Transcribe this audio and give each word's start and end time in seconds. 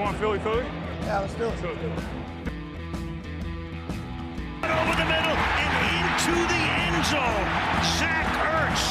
want 0.00 0.16
Philly 0.16 0.38
Philly? 0.38 0.64
Yeah, 1.02 1.20
let's 1.20 1.34
do 1.34 1.44
it. 1.44 1.52
Over 4.64 4.96
the 4.96 5.08
middle 5.12 5.36
and 5.60 5.72
into 5.92 6.34
the 6.52 6.62
end 6.80 7.04
zone. 7.04 7.48
Zach 7.98 8.28
Ertz 8.56 8.84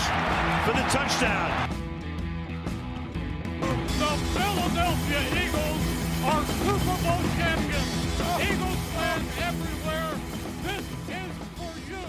for 0.66 0.74
the 0.78 0.86
touchdown. 0.94 1.50
The 4.00 4.14
Philadelphia 4.36 5.22
Eagles 5.44 5.84
are 6.30 6.44
Super 6.62 6.98
Bowl 7.04 7.24
champions. 7.38 7.92
Eagles 8.50 8.82
fans 8.94 9.30
everywhere, 9.50 10.12
this 10.64 10.86
is 11.10 11.34
for 11.58 11.74
you. 11.90 12.06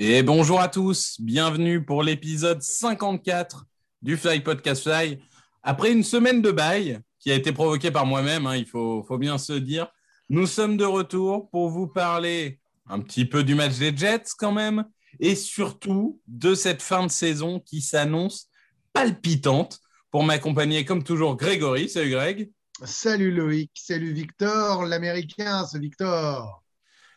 Et 0.00 0.22
bonjour 0.24 0.60
à 0.60 0.68
tous, 0.68 1.16
bienvenue 1.20 1.84
pour 1.84 2.02
l'épisode 2.02 2.62
54 2.62 3.66
du 4.02 4.16
Fly 4.16 4.40
Podcast 4.40 4.82
Fly. 4.82 5.20
Après 5.62 5.92
une 5.92 6.02
semaine 6.02 6.42
de 6.42 6.50
bail 6.50 7.00
qui 7.22 7.30
a 7.30 7.34
été 7.34 7.52
provoquée 7.52 7.92
par 7.92 8.04
moi-même, 8.04 8.46
hein, 8.46 8.56
il 8.56 8.66
faut, 8.66 9.04
faut 9.04 9.16
bien 9.16 9.38
se 9.38 9.52
dire, 9.52 9.86
nous 10.28 10.46
sommes 10.46 10.76
de 10.76 10.84
retour 10.84 11.48
pour 11.50 11.70
vous 11.70 11.86
parler 11.86 12.58
un 12.86 13.00
petit 13.00 13.24
peu 13.24 13.44
du 13.44 13.54
match 13.54 13.78
des 13.78 13.96
Jets 13.96 14.32
quand 14.36 14.52
même, 14.52 14.84
et 15.20 15.36
surtout 15.36 16.20
de 16.26 16.54
cette 16.54 16.82
fin 16.82 17.06
de 17.06 17.10
saison 17.10 17.60
qui 17.60 17.80
s'annonce 17.80 18.48
palpitante. 18.92 19.78
Pour 20.10 20.24
m'accompagner 20.24 20.84
comme 20.84 21.02
toujours 21.02 21.36
Grégory, 21.36 21.88
salut 21.88 22.10
Greg. 22.10 22.52
Salut 22.84 23.32
Loïc, 23.32 23.70
salut 23.74 24.12
Victor, 24.12 24.84
l'américain, 24.84 25.64
ce 25.64 25.78
Victor. 25.78 26.62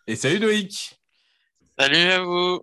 Et 0.08 0.16
salut 0.16 0.40
Loïc. 0.40 1.02
Salut 1.78 1.98
à 1.98 2.24
vous. 2.24 2.62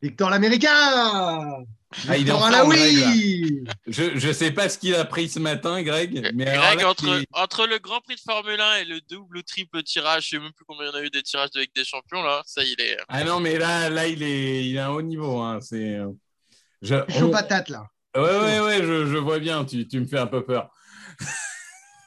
Victor 0.00 0.30
l'américain 0.30 1.64
Ah, 2.08 2.16
il 2.16 2.28
est 2.28 2.32
Greg, 2.32 2.50
là. 2.52 2.64
oui 2.66 3.64
Je 3.86 4.26
ne 4.26 4.32
sais 4.32 4.50
pas 4.50 4.68
ce 4.68 4.76
qu'il 4.76 4.94
a 4.94 5.04
pris 5.04 5.28
ce 5.28 5.38
matin, 5.38 5.80
Greg. 5.82 6.30
Mais 6.34 6.46
alors 6.48 6.64
Greg, 6.66 6.80
là, 6.80 6.90
entre, 6.90 7.04
il- 7.20 7.26
entre 7.32 7.66
le 7.66 7.78
Grand 7.78 8.00
Prix 8.00 8.16
de 8.16 8.20
Formule 8.20 8.60
1 8.60 8.74
et 8.78 8.84
le 8.84 9.00
double 9.08 9.38
ou 9.38 9.42
triple 9.42 9.82
tirage, 9.84 10.24
je 10.24 10.28
sais 10.30 10.38
même 10.38 10.52
plus 10.52 10.64
combien 10.66 10.86
il 10.86 10.88
y 10.88 10.96
en 10.96 10.98
a 10.98 11.02
eu 11.02 11.10
des 11.10 11.22
tirages 11.22 11.50
de 11.52 11.60
Ligue 11.60 11.70
des 11.74 11.84
Champions, 11.84 12.22
là, 12.22 12.42
ça 12.44 12.62
il 12.64 12.74
est. 12.80 12.96
Ah 13.08 13.22
non, 13.24 13.38
mais 13.40 13.56
là, 13.58 13.88
là 13.88 14.06
il, 14.08 14.22
est, 14.22 14.66
il 14.68 14.76
est 14.76 14.78
à 14.80 14.86
un 14.88 14.90
haut 14.90 15.02
niveau. 15.02 15.40
Hein. 15.40 15.60
C'est, 15.62 15.94
euh, 15.96 16.08
je- 16.82 16.96
Chaud 17.08 17.28
on- 17.28 17.30
patate 17.30 17.68
là. 17.68 17.86
Ouais, 18.16 18.22
ouais, 18.22 18.60
ouais, 18.60 18.78
je, 18.82 19.06
je 19.06 19.16
vois 19.16 19.38
bien, 19.38 19.64
tu, 19.64 19.86
tu 19.86 20.00
me 20.00 20.06
fais 20.06 20.18
un 20.18 20.26
peu 20.26 20.44
peur. 20.44 20.70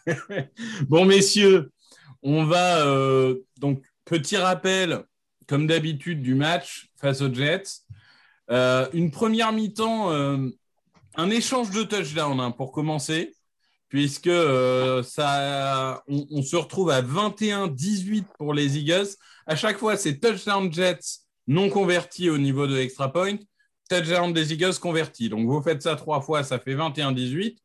bon, 0.87 1.05
messieurs, 1.05 1.71
on 2.23 2.45
va 2.45 2.85
euh, 2.85 3.35
donc, 3.57 3.83
petit 4.05 4.37
rappel, 4.37 5.03
comme 5.47 5.67
d'habitude, 5.67 6.21
du 6.21 6.35
match 6.35 6.89
face 6.99 7.21
aux 7.21 7.33
Jets. 7.33 7.63
Euh, 8.51 8.87
une 8.93 9.11
première 9.11 9.51
mi-temps, 9.51 10.11
euh, 10.11 10.49
un 11.15 11.29
échange 11.29 11.69
de 11.71 11.83
touchdowns 11.83 12.39
hein, 12.39 12.51
pour 12.51 12.71
commencer, 12.71 13.35
puisque 13.89 14.27
euh, 14.27 15.03
ça, 15.03 16.03
on, 16.07 16.41
se 16.41 16.55
retrouve 16.55 16.89
à 16.89 17.01
21-18 17.01 18.25
pour 18.37 18.53
les 18.53 18.77
Eagles. 18.77 19.07
À 19.45 19.55
chaque 19.55 19.77
fois, 19.77 19.97
c'est 19.97 20.19
touchdown 20.19 20.71
Jets 20.73 21.21
non 21.47 21.69
convertis 21.69 22.29
au 22.29 22.37
niveau 22.37 22.67
de 22.67 22.75
l'extra 22.75 23.11
point 23.11 23.37
touchdown 23.89 24.31
des 24.33 24.53
Eagles 24.53 24.77
converti. 24.79 25.29
Donc, 25.29 25.47
vous 25.47 25.61
faites 25.61 25.81
ça 25.81 25.95
trois 25.95 26.21
fois, 26.21 26.43
ça 26.43 26.59
fait 26.59 26.75
21-18. 26.75 27.57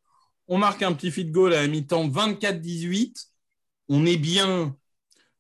On 0.49 0.59
marque 0.59 0.83
un 0.83 0.93
petit 0.93 1.11
feed 1.11 1.31
goal 1.31 1.55
à 1.55 1.67
mi-temps 1.67 2.09
24-18. 2.09 3.27
On 3.89 4.07
est 4.07 4.17
bien, 4.17 4.75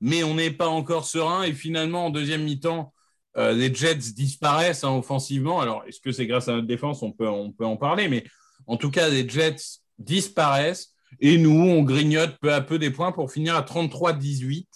mais 0.01 0.23
on 0.25 0.35
n'est 0.35 0.51
pas 0.51 0.69
encore 0.69 1.07
serein. 1.07 1.43
Et 1.43 1.53
finalement, 1.53 2.07
en 2.07 2.11
deuxième 2.11 2.45
mi-temps, 2.45 2.94
euh, 3.37 3.53
les 3.53 3.75
Jets 3.75 4.13
disparaissent 4.15 4.85
hein, 4.85 4.97
offensivement. 4.97 5.61
Alors, 5.61 5.85
est-ce 5.87 6.01
que 6.01 6.13
c'est 6.13 6.27
grâce 6.27 6.49
à 6.49 6.53
notre 6.53 6.67
défense? 6.67 7.03
On 7.03 7.13
peut, 7.13 7.29
en 7.29 7.77
parler. 7.77 8.09
Mais 8.09 8.25
en 8.67 8.77
tout 8.77 8.91
cas, 8.91 9.09
les 9.09 9.29
Jets 9.29 9.81
disparaissent. 9.99 10.95
Et 11.21 11.39
nous, 11.39 11.51
on 11.51 11.83
grignote 11.83 12.37
peu 12.41 12.53
à 12.53 12.61
peu 12.61 12.79
des 12.79 12.91
points 12.91 13.13
pour 13.13 13.31
finir 13.31 13.55
à 13.57 13.63
33-18 13.63 14.67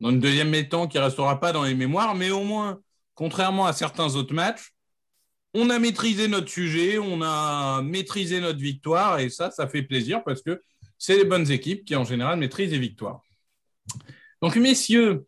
dans 0.00 0.10
une 0.10 0.20
deuxième 0.20 0.50
mi-temps 0.50 0.88
qui 0.88 0.98
ne 0.98 1.02
restera 1.02 1.40
pas 1.40 1.52
dans 1.52 1.64
les 1.64 1.74
mémoires. 1.74 2.14
Mais 2.14 2.30
au 2.30 2.44
moins, 2.44 2.78
contrairement 3.14 3.66
à 3.66 3.72
certains 3.72 4.14
autres 4.14 4.34
matchs, 4.34 4.72
on 5.54 5.70
a 5.70 5.78
maîtrisé 5.78 6.28
notre 6.28 6.50
sujet, 6.50 6.98
on 6.98 7.22
a 7.22 7.80
maîtrisé 7.80 8.40
notre 8.40 8.58
victoire, 8.58 9.20
et 9.20 9.30
ça, 9.30 9.50
ça 9.50 9.66
fait 9.66 9.82
plaisir 9.82 10.22
parce 10.22 10.42
que 10.42 10.60
c'est 10.98 11.16
les 11.16 11.24
bonnes 11.24 11.50
équipes 11.50 11.84
qui, 11.84 11.96
en 11.96 12.04
général, 12.04 12.38
maîtrisent 12.38 12.72
les 12.72 12.78
victoires. 12.78 13.22
Donc, 14.42 14.56
messieurs, 14.56 15.26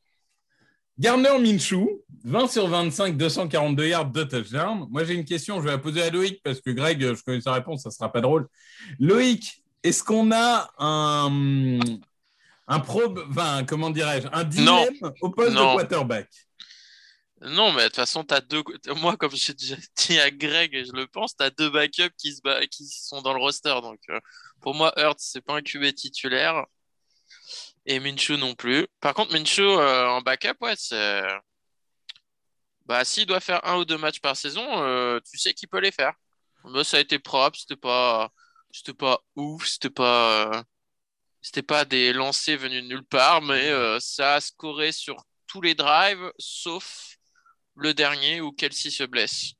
Gardner 0.98 1.38
Minshew, 1.38 2.04
20 2.24 2.48
sur 2.48 2.66
25, 2.68 3.16
242 3.16 3.86
yards 3.88 4.10
de 4.10 4.24
touchdown. 4.24 4.86
Moi, 4.90 5.04
j'ai 5.04 5.14
une 5.14 5.24
question, 5.24 5.58
je 5.60 5.64
vais 5.66 5.70
la 5.72 5.78
poser 5.78 6.02
à 6.02 6.10
Loïc 6.10 6.40
parce 6.42 6.60
que 6.60 6.70
Greg, 6.70 7.00
je 7.00 7.22
connais 7.22 7.40
sa 7.40 7.52
réponse, 7.52 7.82
ça 7.82 7.88
ne 7.90 7.94
sera 7.94 8.10
pas 8.12 8.20
drôle. 8.20 8.48
Loïc, 8.98 9.62
est-ce 9.82 10.02
qu'on 10.02 10.30
a 10.32 10.70
un, 10.78 11.78
un 12.66 12.80
probe, 12.80 13.24
enfin, 13.30 13.64
comment 13.64 13.90
dirais-je, 13.90 14.28
un 14.32 14.44
dilemme 14.44 14.94
au 15.20 15.30
poste 15.30 15.52
Non. 15.52 15.74
de 15.74 15.78
quarterback? 15.80 16.28
Non, 17.40 17.70
mais 17.70 17.82
de 17.82 17.86
toute 17.86 17.94
façon, 17.96 18.24
t'as 18.24 18.40
deux. 18.40 18.64
Moi, 18.96 19.16
comme 19.16 19.30
j'ai 19.32 19.54
déjà 19.54 19.76
dit 19.96 20.18
à 20.18 20.28
Greg, 20.30 20.74
et 20.74 20.84
je 20.84 20.92
le 20.92 21.06
pense, 21.06 21.36
t'as 21.36 21.50
deux 21.50 21.70
backups 21.70 22.12
qui, 22.18 22.34
se 22.34 22.40
ba- 22.42 22.66
qui 22.66 22.84
sont 22.88 23.22
dans 23.22 23.32
le 23.32 23.38
roster. 23.38 23.74
Donc, 23.80 24.00
euh, 24.10 24.18
pour 24.60 24.74
moi, 24.74 24.92
Hurts, 24.96 25.14
c'est 25.20 25.40
pas 25.40 25.54
un 25.54 25.62
QB 25.62 25.94
titulaire. 25.94 26.64
Et 27.86 28.00
Minshew 28.00 28.36
non 28.36 28.54
plus. 28.54 28.86
Par 29.00 29.14
contre, 29.14 29.32
Minshew 29.32 29.60
euh, 29.62 30.08
en 30.08 30.20
backup, 30.20 30.56
ouais, 30.60 30.74
c'est. 30.76 31.22
Bah, 32.88 33.04
s'il 33.04 33.26
doit 33.26 33.40
faire 33.40 33.60
un 33.66 33.76
ou 33.76 33.84
deux 33.84 33.98
matchs 33.98 34.20
par 34.20 34.34
saison, 34.34 34.64
euh, 34.82 35.20
tu 35.30 35.36
sais 35.38 35.52
qu'il 35.52 35.68
peut 35.68 35.78
les 35.78 35.92
faire. 35.92 36.14
Moi, 36.64 36.84
ça 36.84 36.96
a 36.96 37.00
été 37.00 37.18
propre, 37.18 37.58
c'était 37.58 37.76
pas, 37.76 38.30
c'était 38.72 38.94
pas 38.94 39.20
ouf, 39.36 39.66
c'était 39.66 39.90
pas, 39.90 40.56
euh, 40.56 40.62
c'était 41.42 41.62
pas 41.62 41.84
des 41.84 42.14
lancers 42.14 42.58
venus 42.58 42.82
de 42.82 42.88
nulle 42.88 43.04
part, 43.04 43.42
mais 43.42 43.68
euh, 43.68 43.98
ça 44.00 44.36
a 44.36 44.40
scoré 44.40 44.90
sur 44.92 45.16
tous 45.46 45.60
les 45.60 45.74
drives, 45.74 46.32
sauf 46.38 47.16
le 47.76 47.92
dernier 47.92 48.40
où 48.40 48.52
Kelsey 48.52 48.90
se 48.90 49.04
blesse. 49.04 49.52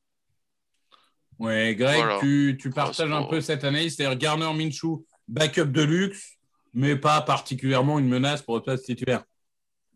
Ouais, 1.38 1.74
Greg, 1.76 1.98
Voilà. 1.98 2.18
tu, 2.20 2.58
tu 2.60 2.70
partages 2.70 3.12
un 3.12 3.24
peu 3.24 3.40
cette 3.42 3.62
analyse, 3.62 3.94
c'est-à-dire 3.94 4.18
Garner 4.18 4.52
Minshew, 4.54 5.06
backup 5.28 5.66
de 5.66 5.82
luxe, 5.82 6.38
mais 6.72 6.96
pas 6.96 7.20
particulièrement 7.20 7.98
une 7.98 8.08
menace 8.08 8.40
pour 8.42 8.56
le 8.56 8.62
poste 8.62 8.86
titulaire. 8.86 9.22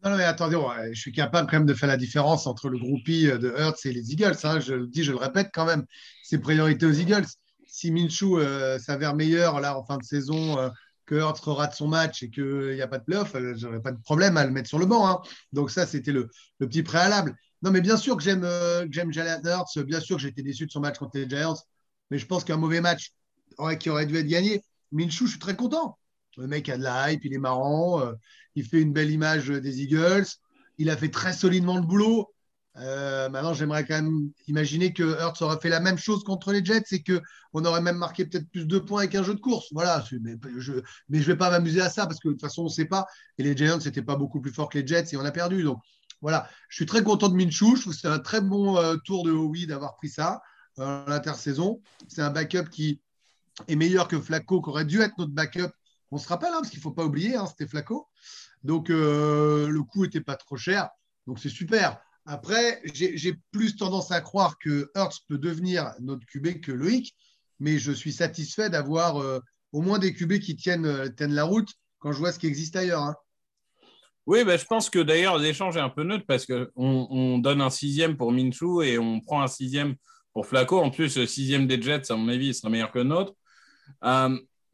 Non, 0.05 0.17
mais 0.17 0.25
attendez, 0.25 0.59
je 0.93 1.01
suis 1.01 1.13
capable 1.13 1.49
quand 1.49 1.59
même 1.59 1.67
de 1.67 1.75
faire 1.75 1.89
la 1.89 1.97
différence 1.97 2.47
entre 2.49 2.69
le 2.69 2.77
groupie 2.79 3.27
de 3.27 3.55
Hurts 3.57 3.87
et 3.87 3.93
les 3.93 4.13
Eagles. 4.13 4.35
hein. 4.43 4.59
je 4.59 4.75
le 4.75 4.87
dis, 4.89 5.05
je 5.05 5.13
le 5.13 5.19
répète 5.19 5.51
quand 5.55 5.65
même, 5.65 5.85
c'est 6.25 6.39
priorité 6.39 6.87
aux 6.87 6.93
Eagles. 6.93 7.27
Si 7.67 7.93
Minshew 7.93 8.39
euh, 8.39 8.79
s'avère 8.81 9.15
meilleur 9.15 9.61
là 9.61 9.79
en 9.79 9.85
fin 9.85 9.99
de 9.99 10.03
saison, 10.03 10.59
euh, 10.59 10.71
que 11.07 11.15
Hurts 11.15 11.47
rate 11.47 11.75
son 11.75 11.87
match 11.89 12.23
et 12.25 12.31
qu'il 12.31 12.75
n'y 12.75 12.83
a 12.83 12.89
pas 12.89 12.99
de 12.99 13.05
playoff, 13.05 13.35
euh, 13.37 13.55
j'aurais 13.57 13.81
pas 13.81 13.93
de 13.93 14.01
problème 14.03 14.37
à 14.37 14.45
le 14.45 14.51
mettre 14.51 14.69
sur 14.69 14.79
le 14.81 14.87
banc. 14.87 15.07
hein. 15.07 15.21
Donc 15.53 15.71
ça, 15.71 15.87
c'était 15.87 16.13
le, 16.13 16.29
petit 16.59 16.83
préalable. 16.83 17.37
Non, 17.63 17.71
mais 17.71 17.81
bien 17.81 17.97
sûr 17.97 18.17
que 18.17 18.23
j'aime 18.25 18.43
euh, 18.45 18.87
j'aime 18.91 19.13
Jalen 19.13 19.41
Hurts, 19.45 19.79
bien 19.85 20.01
sûr 20.01 20.17
que 20.17 20.23
j'étais 20.23 20.43
déçu 20.43 20.67
de 20.67 20.73
son 20.73 20.81
match 20.81 20.99
contre 20.99 21.17
les 21.17 21.29
Giants, 21.29 21.57
mais 22.11 22.19
je 22.19 22.27
pense 22.27 22.43
qu'un 22.45 22.57
mauvais 22.57 22.81
match 22.81 23.13
qui 23.79 23.89
aurait 23.91 24.07
dû 24.07 24.17
être 24.17 24.27
gagné. 24.27 24.65
Minshew, 24.91 25.27
je 25.27 25.31
suis 25.31 25.39
très 25.39 25.55
content. 25.57 25.97
Le 26.37 26.47
mec 26.47 26.69
a 26.69 26.79
de 26.79 26.83
la 26.83 27.13
hype, 27.13 27.25
il 27.25 27.35
est 27.35 27.39
marrant, 27.39 28.01
euh, 28.01 28.13
il 28.55 28.65
fait 28.65 28.81
une 28.81 28.93
belle 28.93 29.11
image 29.11 29.49
des 29.49 29.83
Eagles, 29.83 30.27
il 30.79 30.91
a 30.91 30.97
fait 30.97 31.11
très 31.11 31.33
solidement 31.33 31.77
le 31.77 31.83
boulot. 31.83 32.33
Euh, 32.79 33.29
maintenant, 33.29 33.53
j'aimerais 33.53 33.85
quand 33.85 33.95
même 33.95 34.31
imaginer 34.49 34.95
que 34.95 35.03
Hurts 35.03 35.43
aurait 35.43 35.61
fait 35.61 35.69
la 35.69 35.81
même 35.81 35.99
chose 35.99 36.25
contre 36.25 36.53
les 36.53 36.65
Jets 36.65 36.85
et 36.93 37.03
qu'on 37.03 37.65
aurait 37.65 37.83
même 37.83 37.99
marqué 37.99 38.25
peut-être 38.25 38.49
plus 38.51 38.67
de 38.67 38.79
points 38.79 39.01
avec 39.01 39.15
un 39.15 39.23
jeu 39.23 39.35
de 39.35 39.41
course. 39.41 39.67
Voilà, 39.73 40.03
mais 40.23 40.37
je 40.57 40.73
je 41.11 41.23
vais 41.23 41.37
pas 41.37 41.51
m'amuser 41.51 41.83
à 41.83 41.91
ça 41.91 42.07
parce 42.07 42.19
que 42.19 42.29
de 42.29 42.33
toute 42.33 42.41
façon, 42.41 42.63
on 42.63 42.67
ne 42.67 42.71
sait 42.71 42.87
pas. 42.87 43.07
Et 43.37 43.43
les 43.43 43.57
Giants, 43.57 43.81
c'était 43.81 44.03
pas 44.03 44.17
beaucoup 44.17 44.41
plus 44.41 44.53
fort 44.53 44.71
que 44.71 44.79
les 44.79 44.87
Jets 44.87 45.13
et 45.13 45.17
on 45.17 45.25
a 45.25 45.33
perdu. 45.33 45.63
Donc 45.63 45.81
voilà, 46.23 46.49
je 46.69 46.77
suis 46.77 46.87
très 46.87 47.03
content 47.03 47.29
de 47.29 47.35
Minshew. 47.35 47.77
Je 47.77 47.81
trouve 47.83 47.95
que 47.95 48.01
c'est 48.01 48.09
un 48.09 48.21
très 48.21 48.41
bon 48.41 48.79
euh, 48.79 48.97
tour 49.05 49.25
de 49.25 49.33
Howie 49.33 49.67
d'avoir 49.67 49.97
pris 49.97 50.09
ça 50.09 50.41
l'intersaison. 50.79 51.83
C'est 52.09 52.23
un 52.23 52.31
backup 52.31 52.71
qui 52.71 53.03
est 53.69 53.77
meilleur 53.77 54.09
que 54.09 54.19
Flacco, 54.19 54.63
qui 54.63 54.71
aurait 54.71 54.87
dû 54.87 55.03
être 55.03 55.19
notre 55.19 55.33
backup. 55.33 55.71
On 56.13 56.19
se 56.19 56.29
rappelle, 56.29 56.51
hein, 56.51 56.59
parce 56.61 56.69
qu'il 56.69 56.79
ne 56.79 56.83
faut 56.83 56.93
pas 56.93 57.07
oublier, 57.07 57.37
hein, 57.37 57.47
c'était 57.47 57.67
Flacco. 57.67 58.07
Donc 58.63 58.91
euh, 58.91 59.67
le 59.69 59.83
coût 59.83 60.05
n'était 60.05 60.21
pas 60.21 60.37
trop 60.37 60.57
cher. 60.57 60.91
Donc 61.27 61.39
c'est 61.39 61.49
super. 61.49 61.99
Après, 62.27 62.81
j'ai 62.95 63.35
plus 63.51 63.77
tendance 63.77 64.13
à 64.13 64.21
croire 64.21 64.59
que 64.59 64.91
Hertz 64.95 65.21
peut 65.29 65.39
devenir 65.39 65.93
notre 66.01 66.25
QB 66.27 66.61
que 66.61 66.71
Loïc, 66.71 67.17
mais 67.59 67.79
je 67.79 67.91
suis 67.91 68.13
satisfait 68.13 68.71
d'avoir 68.71 69.21
euh, 69.21 69.41
au 69.73 69.81
moins 69.81 69.99
des 69.99 70.13
QB 70.13 70.39
qui 70.39 70.55
tiennent, 70.55 70.87
euh, 70.87 71.09
tiennent 71.09 71.35
la 71.35 71.45
route 71.45 71.71
quand 71.99 72.13
je 72.13 72.19
vois 72.19 72.31
ce 72.31 72.39
qui 72.39 72.47
existe 72.47 72.77
ailleurs. 72.77 73.03
hein. 73.03 73.17
Oui, 74.27 74.45
bah, 74.45 74.57
je 74.57 74.65
pense 74.67 74.89
que 74.89 75.01
d'ailleurs, 75.01 75.39
l'échange 75.39 75.77
est 75.77 75.81
un 75.81 75.89
peu 75.89 76.05
neutre 76.05 76.27
parce 76.29 76.47
qu'on 76.47 76.69
on 76.77 77.39
donne 77.39 77.61
un 77.61 77.71
sixième 77.71 78.17
pour 78.17 78.31
Minshew 78.31 78.83
et 78.83 78.99
on 78.99 79.21
prend 79.21 79.43
un 79.43 79.49
sixième 79.49 79.97
pour 80.33 80.47
Flacco. 80.47 80.79
En 80.79 80.91
plus, 80.91 81.17
le 81.17 81.27
sixième 81.27 81.67
des 81.67 81.81
Jets, 81.81 82.13
à 82.13 82.17
mon 82.17 82.29
avis, 82.29 82.49
il 82.49 82.55
sera 82.55 82.69
meilleur 82.71 82.93
que 82.93 82.99
le 82.99 83.05
nôtre. 83.05 83.33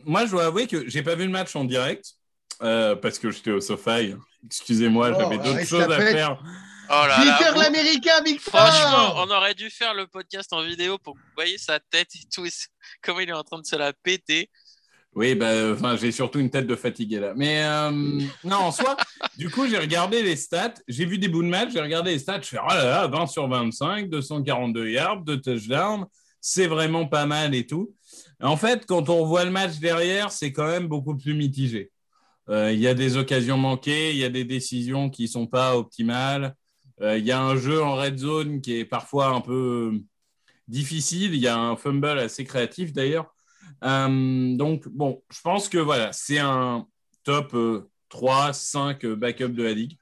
Moi, 0.05 0.27
je 0.27 0.31
dois 0.31 0.47
avouer 0.47 0.67
que 0.67 0.89
j'ai 0.89 1.03
pas 1.03 1.15
vu 1.15 1.25
le 1.25 1.31
match 1.31 1.55
en 1.57 1.65
direct 1.65 2.13
euh, 2.63 2.97
parce 2.97 3.19
que 3.19 3.31
j'étais 3.31 3.51
au 3.51 3.61
SoFi. 3.61 4.15
Excusez-moi, 4.47 5.11
Oh, 5.15 5.17
j'avais 5.19 5.37
d'autres 5.37 5.49
arrête 5.51 5.69
choses 5.69 5.83
à 5.83 6.01
faire. 6.01 6.39
Oh 6.91 7.07
là 7.07 7.51
vous- 7.53 7.61
l'américain, 7.61 8.23
Victor 8.25 8.55
Franchement, 8.55 9.15
on 9.17 9.31
aurait 9.31 9.55
dû 9.55 9.69
faire 9.69 9.93
le 9.93 10.07
podcast 10.07 10.53
en 10.55 10.63
vidéo 10.63 10.97
pour 10.99 11.15
que 11.15 11.19
vous 11.19 11.35
voyez 11.37 11.59
sa 11.59 11.79
tête 11.81 12.09
et 12.15 12.25
tout, 12.33 12.47
comment 13.03 13.21
il 13.21 13.29
est 13.29 13.33
en 13.35 13.43
train 13.45 13.61
de 13.61 13.67
se 13.67 13.77
la 13.77 13.93
péter. 13.93 14.49
Oui, 15.15 15.35
bah, 15.35 15.73
enfin, 15.73 15.97
j'ai 15.97 16.13
surtout 16.13 16.39
une 16.39 16.49
tête 16.51 16.67
de 16.67 16.77
fatigué 16.77 17.19
là. 17.19 17.33
Mais 17.37 17.63
euh, 17.65 17.91
non, 18.45 18.57
en 18.57 18.73
soi, 18.73 18.97
du 19.37 19.51
coup, 19.51 19.67
j'ai 19.69 19.79
regardé 19.79 20.23
les 20.23 20.37
stats. 20.37 20.75
J'ai 20.87 21.05
vu 21.05 21.19
des 21.19 21.29
bouts 21.29 21.43
de 21.43 21.49
match, 21.49 21.71
j'ai 21.73 21.81
regardé 21.81 22.13
les 22.13 22.19
stats. 22.19 22.41
Je 22.41 22.49
fais, 22.49 22.59
oh 22.63 22.69
là 22.69 22.85
là, 22.85 23.07
20 23.07 23.27
sur 23.27 23.49
25, 23.49 24.09
242 24.09 24.89
yards, 24.89 25.23
2 25.23 25.41
touchdowns. 25.41 26.07
C'est 26.41 26.69
vraiment 26.69 27.07
pas 27.07 27.27
mal 27.27 27.55
et 27.55 27.67
tout. 27.67 27.93
En 28.43 28.57
fait, 28.57 28.87
quand 28.87 29.09
on 29.09 29.25
voit 29.25 29.45
le 29.45 29.51
match 29.51 29.79
derrière, 29.79 30.31
c'est 30.33 30.53
quand 30.53 30.67
même 30.67 30.87
beaucoup 30.89 31.17
plus 31.17 31.35
mitigé. 31.35 31.91
Euh, 32.49 32.73
Il 32.73 32.81
y 32.81 32.89
a 32.89 32.95
des 32.95 33.17
occasions 33.17 33.59
manquées, 33.59 34.13
il 34.13 34.19
y 34.19 34.25
a 34.25 34.31
des 34.31 34.45
décisions 34.45 35.11
qui 35.11 35.29
sont 35.29 35.47
pas 35.47 35.77
optimales. 35.77 36.55
Euh, 37.01 37.19
Il 37.19 37.27
y 37.27 37.33
a 37.33 37.43
un 37.43 37.57
jeu 37.57 37.83
en 37.83 37.95
red 37.97 38.19
zone 38.19 38.61
qui 38.61 38.79
est 38.79 38.85
parfois 38.85 39.29
un 39.29 39.41
peu 39.41 40.01
difficile. 40.69 41.35
Il 41.35 41.41
y 41.41 41.49
a 41.49 41.59
un 41.59 41.77
fumble 41.77 42.19
assez 42.19 42.45
créatif 42.45 42.93
d'ailleurs. 42.93 43.35
Euh, 43.85 44.57
donc, 44.57 44.89
bon, 44.89 45.23
je 45.31 45.41
pense 45.41 45.69
que 45.69 45.79
voilà, 45.79 46.13
c'est 46.13 46.39
un 46.39 46.87
top 47.25 47.55
euh, 47.55 47.91
3, 48.09 48.53
5 48.53 49.05
euh, 49.05 49.17
backup 49.17 49.49
de 49.49 49.63
la 49.63 49.73
ligue. 49.73 49.99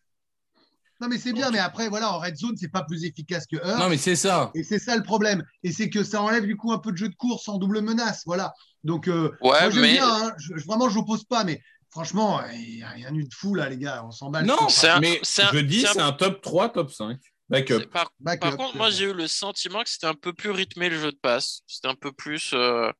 Non, 1.00 1.08
mais 1.08 1.18
c'est 1.18 1.32
bien, 1.32 1.50
mais 1.50 1.58
après, 1.58 1.88
voilà, 1.88 2.10
en 2.12 2.18
red 2.18 2.36
zone, 2.36 2.56
c'est 2.56 2.68
pas 2.70 2.82
plus 2.82 3.04
efficace 3.04 3.46
que 3.46 3.56
Hurts. 3.56 3.78
Non, 3.78 3.88
mais 3.90 3.98
c'est 3.98 4.16
ça. 4.16 4.50
Et 4.54 4.62
c'est 4.62 4.78
ça 4.78 4.96
le 4.96 5.02
problème. 5.02 5.44
Et 5.62 5.70
c'est 5.72 5.90
que 5.90 6.02
ça 6.02 6.22
enlève 6.22 6.46
du 6.46 6.56
coup 6.56 6.72
un 6.72 6.78
peu 6.78 6.90
de 6.92 6.96
jeu 6.96 7.08
de 7.08 7.14
course 7.14 7.48
en 7.48 7.58
double 7.58 7.82
menace. 7.82 8.22
Voilà. 8.26 8.54
Donc, 8.84 9.06
euh, 9.08 9.30
Ouais, 9.42 9.68
moi, 9.68 9.80
mais- 9.80 9.92
bien. 9.92 10.08
hein. 10.08 10.32
Je- 10.38 10.54
vraiment, 10.66 10.88
je 10.88 10.96
n'oppose 10.98 11.24
pas, 11.24 11.44
mais 11.44 11.60
franchement, 11.90 12.40
il 12.54 12.76
n'y 12.76 12.82
a 12.82 12.88
rien 12.88 13.14
eu 13.14 13.24
de 13.24 13.34
fou 13.34 13.54
là, 13.54 13.68
les 13.68 13.76
gars. 13.78 14.02
On 14.06 14.10
s'en 14.10 14.30
bat. 14.30 14.40
le 14.40 14.46
Non, 14.46 14.68
c'est 14.68 14.88
un- 14.88 15.00
mais 15.00 15.20
c'est 15.22 15.42
un- 15.42 15.50
je 15.52 15.58
dis, 15.58 15.82
c'est 15.82 16.00
un- 16.00 16.12
top 16.12 16.40
3, 16.40 16.70
top 16.70 16.90
5 16.90 17.18
backup. 17.48 17.86
Par, 17.92 18.10
Backup, 18.18 18.40
par 18.40 18.56
contre, 18.56 18.76
moi, 18.76 18.90
j'ai 18.90 19.04
eu 19.04 19.12
le 19.12 19.28
sentiment 19.28 19.82
que 19.82 19.90
c'était 19.90 20.06
un 20.06 20.14
peu 20.14 20.32
plus 20.32 20.50
rythmé 20.50 20.88
le 20.88 20.98
jeu 20.98 21.12
de 21.12 21.18
passe. 21.20 21.60
C'était 21.66 21.88
un 21.88 21.94
peu 21.94 22.10
plus. 22.12 22.52
euh, 22.54 22.90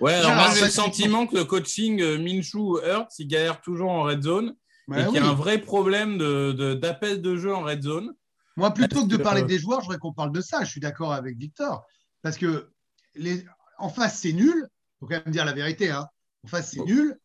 Ouais, 0.00 0.14
alors 0.14 0.34
moi, 0.34 0.50
j'ai 0.54 0.62
le 0.64 0.70
sentiment 0.70 1.26
que 1.26 1.36
le 1.36 1.44
coaching 1.44 2.00
euh, 2.00 2.18
Minshew 2.18 2.78
Hurts, 2.82 3.10
il 3.18 3.26
galère 3.28 3.60
toujours 3.60 3.90
en 3.90 4.02
red 4.04 4.22
zone 4.22 4.54
Ouais, 4.90 5.02
et 5.02 5.06
qu'il 5.06 5.14
y 5.14 5.18
a 5.18 5.26
un 5.28 5.34
vrai 5.34 5.58
problème 5.58 6.18
de, 6.18 6.52
de- 6.52 6.74
d'appel 6.74 7.22
de 7.22 7.36
jeu 7.36 7.54
en 7.54 7.62
red 7.62 7.82
zone. 7.82 8.12
Moi, 8.56 8.72
plutôt 8.74 9.04
que 9.04 9.08
de 9.08 9.16
parler 9.16 9.42
des 9.42 9.58
joueurs, 9.58 9.80
je 9.80 9.84
voudrais 9.86 9.98
qu'on 9.98 10.12
parle 10.12 10.32
de 10.32 10.40
ça. 10.40 10.64
Je 10.64 10.70
suis 10.70 10.80
d'accord 10.80 11.12
avec 11.12 11.36
Victor. 11.38 11.86
Parce 12.22 12.36
que 12.36 12.70
les... 13.14 13.44
en 13.78 13.88
face, 13.88 14.18
c'est 14.18 14.32
nul. 14.32 14.66
Il 14.66 14.98
faut 15.00 15.06
quand 15.06 15.24
même 15.24 15.32
dire 15.32 15.44
la 15.44 15.52
vérité. 15.52 15.90
Hein. 15.90 16.06
En 16.44 16.48
face, 16.48 16.70
c'est 16.72 16.78
Bon. 16.78 16.84
nul. 16.86 17.18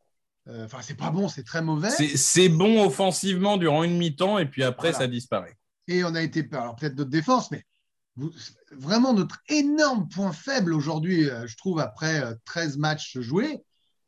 Euh, 0.48 0.66
Enfin, 0.66 0.78
c'est 0.82 0.94
pas 0.96 1.10
bon, 1.10 1.28
c'est 1.28 1.44
très 1.44 1.62
mauvais. 1.64 1.90
C'est, 1.90 2.16
c'est 2.18 2.50
bon 2.50 2.86
offensivement 2.86 3.58
durant 3.58 3.84
une 3.84 3.98
mi-temps 3.98 4.38
et 4.38 4.46
puis 4.46 4.64
après, 4.64 4.92
Voilà. 4.92 5.06
ça 5.06 5.08
disparaît. 5.08 5.58
Et 5.88 6.04
on 6.04 6.14
a 6.16 6.22
été. 6.22 6.48
Alors, 6.52 6.76
peut-être 6.76 6.96
notre 6.96 7.10
défense, 7.10 7.50
mais 7.52 7.64
vous- 8.16 8.32
vraiment, 8.72 9.12
notre 9.14 9.40
énorme 9.50 10.08
point 10.08 10.32
faible 10.32 10.72
aujourd'hui, 10.74 11.28
euh, 11.30 11.48
je 11.48 11.58
trouve, 11.58 11.80
après 11.80 12.22
euh, 12.24 12.36
13 12.46 12.78
matchs 12.78 13.18
joués, 13.20 13.64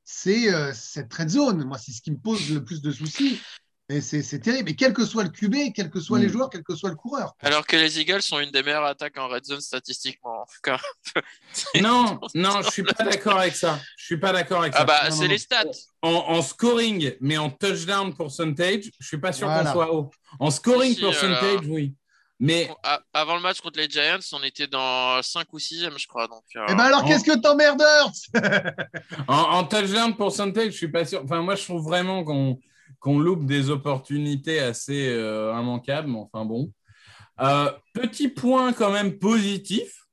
c'est 0.10 0.54
euh, 0.54 0.72
cette 0.74 1.14
red 1.14 1.28
zone. 1.30 1.66
Moi, 1.66 1.78
c'est 1.78 1.92
ce 1.92 2.02
qui 2.02 2.12
me 2.12 2.18
pose 2.18 2.50
le 2.50 2.64
plus 2.64 2.82
de 2.82 2.92
soucis. 2.92 3.42
Et 3.90 4.02
c'est 4.02 4.22
c'est 4.22 4.40
terrible. 4.40 4.70
Et 4.70 4.76
quel 4.76 4.94
que 4.94 5.06
soit 5.06 5.24
le 5.24 5.30
QB, 5.30 5.74
quels 5.74 5.90
que 5.90 6.00
soient 6.02 6.20
Mm. 6.20 6.22
les 6.24 6.30
joueurs, 6.30 6.50
quel 6.50 6.64
que 6.64 6.76
soit 6.76 6.90
le 6.90 6.96
coureur. 6.96 7.34
Alors 7.42 7.66
que 7.66 7.76
les 7.78 8.00
Eagles 8.00 8.22
sont 8.22 8.40
une 8.40 8.52
des 8.52 8.62
meilleures 8.64 8.84
attaques 8.86 9.18
en 9.18 9.28
red 9.30 9.44
zone 9.46 9.62
statistiquement. 9.62 10.42
en 10.42 10.46
tout 10.46 10.60
cas. 10.64 10.80
Non, 11.82 12.20
non, 12.36 12.62
je 12.64 12.70
suis 12.70 12.84
pas 12.84 13.04
d'accord 13.04 13.40
avec 13.40 13.56
ça. 13.56 13.80
Je 13.98 14.06
suis 14.06 14.18
pas 14.18 14.32
d'accord 14.34 14.62
avec 14.62 14.74
Ah 14.76 14.80
ça. 14.80 14.86
bah, 14.86 15.10
Non, 15.10 15.16
c'est 15.16 15.24
non, 15.24 15.30
les 15.30 15.38
stats. 15.38 15.64
En, 16.02 16.10
en 16.12 16.42
scoring, 16.42 17.16
mais 17.22 17.38
en 17.38 17.50
touchdown 17.50 18.14
percentage, 18.16 18.92
je 19.00 19.08
suis 19.08 19.18
pas 19.20 19.32
sûr 19.34 19.48
Voilà. 19.48 19.64
qu'on 19.72 19.74
soit 19.74 19.94
haut. 19.94 20.12
En 20.40 20.52
scoring 20.52 20.90
Si, 20.92 20.96
si, 20.96 21.02
percentage, 21.02 21.42
alors. 21.60 21.64
oui. 21.70 21.96
Mais 22.40 22.70
Avant 23.14 23.36
le 23.36 23.42
match 23.42 23.62
contre 23.62 23.80
les 23.80 23.90
Giants, 23.90 24.20
on 24.34 24.44
était 24.44 24.68
dans 24.68 25.22
5 25.24 25.52
ou 25.54 25.60
6 25.60 25.90
je 25.98 26.08
crois. 26.08 26.28
Donc, 26.28 26.44
euh, 26.56 26.66
Eh 26.70 26.76
ben 26.76 26.84
alors, 26.84 27.04
qu'est-ce 27.04 27.24
que 27.24 27.38
t'emmerdes, 27.38 27.84
en, 29.28 29.36
en 29.36 29.64
touchdown 29.64 30.16
percentage, 30.16 30.72
je 30.74 30.78
suis 30.78 30.92
pas 30.92 31.04
sûr. 31.06 31.24
Enfin, 31.24 31.42
moi, 31.42 31.56
je 31.56 31.64
trouve 31.64 31.84
vraiment 31.84 32.24
qu'on 32.24 32.60
qu'on 33.00 33.20
loupe 33.20 33.46
des 33.46 33.70
opportunités 33.70 34.60
assez 34.60 35.08
euh, 35.10 35.52
immanquables. 35.60 36.10
mais 36.10 36.20
Enfin 36.20 36.46
bon. 36.46 36.72
Euh, 37.40 37.72
petit 37.94 38.28
point 38.28 38.74
quand 38.74 38.92
même 38.92 39.20
positif. 39.20 40.06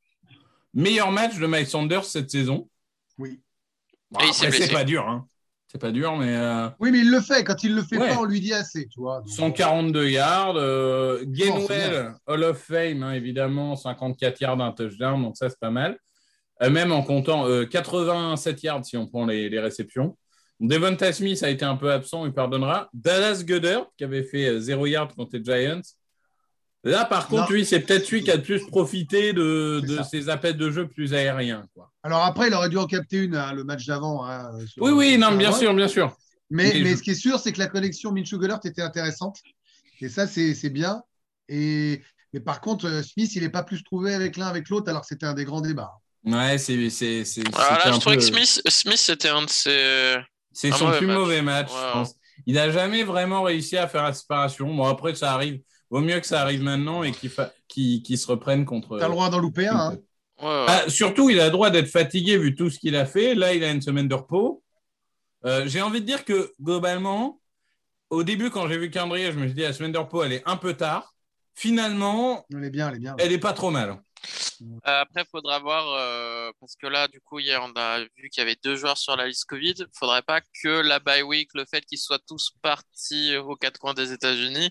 Meilleur 0.74 1.12
match 1.12 1.36
de 1.38 1.46
Mike 1.46 1.68
Sanders 1.68 2.04
cette 2.04 2.30
saison. 2.30 2.68
Oui. 3.18 3.40
Bon, 4.10 4.20
Et 4.20 4.26
il 4.26 4.34
s'est 4.34 4.46
après, 4.46 4.58
c'est 4.58 4.72
pas 4.72 4.84
dur. 4.84 5.08
Hein. 5.08 5.26
C'est 5.74 5.80
pas 5.80 5.90
dur, 5.90 6.16
mais 6.16 6.36
euh, 6.36 6.68
Oui, 6.78 6.92
mais 6.92 7.00
il 7.00 7.10
le 7.10 7.20
fait. 7.20 7.42
Quand 7.42 7.64
il 7.64 7.74
le 7.74 7.82
fait 7.82 7.98
Ouais. 7.98 8.10
pas, 8.10 8.18
on 8.20 8.24
lui 8.24 8.40
dit 8.40 8.52
assez. 8.54 8.86
Tu 8.86 9.00
vois. 9.00 9.18
Donc, 9.18 9.28
142 9.28 10.08
yards. 10.08 10.54
Euh, 10.56 11.18
c'est 11.18 11.26
Gainwell, 11.32 12.14
Hall 12.28 12.44
of 12.44 12.58
Fame, 12.58 13.02
hein, 13.02 13.12
évidemment, 13.12 13.74
54 13.74 14.40
yards, 14.40 14.60
un 14.60 14.70
touchdown, 14.70 15.20
donc 15.20 15.36
ça, 15.36 15.50
c'est 15.50 15.58
pas 15.58 15.72
mal. 15.72 15.98
Euh, 16.62 16.70
même 16.70 16.92
en 16.92 17.02
comptant 17.02 17.48
euh, 17.48 17.64
87 17.64 18.62
yards 18.62 18.84
si 18.84 18.96
on 18.96 19.08
prend 19.08 19.26
les, 19.26 19.48
les 19.48 19.58
réceptions. 19.58 20.16
Devonta 20.60 21.12
Smith 21.12 21.42
a 21.42 21.50
été 21.50 21.64
un 21.64 21.74
peu 21.74 21.90
absent, 21.90 22.24
il 22.24 22.32
pardonnera. 22.32 22.88
Dallas 22.94 23.42
Goddard, 23.44 23.86
qui 23.98 24.04
avait 24.04 24.22
fait 24.22 24.46
euh, 24.46 24.60
0 24.60 24.86
yards 24.86 25.12
contre 25.16 25.36
les 25.36 25.42
Giants. 25.42 25.80
Là, 26.84 27.04
par 27.06 27.28
contre, 27.28 27.44
Non. 27.50 27.56
lui, 27.56 27.64
c'est 27.64 27.80
peut-être 27.80 28.10
lui 28.10 28.22
qui 28.22 28.30
a 28.30 28.36
le 28.36 28.42
plus 28.42 28.64
profité 28.66 29.32
de, 29.32 29.80
de 29.86 29.98
ses 30.02 30.28
appels 30.28 30.56
de 30.56 30.70
jeu 30.70 30.86
plus 30.86 31.14
aériens. 31.14 31.66
Quoi. 31.74 31.90
Alors 32.02 32.22
après, 32.24 32.48
il 32.48 32.54
aurait 32.54 32.68
dû 32.68 32.76
en 32.76 32.86
capter 32.86 33.16
une 33.18 33.34
hein, 33.36 33.52
le 33.54 33.64
match 33.64 33.86
d'avant. 33.86 34.26
hein, 34.26 34.50
Oui, 34.76 34.90
oui, 34.92 35.18
non, 35.18 35.32
bien 35.34 35.50
sûr, 35.52 35.72
bien 35.74 35.88
sûr. 35.88 36.14
Mais, 36.50 36.72
Mais 36.74 36.80
mais 36.82 36.90
je- 36.90 36.96
ce 36.96 37.02
qui 37.02 37.10
est 37.12 37.14
sûr, 37.14 37.38
c'est 37.40 37.52
que 37.52 37.58
la 37.58 37.68
connexion 37.68 38.12
Minshew 38.12 38.36
Gollert 38.38 38.60
était 38.64 38.82
intéressante. 38.82 39.38
Et 40.02 40.08
ça, 40.10 40.26
c'est 40.26 40.68
bien. 40.70 41.02
Et, 41.48 42.02
mais 42.34 42.40
par 42.40 42.60
contre, 42.60 42.86
euh, 42.86 43.02
Smith, 43.02 43.34
il 43.34 43.42
n'est 43.42 43.48
pas 43.48 43.62
plus 43.62 43.82
trouvé 43.82 44.12
avec 44.14 44.36
l'un 44.36 44.46
avec 44.46 44.68
l'autre, 44.68 44.88
alors 44.90 45.00
que 45.02 45.06
c'était 45.08 45.26
un 45.26 45.34
des 45.34 45.44
grands 45.46 45.62
débats. 45.62 45.92
Ouais, 46.24 46.58
c'est. 46.58 46.90
c'est- 46.90 47.24
c'est- 47.24 47.40
Alors 47.54 47.60
c'était 47.76 47.88
là, 47.88 47.88
un 47.88 47.92
je 47.94 48.00
trouvais 48.00 48.16
peu- 48.16 48.20
que 48.22 48.26
Smith, 48.28 48.62
Smith 48.68 48.96
c'était 48.98 49.28
un 49.28 49.42
de 49.42 49.48
ses. 49.50 50.16
C'est 50.52 50.70
Un 50.72 50.76
son 50.76 50.84
mauvais 50.86 50.98
plus 50.98 51.06
match. 51.06 51.16
mauvais 51.16 51.42
match, 51.42 51.68
je 51.70 51.92
pense. 51.92 52.14
Il 52.46 52.54
n'a 52.56 52.70
jamais 52.70 53.04
vraiment 53.04 53.42
réussi 53.42 53.76
à 53.78 53.88
faire 53.88 54.02
la 54.04 54.12
séparation. 54.12 54.72
Bon, 54.74 54.84
après, 54.86 55.14
ça 55.14 55.32
arrive. 55.32 55.60
Vaut 55.94 56.00
mieux 56.00 56.18
que 56.18 56.26
ça 56.26 56.40
arrive 56.40 56.60
maintenant 56.60 57.04
et 57.04 57.12
qu'il 57.12 57.30
fa- 57.30 57.52
se 57.68 58.26
reprenne 58.26 58.64
contre. 58.64 58.98
Tu 58.98 59.04
as 59.04 59.06
le 59.06 59.12
droit 59.12 59.30
d'en 59.30 59.38
louper 59.38 59.68
un. 59.68 59.76
hein. 59.76 59.98
Ouais, 60.40 60.46
ouais. 60.46 60.64
Ah, 60.66 60.84
surtout, 60.88 61.30
il 61.30 61.38
a 61.38 61.44
le 61.44 61.52
droit 61.52 61.70
d'être 61.70 61.86
fatigué 61.86 62.36
vu 62.36 62.56
tout 62.56 62.68
ce 62.68 62.80
qu'il 62.80 62.96
a 62.96 63.06
fait. 63.06 63.36
Là, 63.36 63.54
il 63.54 63.62
a 63.62 63.70
une 63.70 63.80
semaine 63.80 64.08
de 64.08 64.14
repos. 64.16 64.64
Euh, 65.44 65.62
j'ai 65.68 65.80
envie 65.82 66.00
de 66.00 66.06
dire 66.06 66.24
que 66.24 66.52
globalement, 66.60 67.40
au 68.10 68.24
début, 68.24 68.50
quand 68.50 68.66
j'ai 68.66 68.76
vu 68.76 68.90
Candrier, 68.90 69.30
je 69.30 69.38
me 69.38 69.44
suis 69.46 69.54
dit 69.54 69.60
la 69.60 69.72
semaine 69.72 69.92
de 69.92 69.98
repos, 69.98 70.24
elle 70.24 70.32
est 70.32 70.42
un 70.46 70.56
peu 70.56 70.74
tard. 70.74 71.14
Finalement, 71.54 72.44
Elle 72.52 72.64
est 72.64 72.70
bien, 72.70 72.88
elle 72.88 72.96
est 72.96 72.98
bien. 72.98 73.14
elle 73.20 73.30
est 73.30 73.38
pas 73.38 73.52
trop 73.52 73.70
mal. 73.70 73.90
Euh, 74.62 74.78
Après, 74.82 75.22
il 75.22 75.30
faudra 75.30 75.60
voir, 75.60 75.86
euh, 75.96 76.50
parce 76.58 76.74
que 76.74 76.88
là, 76.88 77.06
du 77.06 77.20
coup, 77.20 77.38
hier, 77.38 77.62
on 77.62 77.72
a 77.78 78.00
vu 78.16 78.30
qu'il 78.30 78.40
y 78.40 78.42
avait 78.42 78.58
deux 78.64 78.74
joueurs 78.74 78.98
sur 78.98 79.14
la 79.16 79.28
liste 79.28 79.44
Covid. 79.44 79.74
Il 79.78 79.86
faudrait 79.96 80.22
pas 80.22 80.40
que 80.60 80.80
la 80.80 80.98
bye 80.98 81.22
week, 81.22 81.50
le 81.54 81.64
fait 81.64 81.82
qu'ils 81.82 81.98
soient 81.98 82.18
tous 82.26 82.50
partis 82.62 83.36
aux 83.36 83.54
quatre 83.54 83.78
coins 83.78 83.94
des 83.94 84.10
États-Unis, 84.12 84.70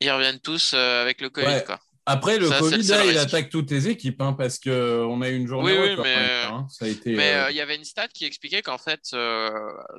ils 0.00 0.10
reviennent 0.10 0.40
tous 0.40 0.72
euh, 0.74 1.02
avec 1.02 1.20
le 1.20 1.30
Covid. 1.30 1.46
Ouais. 1.46 1.64
Quoi. 1.64 1.80
Après, 2.06 2.38
le 2.38 2.48
Ça, 2.48 2.58
Covid, 2.60 2.82
là, 2.84 3.04
il 3.04 3.10
risque. 3.10 3.20
attaque 3.26 3.50
toutes 3.50 3.70
les 3.70 3.88
équipes 3.88 4.22
hein, 4.22 4.32
parce 4.32 4.58
qu'on 4.58 5.20
a 5.20 5.28
eu 5.28 5.36
une 5.36 5.46
journée 5.46 5.78
Oui, 5.78 5.88
oui, 5.90 5.96
mais- 6.02 6.14
hein, 6.14 6.48
hein. 6.50 6.66
Ça 6.70 6.86
a 6.86 6.88
été. 6.88 7.14
Mais 7.14 7.34
euh, 7.34 7.44
euh, 7.46 7.50
il 7.50 7.56
y 7.56 7.60
avait 7.60 7.76
une 7.76 7.84
stat 7.84 8.08
qui 8.08 8.24
expliquait 8.24 8.62
qu'en 8.62 8.78
fait, 8.78 9.00
euh, 9.12 9.50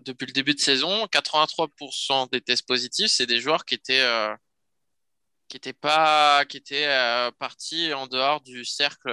depuis 0.06 0.26
le 0.26 0.32
début 0.32 0.56
de 0.56 0.60
saison, 0.60 1.06
83% 1.06 2.28
des 2.32 2.42
tests 2.42 2.66
positifs, 2.68 3.12
c'est 3.12 3.28
des 3.28 3.40
joueurs 3.40 3.64
qui 3.64 3.76
étaient, 3.76 4.02
euh, 4.02 4.34
qui 5.50 5.58
étaient 5.58 5.72
pas, 5.74 6.46
qui 6.46 6.58
étaient 6.58 6.88
euh, 6.88 7.30
partis 7.38 7.94
en 7.94 8.08
dehors 8.08 8.42
du 8.42 8.66
cercle 8.66 9.12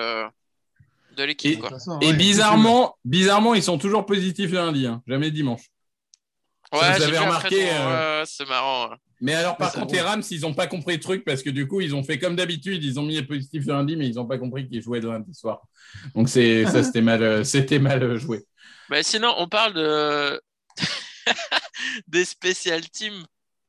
de 1.17 1.23
l'équipe. 1.25 1.63
Et 2.01 2.15
bizarrement, 2.15 2.97
bizarrement, 3.05 3.55
ils 3.55 3.63
sont 3.63 3.77
toujours 3.77 4.07
positifs 4.07 4.53
lundi, 4.53 4.87
hein, 4.87 5.03
jamais 5.07 5.31
dimanche. 5.31 5.65
Ça, 6.73 6.79
Ouais, 6.79 6.95
j'ai 6.99 7.05
avez 7.05 7.19
remarqué, 7.19 7.71
euh, 7.71 8.25
c'est 8.25 8.49
marrant. 8.49 8.91
Mais 9.21 9.35
alors, 9.35 9.57
par 9.57 9.73
contre, 9.73 9.95
les 9.95 10.01
Rams, 10.01 10.23
ils 10.31 10.41
n'ont 10.43 10.53
pas 10.55 10.67
compris 10.67 10.95
le 10.97 11.01
truc 11.01 11.25
parce 11.25 11.43
que 11.43 11.49
du 11.51 11.67
coup, 11.67 11.81
ils 11.81 11.95
ont 11.95 12.03
fait 12.03 12.19
comme 12.19 12.37
d'habitude, 12.37 12.85
ils 12.85 13.01
ont 13.01 13.03
mis 13.03 13.15
les 13.15 13.23
positifs 13.23 13.65
le 13.67 13.73
lundi, 13.73 13.97
mais 13.97 14.07
ils 14.09 14.17
n'ont 14.17 14.27
pas 14.27 14.39
compris 14.39 14.69
qu'ils 14.69 14.83
jouaient 14.83 15.01
le 15.01 15.09
lundi 15.11 15.33
soir. 15.35 15.63
Donc, 16.15 16.29
c'est, 16.29 16.65
ça, 16.71 16.83
c'était 16.83 17.01
mal, 17.01 17.23
euh, 17.23 17.45
c'était 17.45 17.79
mal 17.79 18.03
euh, 18.03 18.19
joué. 18.19 18.45
Mais 18.91 19.03
sinon, 19.03 19.33
on 19.39 19.49
parle 19.49 19.75
de 19.75 20.41
des 22.09 22.25
spécial 22.25 22.89
teams. 22.91 23.25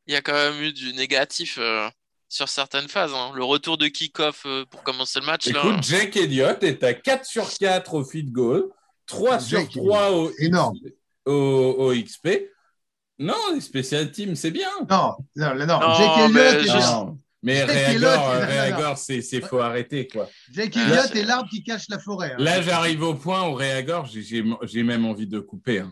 Il 0.05 0.13
y 0.13 0.15
a 0.17 0.21
quand 0.21 0.33
même 0.33 0.61
eu 0.61 0.73
du 0.73 0.93
négatif 0.93 1.57
euh, 1.59 1.87
sur 2.29 2.49
certaines 2.49 2.87
phases. 2.87 3.13
hein. 3.13 3.31
Le 3.35 3.43
retour 3.43 3.77
de 3.77 3.87
kick-off 3.87 4.43
euh, 4.45 4.65
pour 4.69 4.83
commencer 4.83 5.19
le 5.19 5.25
match. 5.25 5.47
là. 5.47 5.61
Écoute, 5.65 5.83
Jake 5.83 6.15
Elliott 6.17 6.61
est 6.63 6.83
à 6.83 6.93
4 6.93 7.25
sur 7.25 7.49
4 7.57 7.93
au 7.93 8.03
feed 8.05 8.31
goal, 8.31 8.69
3 9.05 9.39
sur 9.39 9.59
Jake 9.59 9.71
3 9.71 10.11
au, 10.11 10.31
énorme. 10.39 10.77
au, 11.25 11.31
au 11.77 11.93
XP. 11.93 12.49
Non, 13.19 13.35
les 13.53 13.61
spécial 13.61 14.11
teams, 14.11 14.35
c'est 14.35 14.51
bien. 14.51 14.69
Non, 14.89 15.15
non, 15.35 15.55
non, 15.55 15.65
Non, 15.65 15.93
Jake 15.95 16.31
mais 16.31 16.39
Elliott, 16.41 16.75
Non, 16.75 17.19
mais 17.41 17.63
Réagor, 17.63 18.29
Réagor, 18.31 18.97
c'est, 18.97 19.21
c'est 19.21 19.41
faut 19.41 19.59
arrêter, 19.59 20.07
quoi. 20.07 20.29
Jake 20.51 20.75
Elliott 20.77 21.09
c'est- 21.11 21.19
est 21.19 21.23
l'arbre 21.23 21.49
qui 21.49 21.63
cache 21.63 21.85
la 21.89 21.97
forêt. 21.99 22.33
hein. 22.33 22.37
Là, 22.39 22.61
j'arrive 22.61 23.01
au 23.03 23.15
point 23.15 23.47
où 23.47 23.53
Réagor, 23.55 24.05
j'ai, 24.07 24.83
même 24.83 25.05
envie 25.05 25.27
de 25.27 25.39
couper. 25.39 25.79
hein. 25.79 25.91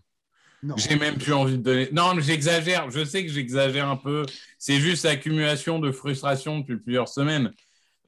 Non. 0.63 0.75
J'ai 0.77 0.95
même 0.95 1.15
plus 1.17 1.33
envie 1.33 1.57
de 1.57 1.63
donner. 1.63 1.89
Non, 1.91 2.15
mais 2.15 2.23
j'exagère. 2.23 2.89
Je 2.89 3.05
sais 3.05 3.23
que 3.23 3.31
j'exagère 3.31 3.87
un 3.87 3.97
peu. 3.97 4.25
C'est 4.57 4.79
juste 4.79 5.03
l'accumulation 5.05 5.77
de 5.79 5.91
frustration 5.91 6.59
depuis 6.59 6.77
plusieurs 6.77 7.07
semaines. 7.07 7.51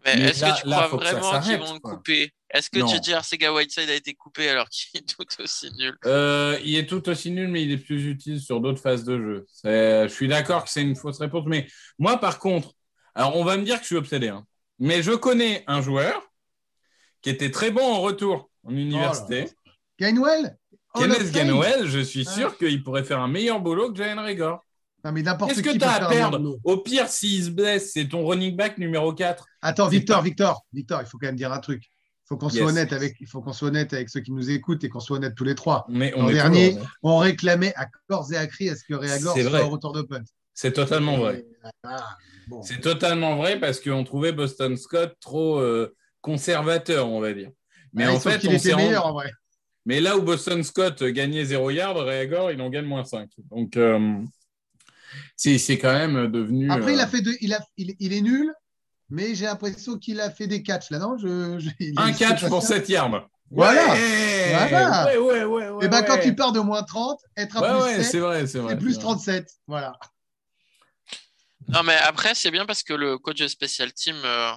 Mais 0.06 0.16
Mais 0.16 0.22
est-ce 0.30 0.42
là- 0.42 0.52
que 0.54 0.62
tu 0.62 0.68
là, 0.68 0.76
crois 0.78 0.90
faut 0.90 0.98
que 0.98 1.06
ça 1.06 1.12
vraiment 1.16 1.32
qu'ils 1.40 1.44
s'arrête, 1.52 1.62
vont 1.68 1.74
le 1.76 1.80
quoi. 1.80 1.96
couper? 1.98 2.32
Est-ce 2.50 2.70
que 2.70 2.80
Non. 2.80 2.88
JJ 2.88 3.10
Arcega 3.14 3.54
Whiteside 3.54 3.90
a 3.90 3.94
été 3.96 4.14
coupé 4.14 4.48
alors 4.50 4.70
qu'il 4.70 5.00
est 5.02 5.06
tout 5.06 5.26
aussi 5.44 5.70
nul? 5.78 5.98
Euh, 6.06 6.58
il 6.64 6.76
est 6.76 6.86
tout 6.88 7.08
aussi 7.10 7.30
nul, 7.32 7.50
mais 7.50 7.64
il 7.64 7.72
est 7.72 7.78
plus 7.78 8.06
utile 8.06 8.40
sur 8.40 8.62
d'autres 8.62 8.82
phases 8.82 9.04
de 9.04 9.18
jeu. 9.18 9.46
C'est- 9.52 10.08
Je 10.08 10.14
suis 10.14 10.28
d'accord 10.28 10.64
que 10.64 10.70
c'est 10.70 10.82
une 10.82 10.96
fausse 10.96 11.20
réponse, 11.20 11.44
mais 11.46 11.68
moi, 12.00 12.18
par 12.20 12.40
contre, 12.40 12.74
alors 13.16 13.36
on 13.36 13.44
va 13.44 13.58
me 13.58 13.64
dire 13.64 13.76
que 13.78 13.82
je 13.82 13.88
suis 13.88 13.96
obsédé, 13.98 14.30
hein, 14.30 14.46
mais 14.80 15.04
je 15.04 15.12
connais 15.12 15.64
un 15.68 15.82
joueur 15.82 16.22
qui 17.22 17.30
était 17.30 17.52
très 17.52 17.72
bon 17.72 17.84
en 17.84 18.00
retour 18.02 18.50
en 18.64 18.72
université. 18.72 19.50
Gainwell? 20.00 20.58
Hall 20.94 21.12
of 21.12 21.18
Kenneth 21.18 21.32
Gainwell, 21.34 21.86
je 21.88 22.00
suis 22.00 22.26
Ouais. 22.28 22.34
sûr 22.34 22.58
qu'il 22.58 22.82
pourrait 22.84 23.04
faire 23.04 23.20
un 23.20 23.28
meilleur 23.28 23.60
boulot 23.60 23.92
que 23.92 23.98
Jalen 23.98 24.20
Rigor. 24.20 24.64
Non, 25.04 25.12
mais 25.12 25.22
n'importe 25.22 25.52
Qu'est-ce 25.52 25.64
que 25.64 25.78
tu 25.78 25.84
as 25.84 26.06
à 26.06 26.10
perdre? 26.10 26.58
Au 26.64 26.78
pire, 26.78 27.08
s'il 27.08 27.44
se 27.44 27.50
blesse, 27.50 27.92
c'est 27.94 28.08
ton 28.08 28.26
running 28.26 28.56
back 28.56 28.78
numéro 28.78 29.14
4. 29.14 29.46
Attends, 29.62 29.88
Victor, 29.90 30.22
Victor, 30.22 30.66
Victor, 30.74 31.02
il 31.02 31.08
faut 31.08 31.18
quand 31.18 31.28
même 31.28 31.36
dire 31.36 31.52
un 31.52 31.60
truc. 31.60 31.84
Il 32.30 32.34
faut 32.34 32.38
qu'on 32.38 32.50
soit 32.50 32.66
honnête 32.66 32.92
avec, 32.92 33.16
il 33.22 33.28
faut 33.28 33.42
qu'on 33.42 33.54
soit 33.54 33.70
honnête 33.70 33.94
avec 33.94 34.10
ceux 34.10 34.20
qui 34.20 34.34
nous 34.34 34.50
écoutent 34.50 34.84
et 34.84 34.90
qu'on 34.90 35.00
soit 35.00 35.16
honnête 35.16 35.34
tous 35.34 35.46
les 35.46 35.56
trois. 35.56 35.86
Mais 35.88 36.12
on 36.14 36.24
L'an 36.24 36.32
dernier, 36.32 36.72
toujours- 36.74 36.88
on 37.04 37.18
réclamait 37.20 37.74
à 37.78 37.88
corps 38.10 38.28
et 38.34 38.36
à 38.36 38.46
cri 38.48 38.70
à 38.70 38.76
ce 38.76 38.84
que 38.84 38.96
Réagor 38.96 39.34
soit 39.34 39.44
vrai. 39.44 39.62
au 39.62 39.70
retour 39.70 39.94
de 39.94 40.02
punt? 40.02 40.22
C'est 40.54 40.74
totalement 40.74 41.18
vrai. 41.18 41.46
Ah, 41.84 42.18
bon. 42.50 42.62
C'est 42.64 42.82
totalement 42.82 43.38
vrai 43.38 43.62
parce 43.62 43.80
qu'on 43.80 44.04
trouvait 44.04 44.34
Boston 44.34 44.76
Scott 44.76 45.16
trop 45.22 45.60
euh, 45.60 45.96
conservateur, 46.20 47.08
on 47.08 47.22
va 47.22 47.32
dire. 47.32 47.52
Mais 47.94 48.04
Ah, 48.04 48.14
en 48.14 48.20
fait, 48.20 48.40
qu'il 48.40 48.50
on 48.50 48.54
était 48.54 48.60
s'est 48.60 48.74
rendu- 48.74 48.86
meilleur 48.88 49.06
en 49.06 49.14
vrai. 49.14 49.32
Mais 49.86 50.02
là 50.02 50.18
où 50.18 50.22
Boston 50.22 50.62
Scott 50.64 51.02
gagnait 51.04 51.46
0 51.46 51.70
yard, 51.70 51.96
Reagor, 51.96 52.52
il 52.52 52.60
en 52.62 52.70
gagne 52.70 52.84
moins 52.86 53.06
5. 53.06 53.30
Donc, 53.52 53.78
euh, 53.78 54.18
c'est 55.38 55.78
quand 55.78 55.94
même 55.94 56.30
devenu. 56.30 56.70
Après, 56.70 56.94
il 56.94 57.00
euh, 57.00 57.04
a 57.04 57.08
fait 57.08 57.22
deux, 57.22 57.36
il, 57.40 57.54
a, 57.54 57.60
il, 57.78 57.96
il 58.00 58.12
est 58.12 58.20
nul, 58.22 58.52
mais 59.10 59.36
j'ai 59.36 59.46
l'impression 59.46 59.98
qu'il 59.98 60.20
a 60.22 60.30
fait 60.32 60.48
des 60.48 60.64
catchs 60.64 60.90
là, 60.92 61.00
non 61.00 61.18
je, 61.18 61.60
je- 61.60 61.70
il- 61.80 61.94
un 62.00 62.12
catch 62.14 62.46
pour 62.48 62.62
ça. 62.62 62.76
7 62.76 62.90
yards. 62.90 63.28
Voilà. 63.50 63.94
Ouais, 63.94 64.68
Voilà. 64.70 65.06
Ouais, 65.06 65.18
ouais, 65.18 65.44
ouais. 65.46 65.70
ouais 65.70 65.86
Et 65.86 65.88
ben 65.90 66.02
quand 66.04 66.20
tu 66.20 66.36
pars 66.36 66.52
de 66.52 66.60
moins 66.60 66.84
30, 66.84 67.20
être 67.38 67.58
à 67.58 67.62
Ouais, 67.62 67.70
plus 67.70 67.98
ouais, 67.98 68.04
7, 68.04 68.12
c'est 68.12 68.20
vrai, 68.20 68.48
c'est 68.48 68.60
vrai. 68.60 68.74
c'est 68.74 68.80
plus 68.80 68.90
c'est 68.94 68.96
vrai. 68.96 69.04
37. 69.04 69.50
Voilà. 69.68 69.94
Non, 71.70 71.84
mais 71.84 71.96
après, 71.96 72.34
c'est 72.36 72.52
bien 72.52 72.66
parce 72.66 72.84
que 72.84 72.94
le 72.94 73.18
coach 73.18 73.38
de 73.40 73.48
Special 73.48 73.92
Team. 73.94 74.16
euh, 74.24 74.52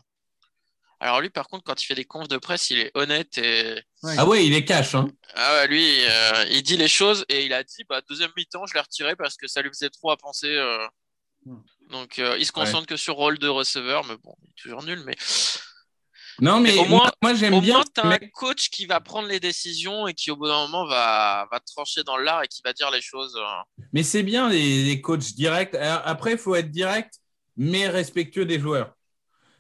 Alors, 1.01 1.21
lui, 1.21 1.31
par 1.31 1.49
contre, 1.49 1.65
quand 1.65 1.81
il 1.83 1.87
fait 1.87 1.95
des 1.95 2.05
confs 2.05 2.29
de 2.29 2.37
presse, 2.37 2.71
il 2.71 2.79
est 2.79 2.91
honnête 2.95 3.39
et. 3.39 3.83
Ouais. 4.03 4.15
Ah 4.19 4.27
ouais, 4.27 4.45
il 4.47 4.55
est 4.55 4.65
cash. 4.65 4.95
Hein. 4.95 5.09
Ah 5.35 5.55
ouais, 5.55 5.67
lui, 5.69 6.05
euh, 6.05 6.45
il 6.51 6.63
dit 6.63 6.77
les 6.77 6.89
choses 6.89 7.25
et 7.29 7.45
il 7.47 7.53
a 7.53 7.63
dit 7.65 7.85
bah, 7.89 8.01
deuxième 8.09 8.31
mi-temps, 8.37 8.67
je 8.67 8.75
l'ai 8.75 8.81
retiré 8.81 9.17
parce 9.17 9.37
que 9.37 9.47
ça 9.49 9.63
lui 9.63 9.71
faisait 9.71 9.91
trop 9.91 10.11
à 10.11 10.17
penser. 10.17 10.49
euh. 10.55 10.87
Hmm. 11.47 11.57
Donc, 11.91 12.19
euh, 12.19 12.37
il 12.39 12.47
se 12.47 12.53
concentre 12.53 12.87
que 12.87 12.97
sur 12.97 13.15
rôle 13.15 13.39
de 13.39 13.49
receveur, 13.49 14.05
mais 14.07 14.15
bon, 14.23 14.35
il 14.45 14.51
est 14.51 14.63
toujours 14.63 14.83
nul. 14.85 15.03
Mais 15.05 15.17
Non, 16.41 16.61
mais 16.61 16.77
au 16.79 16.85
moins- 16.87 17.11
moi, 17.23 17.35
j'aime 17.35 17.61
bien. 17.61 17.83
un 18.03 18.19
coach 18.33 18.71
qui 18.71 18.87
va 18.87 19.01
prendre 19.01 19.29
les 19.29 19.41
décisions 19.41 20.07
et 20.07 20.15
qui, 20.15 20.31
au 20.31 20.37
bout 20.37 20.47
d'un 20.47 20.61
moment, 20.67 20.87
va, 20.87 21.47
va 21.51 21.61
trancher 21.61 22.03
dans 22.05 22.17
l'art 22.17 22.43
et 22.45 22.49
qui 22.49 22.63
va 22.65 22.73
dire 22.73 22.91
les 22.91 23.01
choses. 23.03 23.37
euh. 23.37 23.83
Mais 23.93 24.03
c'est 24.03 24.23
bien 24.23 24.49
les, 24.49 24.85
les 24.85 25.01
coachs 25.01 25.35
directs. 25.35 25.75
Alors, 25.75 26.03
Après, 26.05 26.33
il 26.33 26.39
faut 26.39 26.55
être 26.55 26.71
direct, 26.71 27.15
mais 27.57 27.89
respectueux 27.89 28.47
des 28.47 28.59
joueurs. 28.61 28.95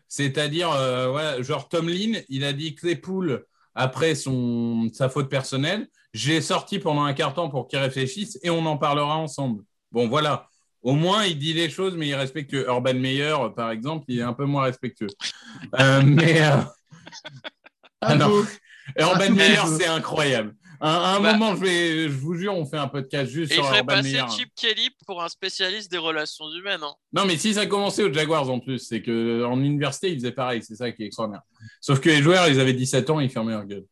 C'est-à-dire, 0.08 0.70
euh, 0.72 1.08
voilà, 1.08 1.42
genre 1.42 1.68
Tomlin, 1.68 2.20
il 2.28 2.44
a 2.44 2.52
dit 2.52 2.74
Claypool, 2.74 3.44
après 3.74 4.14
son, 4.14 4.88
sa 4.92 5.08
faute 5.08 5.28
personnelle, 5.28 5.88
j'ai 6.14 6.40
sorti 6.40 6.78
pendant 6.78 7.04
un 7.04 7.12
quart 7.12 7.34
temps 7.34 7.48
pour 7.50 7.68
qu'il 7.68 7.78
réfléchisse 7.78 8.38
et 8.42 8.50
on 8.50 8.64
en 8.66 8.76
parlera 8.76 9.16
ensemble. 9.16 9.62
Bon, 9.92 10.08
voilà. 10.08 10.48
Au 10.82 10.94
moins, 10.94 11.24
il 11.24 11.38
dit 11.38 11.52
les 11.52 11.68
choses, 11.70 11.94
mais 11.96 12.08
il 12.08 12.10
est 12.12 12.16
respectueux. 12.16 12.66
Urban 12.66 12.94
Meyer, 12.94 13.36
par 13.54 13.70
exemple, 13.70 14.04
il 14.08 14.18
est 14.20 14.22
un 14.22 14.32
peu 14.32 14.44
moins 14.46 14.62
respectueux. 14.64 15.08
Euh, 15.78 16.02
mais 16.04 16.40
euh, 16.42 16.56
Ah 18.00 18.14
non. 18.14 18.44
Urban 18.98 19.30
Meyer, 19.30 19.60
c'est 19.78 19.86
incroyable. 19.86 20.54
À 20.82 21.16
un 21.16 21.20
Bah- 21.20 21.32
moment, 21.34 21.54
je, 21.56 21.60
vais, 21.60 22.02
je 22.04 22.16
vous 22.16 22.34
jure, 22.34 22.54
on 22.54 22.64
fait 22.64 22.78
un 22.78 22.88
podcast 22.88 23.30
juste 23.30 23.52
Et 23.52 23.56
il 23.56 23.58
sur 23.58 23.66
ferait 23.66 23.80
Urban 23.80 23.94
passer 23.96 24.12
Meyer. 24.12 24.24
Chip 24.34 24.48
Kelly 24.56 24.88
pour 25.06 25.22
un 25.22 25.28
spécialiste 25.28 25.90
des 25.90 25.98
relations 25.98 26.46
humaines. 26.58 26.80
hein. 26.82 26.94
Non, 27.12 27.26
mais 27.26 27.36
si 27.36 27.52
ça 27.52 27.66
commençait 27.66 28.02
aux 28.04 28.12
Jaguars 28.12 28.48
en 28.50 28.58
plus, 28.60 28.78
c'est 28.78 29.02
qu'en 29.02 29.60
université, 29.60 30.10
ils 30.10 30.14
faisaient 30.18 30.32
pareil. 30.32 30.62
C'est 30.62 30.76
ça 30.76 30.90
qui 30.92 31.02
est 31.02 31.06
extraordinaire. 31.06 31.42
Sauf 31.82 32.00
que 32.00 32.08
les 32.08 32.22
joueurs, 32.22 32.48
ils 32.48 32.58
avaient 32.60 32.72
17 32.72 33.10
ans, 33.10 33.20
ils 33.20 33.28
fermaient 33.28 33.52
leur 33.52 33.66
gueule. 33.66 33.84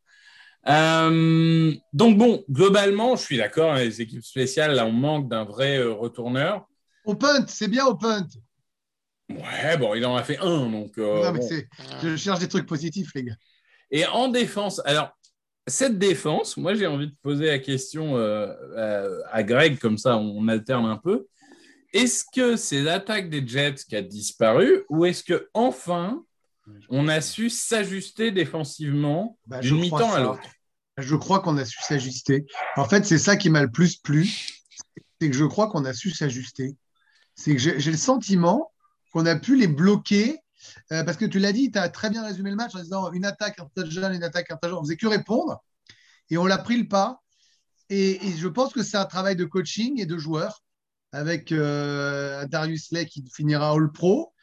Euh, 0.69 1.75
donc, 1.93 2.17
bon, 2.19 2.45
globalement, 2.51 3.17
je 3.17 3.23
suis 3.23 3.37
d'accord. 3.37 3.73
hein, 3.73 3.81
Les 3.81 4.01
équipes 4.01 4.25
spéciales, 4.25 4.75
là, 4.75 4.87
on 4.87 4.93
manque 4.93 5.29
d'un 5.29 5.45
vrai 5.45 5.79
euh, 5.79 5.93
retourneur. 5.93 6.67
Au 7.09 7.15
punt, 7.15 7.47
c'est 7.49 7.69
bien 7.69 7.87
au 7.87 7.95
punt. 7.95 8.27
Ouais, 9.31 9.79
bon, 9.79 9.95
il 9.95 10.05
en 10.05 10.15
a 10.15 10.23
fait 10.23 10.39
un. 10.41 10.71
Donc, 10.71 10.99
euh, 10.99 11.25
non, 11.25 11.33
mais 11.33 11.39
bon. 11.39 11.49
c'est, 11.49 11.67
je 12.03 12.17
cherche 12.17 12.39
des 12.39 12.49
trucs 12.49 12.67
positifs, 12.67 13.11
les 13.15 13.25
gars. 13.25 13.37
Et 13.91 14.05
en 14.05 14.29
défense, 14.29 14.83
alors, 14.85 15.19
cette 15.67 15.99
défense, 15.99 16.59
moi, 16.59 16.75
j'ai 16.75 16.87
envie 16.87 17.07
de 17.07 17.17
poser 17.23 17.47
la 17.47 17.59
question 17.61 18.19
euh, 18.19 18.53
à, 18.77 19.37
à 19.39 19.43
Greg, 19.43 19.79
comme 19.79 19.97
ça, 19.97 20.19
on 20.19 20.49
alterne 20.49 20.85
un 20.85 20.99
peu. 20.99 21.27
Est-ce 21.95 22.25
que 22.31 22.57
c'est 22.57 22.83
l'attaque 22.83 23.31
des 23.31 23.47
Jets 23.47 23.85
qui 23.89 23.97
a 23.97 24.03
disparu 24.03 24.85
ou 24.91 25.07
est-ce 25.07 25.25
que 25.25 25.49
enfin 25.55 26.23
on 26.91 27.09
a 27.09 27.23
su 27.23 27.49
s'ajuster 27.49 28.31
défensivement 28.31 29.39
Bah, 29.47 29.61
d'une 29.61 29.81
mi-temps 29.81 30.13
à 30.13 30.21
l'autre? 30.21 30.43
Je 30.99 31.17
crois 31.17 31.41
qu'on 31.41 31.57
a 31.57 31.65
su 31.65 31.79
s'ajuster. 31.81 32.45
En 32.77 32.85
fait, 32.85 33.07
c'est 33.07 33.17
ça 33.17 33.39
qui 33.39 33.49
m'a 33.49 33.63
le 33.63 33.71
plus 33.71 33.97
plu. 33.97 34.29
C'est 35.19 35.31
que 35.31 35.37
je 35.37 35.47
crois 35.47 35.69
qu'on 35.69 35.87
a 35.87 35.95
su 35.95 36.11
s'ajuster. 36.11 36.77
C'est 37.39 37.55
que 37.55 37.59
j'ai 37.61 37.91
le 37.91 37.97
sentiment 37.97 38.73
qu'on 39.13 39.25
a 39.25 39.37
pu 39.37 39.57
les 39.57 39.69
bloquer. 39.69 40.41
euh, 40.91 41.05
parce 41.05 41.17
que 41.17 41.25
tu 41.25 41.39
l'as 41.39 41.53
dit, 41.53 41.71
tu 41.71 41.79
as 41.79 41.89
très 41.89 42.11
bien 42.11 42.25
résumé 42.25 42.51
le 42.51 42.57
match 42.57 42.75
en 42.75 42.83
disant 42.83 43.13
une 43.13 43.25
attaque, 43.25 43.61
un 43.61 44.13
une 44.13 44.25
attaque, 44.25 44.51
un 44.51 44.57
touchdown. 44.57 44.79
On 44.81 44.83
faisait 44.83 44.97
que 44.97 45.07
répondre. 45.07 45.63
Et 46.31 46.37
on 46.37 46.47
l'a 46.47 46.59
pris 46.59 46.77
le 46.77 46.89
pas. 46.89 47.23
Et, 47.91 48.19
je 48.37 48.49
pense 48.49 48.73
que 48.73 48.83
c'est 48.83 48.97
un 48.97 49.05
travail 49.05 49.37
de 49.37 49.45
coaching 49.45 50.01
et 50.01 50.05
de 50.05 50.19
joueurs 50.19 50.65
avec 51.13 51.53
euh, 51.53 52.45
Darius 52.49 52.91
Lay 52.91 53.07
qui 53.07 53.25
finira 53.33 53.71
All 53.71 53.93
Pro, 53.93 54.35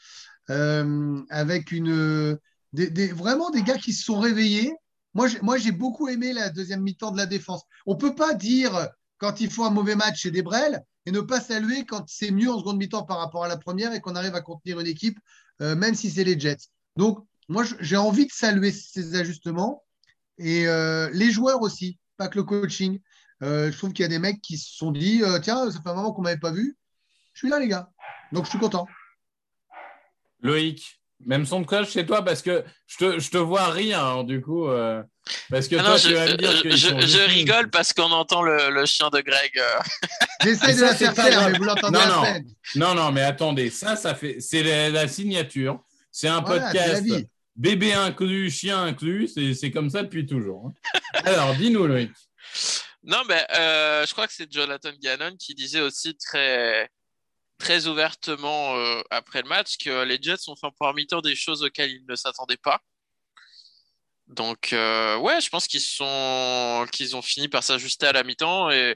euh, 0.49 1.21
avec 1.29 1.73
vraiment 1.73 3.49
des 3.49 3.61
gars 3.61 3.77
qui 3.77 3.91
se 3.91 4.05
sont 4.05 4.19
réveillés. 4.19 4.73
Moi, 5.13 5.27
j'ai, 5.57 5.71
beaucoup 5.71 6.07
aimé 6.07 6.31
la 6.31 6.49
deuxième 6.49 6.81
mi-temps 6.81 7.11
de 7.11 7.17
la 7.17 7.25
défense. 7.25 7.63
On 7.85 7.95
ne 7.95 7.99
peut 7.99 8.15
pas 8.15 8.33
dire 8.33 8.87
quand 9.17 9.41
il 9.41 9.51
faut 9.51 9.65
un 9.65 9.69
mauvais 9.69 9.95
match 9.95 10.21
chez 10.21 10.31
Desbrel 10.31 10.81
et 11.05 11.11
ne 11.11 11.21
pas 11.21 11.39
saluer 11.39 11.85
quand 11.85 12.07
c'est 12.07 12.31
mieux 12.31 12.51
en 12.51 12.59
seconde 12.59 12.77
mi-temps 12.77 13.03
par 13.03 13.19
rapport 13.19 13.43
à 13.43 13.47
la 13.47 13.57
première 13.57 13.93
et 13.93 14.01
qu'on 14.01 14.15
arrive 14.15 14.35
à 14.35 14.41
contenir 14.41 14.79
une 14.79 14.87
équipe, 14.87 15.19
euh, 15.61 15.75
même 15.75 15.95
si 15.95 16.09
c'est 16.09 16.23
les 16.23 16.39
Jets. 16.39 16.69
Donc, 16.95 17.25
moi, 17.47 17.63
j'ai 17.79 17.97
envie 17.97 18.25
de 18.25 18.31
saluer 18.31 18.71
ces 18.71 19.15
ajustements 19.15 19.83
et 20.37 20.67
euh, 20.67 21.09
les 21.13 21.31
joueurs 21.31 21.61
aussi, 21.61 21.99
pas 22.17 22.27
que 22.27 22.37
le 22.37 22.43
coaching. 22.43 22.99
Euh, 23.43 23.71
je 23.71 23.77
trouve 23.77 23.93
qu'il 23.93 24.03
y 24.03 24.05
a 24.05 24.09
des 24.09 24.19
mecs 24.19 24.41
qui 24.41 24.57
se 24.57 24.75
sont 24.75 24.91
dit 24.91 25.21
Tiens, 25.41 25.69
ça 25.69 25.81
fait 25.81 25.89
un 25.89 25.95
moment 25.95 26.13
qu'on 26.13 26.21
ne 26.21 26.27
m'avait 26.27 26.39
pas 26.39 26.51
vu. 26.51 26.77
Je 27.33 27.39
suis 27.39 27.49
là, 27.49 27.59
les 27.59 27.67
gars. 27.67 27.91
Donc, 28.31 28.45
je 28.45 28.49
suis 28.49 28.59
content. 28.59 28.87
Loïc, 30.41 31.01
même 31.25 31.45
son 31.45 31.61
de 31.61 31.65
cloche 31.65 31.89
chez 31.91 32.05
toi 32.05 32.23
parce 32.23 32.41
que 32.41 32.63
je 32.87 32.97
te, 32.97 33.19
je 33.19 33.29
te 33.29 33.37
vois 33.37 33.67
rire 33.69 34.03
hein, 34.03 34.23
du 34.23 34.41
coup. 34.41 34.67
euh, 34.69 35.01
parce 35.49 35.67
que 35.67 35.75
Ah 35.75 35.81
toi, 35.83 35.89
non, 35.91 35.95
tu 35.97 36.09
je, 36.09 36.13
vas 36.13 36.25
me 36.27 36.35
dire 36.37 36.75
je- 36.77 37.27
rigole 37.29 37.69
parce 37.69 37.93
qu'on 37.93 38.11
entend 38.11 38.41
le, 38.43 38.69
le 38.69 38.85
chien 38.85 39.09
de 39.09 39.21
Greg. 39.21 39.51
euh. 39.57 39.79
J'essaie 40.43 40.67
Mais 40.67 40.73
de 40.73 40.77
ça, 40.79 40.85
la 40.87 40.95
faire 40.95 41.13
faire, 41.15 41.49
mais 41.49 41.57
vous 41.57 41.63
l'entendez 41.63 41.97
Non, 41.97 42.07
non. 42.07 42.43
Non, 42.75 42.93
non, 42.95 43.11
mais 43.11 43.21
attendez, 43.23 43.69
ça, 43.69 43.95
ça 43.95 44.13
fait. 44.15 44.37
C'est 44.39 44.61
la, 44.63 44.89
la 44.89 45.07
signature. 45.07 45.79
C'est 46.11 46.27
un 46.27 46.41
Voilà, 46.41 46.69
podcast. 46.71 47.03
Bébé 47.55 47.93
inclus, 47.93 48.51
chien 48.51 48.83
inclus, 48.83 49.29
c'est 49.33 49.53
c'est 49.53 49.71
comme 49.71 49.89
ça 49.89 50.03
depuis 50.03 50.25
toujours. 50.25 50.67
hein. 50.67 51.21
Alors, 51.25 51.55
dis-nous, 51.55 51.87
Loïc. 51.87 52.11
Non, 53.03 53.21
mais 53.29 53.41
euh, 53.57 54.05
je 54.05 54.11
crois 54.11 54.27
que 54.27 54.33
c'est 54.33 54.51
Jonathan 54.51 54.89
Gannon 55.01 55.35
qui 55.39 55.55
disait 55.55 55.79
aussi 55.81 56.15
très, 56.17 56.89
très 57.57 57.87
ouvertement 57.87 58.75
euh, 58.75 59.01
après 59.11 59.41
le 59.41 59.47
match 59.49 59.77
que 59.77 60.03
les 60.03 60.17
Jets 60.21 60.47
ont 60.49 60.55
fait 60.55 60.67
en 60.67 60.71
première 60.71 60.93
mi-temps 60.93 61.21
des 61.21 61.35
choses 61.35 61.63
auxquelles 61.63 61.91
ils 61.91 62.05
ne 62.07 62.15
s'attendaient 62.15 62.57
pas. 62.57 62.79
Donc, 64.27 64.73
euh, 64.73 65.17
ouais, 65.17 65.39
je 65.39 65.49
pense 65.49 65.67
qu'ils 65.67 65.81
sont, 65.81 66.85
qu'ils 66.91 67.15
ont 67.15 67.21
fini 67.21 67.47
par 67.47 67.63
s'ajuster 67.63 68.07
à 68.07 68.11
la 68.11 68.23
mi-temps. 68.23 68.71
Et, 68.71 68.95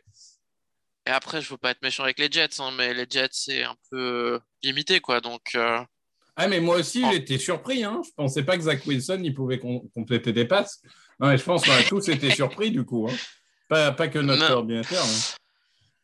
et 1.06 1.10
après, 1.12 1.42
je 1.42 1.50
veux 1.50 1.58
pas 1.58 1.72
être 1.72 1.82
méchant 1.84 2.04
avec 2.04 2.18
les 2.20 2.32
Jets, 2.32 2.60
hein, 2.60 2.72
mais 2.75 2.94
les 2.94 3.06
Jets, 3.10 3.30
c'est 3.32 3.63
un 3.63 3.75
peu 3.92 4.39
limité, 4.63 5.00
quoi. 5.00 5.22
Donc, 5.22 5.42
euh, 5.56 5.80
Ah, 6.36 6.48
mais 6.48 6.60
moi 6.60 6.78
aussi, 6.78 7.04
j'étais 7.12 7.38
surpris. 7.38 7.84
Hein. 7.84 8.01
Je 8.04 8.10
pensais 8.16 8.44
pas 8.44 8.58
que 8.58 8.63
Zach 8.63 8.86
Wilson 8.88 9.22
il 9.24 9.34
pouvait 9.36 9.60
com- 9.60 9.88
compléter 9.94 10.34
des 10.34 10.46
passes. 10.46 10.82
Non, 11.20 11.28
mais 11.28 11.38
je 11.38 11.44
pense 11.44 11.63
qu'on 11.63 11.72
a 11.74 11.84
tous 11.84 12.10
été 12.10 12.32
surpris 12.36 12.72
du 12.72 12.84
coup. 12.84 13.08
hein. 13.10 13.16
Pas, 13.68 13.92
pas 13.92 14.08
que 14.08 14.18
notre 14.18 14.42
Non. 14.42 14.48
coordinateur. 14.48 15.04
hein. 15.04 15.20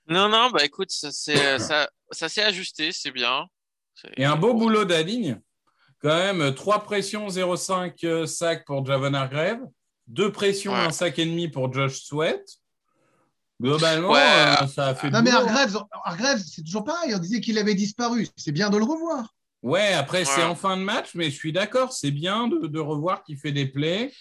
Non, 0.07 0.29
non, 0.29 0.50
bah 0.51 0.63
écoute, 0.63 0.91
ça 0.91 1.12
s'est 1.12 1.59
ça, 1.59 1.89
ça 2.12 2.29
s'est 2.29 2.43
ajusté, 2.43 2.91
c'est 2.91 3.12
bien. 3.12 3.47
Et 4.17 4.25
un 4.25 4.35
beau 4.35 4.53
boulot 4.53 4.85
d'Aligne. 4.85 5.39
Quand 6.01 6.15
même, 6.15 6.53
trois 6.53 6.83
pressions, 6.83 7.27
0,5 7.29 8.03
euh, 8.05 8.25
sacs 8.27 8.65
pour 8.65 8.85
Javon 8.85 9.13
Hargrave. 9.13 9.62
Deux 10.07 10.31
pressions, 10.31 10.74
Ouais. 10.74 10.79
un 10.79 10.91
sac 10.91 11.17
et 11.17 11.25
demi 11.25 11.47
pour 11.47 11.74
Josh 11.74 12.03
Sweat. 12.03 12.43
Globalement, 13.62 14.12
Ouais. 14.12 14.19
euh, 14.62 14.67
ça 14.67 14.88
a 14.89 14.95
fait 14.95 15.09
Non, 15.09 15.21
mais 15.24 15.31
Hargraves, 15.31 16.43
c'est 16.45 16.62
toujours 16.63 16.83
pareil. 16.83 17.15
On 17.15 17.19
disait 17.19 17.39
qu'il 17.39 17.57
avait 17.57 17.74
disparu. 17.74 18.27
C'est 18.35 18.51
bien 18.51 18.69
de 18.69 18.77
le 18.77 18.83
revoir. 18.83 19.33
Ouais, 19.63 19.93
après, 19.93 20.25
c'est 20.25 20.43
en 20.43 20.53
fin 20.55 20.77
de 20.77 20.83
match, 20.83 21.12
mais 21.15 21.31
je 21.31 21.35
suis 21.35 21.53
d'accord. 21.53 21.91
C'est 21.93 22.12
bien 22.12 22.47
de, 22.47 22.67
de 22.67 22.79
revoir 22.79 23.24
qu'il 23.24 23.38
fait 23.38 23.53
des 23.53 23.65
plays, 23.65 24.13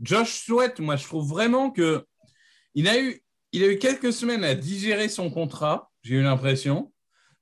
Josh 0.00 0.44
Sweat, 0.44 0.78
moi, 0.78 0.96
je 0.96 1.04
trouve 1.04 1.28
vraiment 1.28 1.70
que 1.70 2.06
il 2.74 2.86
a 2.88 3.00
eu, 3.00 3.22
il 3.52 3.62
a 3.64 3.66
eu 3.68 3.78
quelques 3.78 4.12
semaines 4.12 4.44
à 4.44 4.54
digérer 4.54 5.08
son 5.08 5.30
contrat, 5.30 5.90
j'ai 6.02 6.14
eu 6.16 6.22
l'impression. 6.22 6.92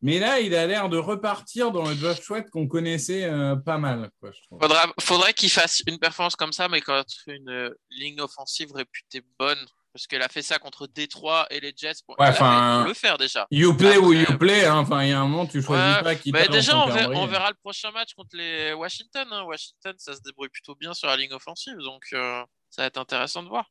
Mais 0.02 0.19
là, 0.19 0.40
il 0.40 0.55
a 0.55 0.67
l'air 0.67 0.88
de 0.88 0.97
repartir 0.97 1.73
dans 1.73 1.87
le 1.87 1.95
Josh 1.95 2.21
Sweat 2.21 2.49
qu'on 2.49 2.67
connaissait 2.67 3.25
euh, 3.25 3.55
pas 3.57 3.76
mal. 3.76 4.11
Quoi, 4.19 4.31
je. 4.33 4.40
Faudra, 4.59 4.90
faudrait 4.99 5.35
qu'il 5.35 5.50
fasse 5.50 5.83
une 5.87 5.99
performance 5.99 6.37
comme 6.37 6.52
ça, 6.52 6.69
mais 6.69 6.81
contre 6.81 7.05
une 7.26 7.50
euh, 7.50 7.71
ligne 7.90 8.21
offensive 8.21 8.73
réputée 8.73 9.23
bonne. 9.38 9.59
Parce 9.93 10.07
qu'elle 10.07 10.23
a 10.23 10.29
fait 10.29 10.40
ça 10.43 10.59
contre 10.61 10.87
Détroit 10.87 11.47
et 11.50 11.59
les 11.59 11.75
Jets. 11.76 11.95
Bon, 12.07 12.14
Ouais, 12.19 12.29
enfin, 12.29 12.85
le 12.87 12.95
faire 12.95 13.19
déjà. 13.19 13.47
You 13.50 13.76
play 13.76 13.99
ou 13.99 14.12
you 14.12 14.38
play. 14.38 14.64
hein. 14.64 14.76
Enfin, 14.79 15.02
il 15.02 15.09
y 15.11 15.12
a 15.12 15.21
un 15.21 15.26
moment, 15.26 15.47
tu 15.47 15.61
choisis 15.61 15.97
Ouais, 15.97 16.02
pas 16.05 16.14
qui 16.14 16.31
bah, 16.31 16.47
déjà, 16.47 16.79
on 16.79 16.83
on 17.17 17.26
verra 17.26 17.50
le 17.50 17.57
prochain 17.61 17.90
match 17.90 18.14
contre 18.14 18.37
les 18.37 18.73
Washington. 18.73 19.26
hein. 19.33 19.43
Washington, 19.43 19.95
ça 19.99 20.14
se 20.14 20.21
débrouille 20.23 20.49
plutôt 20.49 20.76
bien 20.76 20.95
sur 20.95 21.09
la 21.09 21.17
ligne 21.17 21.33
offensive. 21.33 21.76
Donc, 21.79 22.05
euh, 22.12 22.40
ça 22.71 22.83
va 22.83 22.87
être 22.87 22.99
intéressant 22.99 23.43
de 23.43 23.49
voir. 23.49 23.67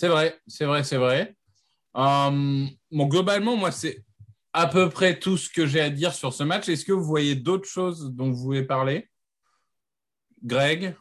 C'est 0.00 0.08
vrai, 0.08 0.40
c'est 0.46 0.64
vrai, 0.64 0.82
c'est 0.82 0.96
vrai. 0.96 1.36
Euh, 1.94 2.66
bon, 2.90 3.06
globalement, 3.06 3.54
moi, 3.54 3.70
c'est 3.70 4.02
à 4.54 4.66
peu 4.66 4.88
près 4.88 5.18
tout 5.18 5.36
ce 5.36 5.50
que 5.50 5.66
j'ai 5.66 5.82
à 5.82 5.90
dire 5.90 6.14
sur 6.14 6.32
ce 6.32 6.42
match. 6.42 6.70
Est-ce 6.70 6.86
que 6.86 6.92
vous 6.92 7.04
voyez 7.04 7.34
d'autres 7.34 7.68
choses 7.68 8.10
dont 8.14 8.30
vous 8.30 8.38
voulez 8.38 8.62
parler? 8.62 9.10
Greg, 10.42 10.96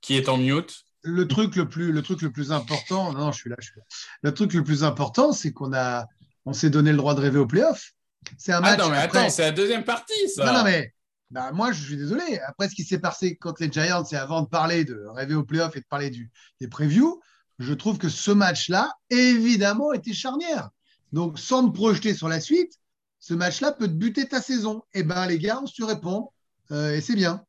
qui 0.00 0.16
est 0.16 0.28
en 0.28 0.36
mute. 0.36 0.84
le 1.02 1.26
truc 1.26 1.56
le 1.56 1.68
plus, 1.68 1.90
le 1.90 2.02
truc 2.02 2.22
le 2.22 2.30
plus 2.30 2.52
important, 2.52 3.12
non, 3.12 3.32
je 3.32 3.38
suis 3.40 3.50
là, 3.50 3.56
je 3.58 3.66
suis 3.66 3.78
là. 3.80 3.84
Le 4.22 4.32
truc 4.32 4.52
le 4.54 4.62
plus 4.62 4.84
important, 4.84 5.32
c'est 5.32 5.52
qu'on 5.52 5.72
a, 5.72 6.06
on 6.44 6.52
s'est 6.52 6.70
donné 6.70 6.92
le 6.92 6.98
droit 6.98 7.16
de 7.16 7.20
rêver 7.22 7.40
au 7.40 7.46
playoff. 7.48 7.94
C'est 8.38 8.52
un 8.52 8.58
Ah 8.58 8.60
match. 8.60 8.78
non, 8.78 8.90
mais 8.90 8.98
après- 8.98 9.18
attends, 9.18 9.30
c'est 9.30 9.42
la 9.42 9.50
deuxième 9.50 9.82
partie, 9.82 10.28
ça. 10.28 10.46
non, 10.46 10.52
non, 10.52 10.62
mais 10.64 10.94
bah, 11.32 11.50
moi, 11.50 11.72
je 11.72 11.82
suis 11.82 11.96
désolé. 11.96 12.38
Après 12.46 12.68
ce 12.68 12.76
qui 12.76 12.84
s'est 12.84 13.00
passé 13.00 13.36
contre 13.36 13.60
les 13.62 13.72
Giants, 13.72 14.04
et 14.04 14.14
avant 14.14 14.42
de 14.42 14.48
parler 14.48 14.84
de 14.84 15.04
rêver 15.14 15.34
au 15.34 15.42
playoff 15.42 15.74
et 15.76 15.80
de 15.80 15.86
parler 15.88 16.10
du, 16.10 16.30
des 16.60 16.68
previews, 16.68 17.20
je 17.58 17.72
trouve 17.74 17.98
que 17.98 18.08
ce 18.08 18.30
match-là, 18.30 18.92
évidemment, 19.10 19.92
était 19.92 20.12
charnière. 20.12 20.70
Donc, 21.12 21.38
sans 21.38 21.62
me 21.62 21.72
projeter 21.72 22.14
sur 22.14 22.28
la 22.28 22.40
suite, 22.40 22.72
ce 23.18 23.34
match-là 23.34 23.72
peut 23.72 23.86
te 23.88 23.92
buter 23.92 24.28
ta 24.28 24.42
saison. 24.42 24.82
Eh 24.92 25.02
ben, 25.02 25.26
les 25.26 25.38
gars, 25.38 25.60
on 25.62 25.66
se 25.66 25.82
répond. 25.82 26.30
Euh, 26.70 26.94
et 26.94 27.00
c'est 27.00 27.14
bien. 27.14 27.44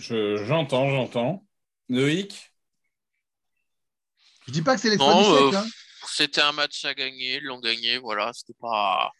Je- 0.00 0.44
J'entends, 0.44 0.90
j'entends. 0.90 1.44
Loïc? 1.88 2.52
Je 4.46 4.52
dis 4.52 4.62
pas 4.62 4.74
que 4.74 4.80
c'est 4.80 4.90
les 4.90 4.96
Non, 4.96 5.22
du 5.22 5.28
euh, 5.28 5.50
siècle, 5.50 5.56
hein. 5.56 5.70
C'était 6.08 6.40
un 6.40 6.52
match 6.52 6.84
à 6.84 6.94
gagner, 6.94 7.36
ils 7.36 7.42
l'ont 7.44 7.58
gagné, 7.58 7.98
voilà, 7.98 8.32
c'était 8.32 8.56
pas. 8.60 9.10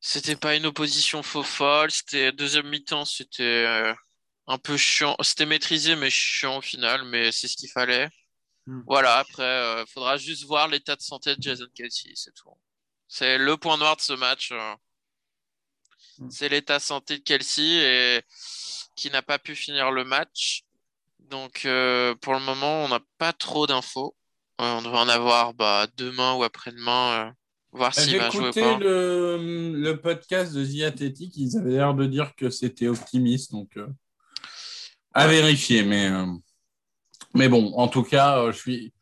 C'était 0.00 0.36
pas 0.36 0.56
une 0.56 0.66
opposition 0.66 1.22
faux 1.22 1.42
folle, 1.42 1.90
c'était 1.90 2.32
deuxième 2.32 2.68
mi-temps, 2.68 3.04
c'était 3.04 3.42
euh, 3.66 3.94
un 4.46 4.58
peu 4.58 4.76
chiant, 4.76 5.16
c'était 5.22 5.46
maîtrisé 5.46 5.96
mais 5.96 6.10
chiant 6.10 6.58
au 6.58 6.60
final, 6.62 7.04
mais 7.04 7.32
c'est 7.32 7.48
ce 7.48 7.56
qu'il 7.56 7.70
fallait. 7.70 8.08
Hmm. 8.66 8.82
Voilà, 8.86 9.18
après, 9.18 9.42
euh, 9.42 9.84
faudra 9.86 10.16
juste 10.16 10.44
voir 10.44 10.68
l'état 10.68 10.96
de 10.96 11.02
santé 11.02 11.34
de 11.36 11.42
Jason 11.42 11.66
Kelsey, 11.74 12.12
c'est 12.14 12.34
tout. 12.34 12.50
C'est 13.08 13.38
le 13.38 13.56
point 13.56 13.76
noir 13.76 13.96
de 13.96 14.00
ce 14.02 14.12
match. 14.12 14.50
euh. 14.52 14.74
Hmm. 16.18 16.30
C'est 16.30 16.48
l'état 16.48 16.78
de 16.78 16.82
santé 16.82 17.18
de 17.18 17.22
Kelsey 17.22 17.64
et 17.64 18.22
qui 18.96 19.10
n'a 19.10 19.22
pas 19.22 19.38
pu 19.38 19.54
finir 19.54 19.90
le 19.90 20.04
match. 20.04 20.62
Donc, 21.18 21.62
euh, 21.64 22.14
pour 22.16 22.34
le 22.34 22.40
moment, 22.40 22.84
on 22.84 22.88
n'a 22.88 23.00
pas 23.18 23.32
trop 23.32 23.66
d'infos. 23.66 24.14
On 24.58 24.82
devrait 24.82 24.98
en 25.00 25.08
avoir 25.08 25.54
bah, 25.54 25.86
demain 25.96 26.34
ou 26.34 26.44
après-demain, 26.44 27.34
voir 27.72 27.94
s'il 27.94 28.10
J'ai 28.10 28.18
va 28.18 28.30
jouer 28.30 28.50
pas. 28.52 28.78
le, 28.78 29.72
le 29.74 30.00
podcast 30.00 30.52
de 30.52 30.64
The 30.64 30.82
Athletic, 30.82 31.36
ils 31.36 31.56
avaient 31.56 31.72
l'air 31.72 31.94
de 31.94 32.06
dire 32.06 32.34
que 32.36 32.50
c'était 32.50 32.86
optimiste, 32.86 33.50
donc 33.50 33.76
euh, 33.76 33.88
à 35.14 35.26
vérifier. 35.26 35.82
Mais, 35.82 36.08
euh, 36.08 36.26
mais 37.34 37.48
bon, 37.48 37.72
en 37.74 37.88
tout 37.88 38.02
cas, 38.02 38.38
euh, 38.38 38.52
je, 38.52 38.58
suis, 38.58 38.92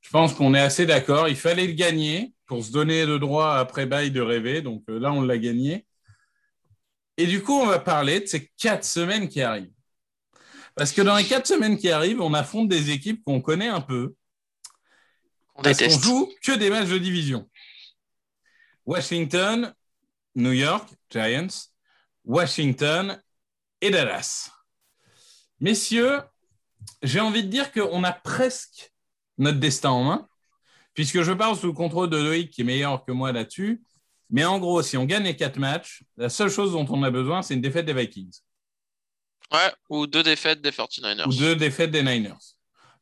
je 0.00 0.10
pense 0.10 0.34
qu'on 0.34 0.54
est 0.54 0.60
assez 0.60 0.86
d'accord. 0.86 1.28
Il 1.28 1.36
fallait 1.36 1.66
le 1.66 1.72
gagner 1.74 2.32
pour 2.46 2.64
se 2.64 2.72
donner 2.72 3.06
le 3.06 3.18
droit 3.18 3.54
après 3.54 3.86
bail 3.86 4.10
de 4.10 4.20
rêver, 4.20 4.62
donc 4.62 4.82
euh, 4.88 4.98
là, 4.98 5.12
on 5.12 5.22
l'a 5.22 5.38
gagné. 5.38 5.86
Et 7.16 7.26
du 7.26 7.42
coup, 7.42 7.52
on 7.52 7.66
va 7.66 7.78
parler 7.78 8.20
de 8.20 8.26
ces 8.26 8.50
quatre 8.58 8.84
semaines 8.84 9.28
qui 9.28 9.42
arrivent. 9.42 9.70
Parce 10.74 10.92
que 10.92 11.02
dans 11.02 11.16
les 11.16 11.24
quatre 11.24 11.46
semaines 11.46 11.76
qui 11.76 11.90
arrivent, 11.90 12.20
on 12.20 12.32
affronte 12.32 12.68
des 12.68 12.90
équipes 12.90 13.22
qu'on 13.24 13.40
connaît 13.40 13.68
un 13.68 13.80
peu. 13.80 14.14
On 15.54 15.62
Parce 15.62 15.78
qu'on 15.78 15.84
déteste. 15.84 16.02
joue 16.02 16.32
que 16.42 16.52
des 16.52 16.70
matchs 16.70 16.88
de 16.88 16.98
division. 16.98 17.48
Washington, 18.86 19.74
New 20.34 20.52
York, 20.52 20.88
Giants, 21.10 21.68
Washington 22.24 23.20
et 23.80 23.90
Dallas. 23.90 24.50
Messieurs, 25.60 26.20
j'ai 27.02 27.20
envie 27.20 27.42
de 27.44 27.48
dire 27.48 27.72
qu'on 27.72 28.04
a 28.04 28.12
presque 28.12 28.92
notre 29.38 29.58
destin 29.58 29.90
en 29.90 30.04
main, 30.04 30.28
puisque 30.94 31.22
je 31.22 31.32
parle 31.32 31.56
sous 31.56 31.66
le 31.66 31.72
contrôle 31.72 32.10
de 32.10 32.16
Loïc 32.16 32.50
qui 32.50 32.62
est 32.62 32.64
meilleur 32.64 33.04
que 33.04 33.12
moi 33.12 33.32
là-dessus. 33.32 33.82
Mais 34.30 34.44
en 34.44 34.58
gros, 34.58 34.82
si 34.82 34.96
on 34.96 35.04
gagne 35.04 35.24
les 35.24 35.36
quatre 35.36 35.58
matchs, 35.58 36.02
la 36.16 36.28
seule 36.28 36.50
chose 36.50 36.72
dont 36.72 36.86
on 36.88 37.02
a 37.02 37.10
besoin, 37.10 37.42
c'est 37.42 37.54
une 37.54 37.60
défaite 37.60 37.86
des 37.86 37.94
Vikings 37.94 38.40
Ouais, 39.52 39.72
ou 39.88 40.06
deux 40.06 40.22
défaites 40.22 40.60
des 40.60 40.70
49ers. 40.70 41.26
ou 41.26 41.34
deux 41.34 41.56
défaites 41.56 41.90
des 41.90 42.02
Niners. 42.04 42.38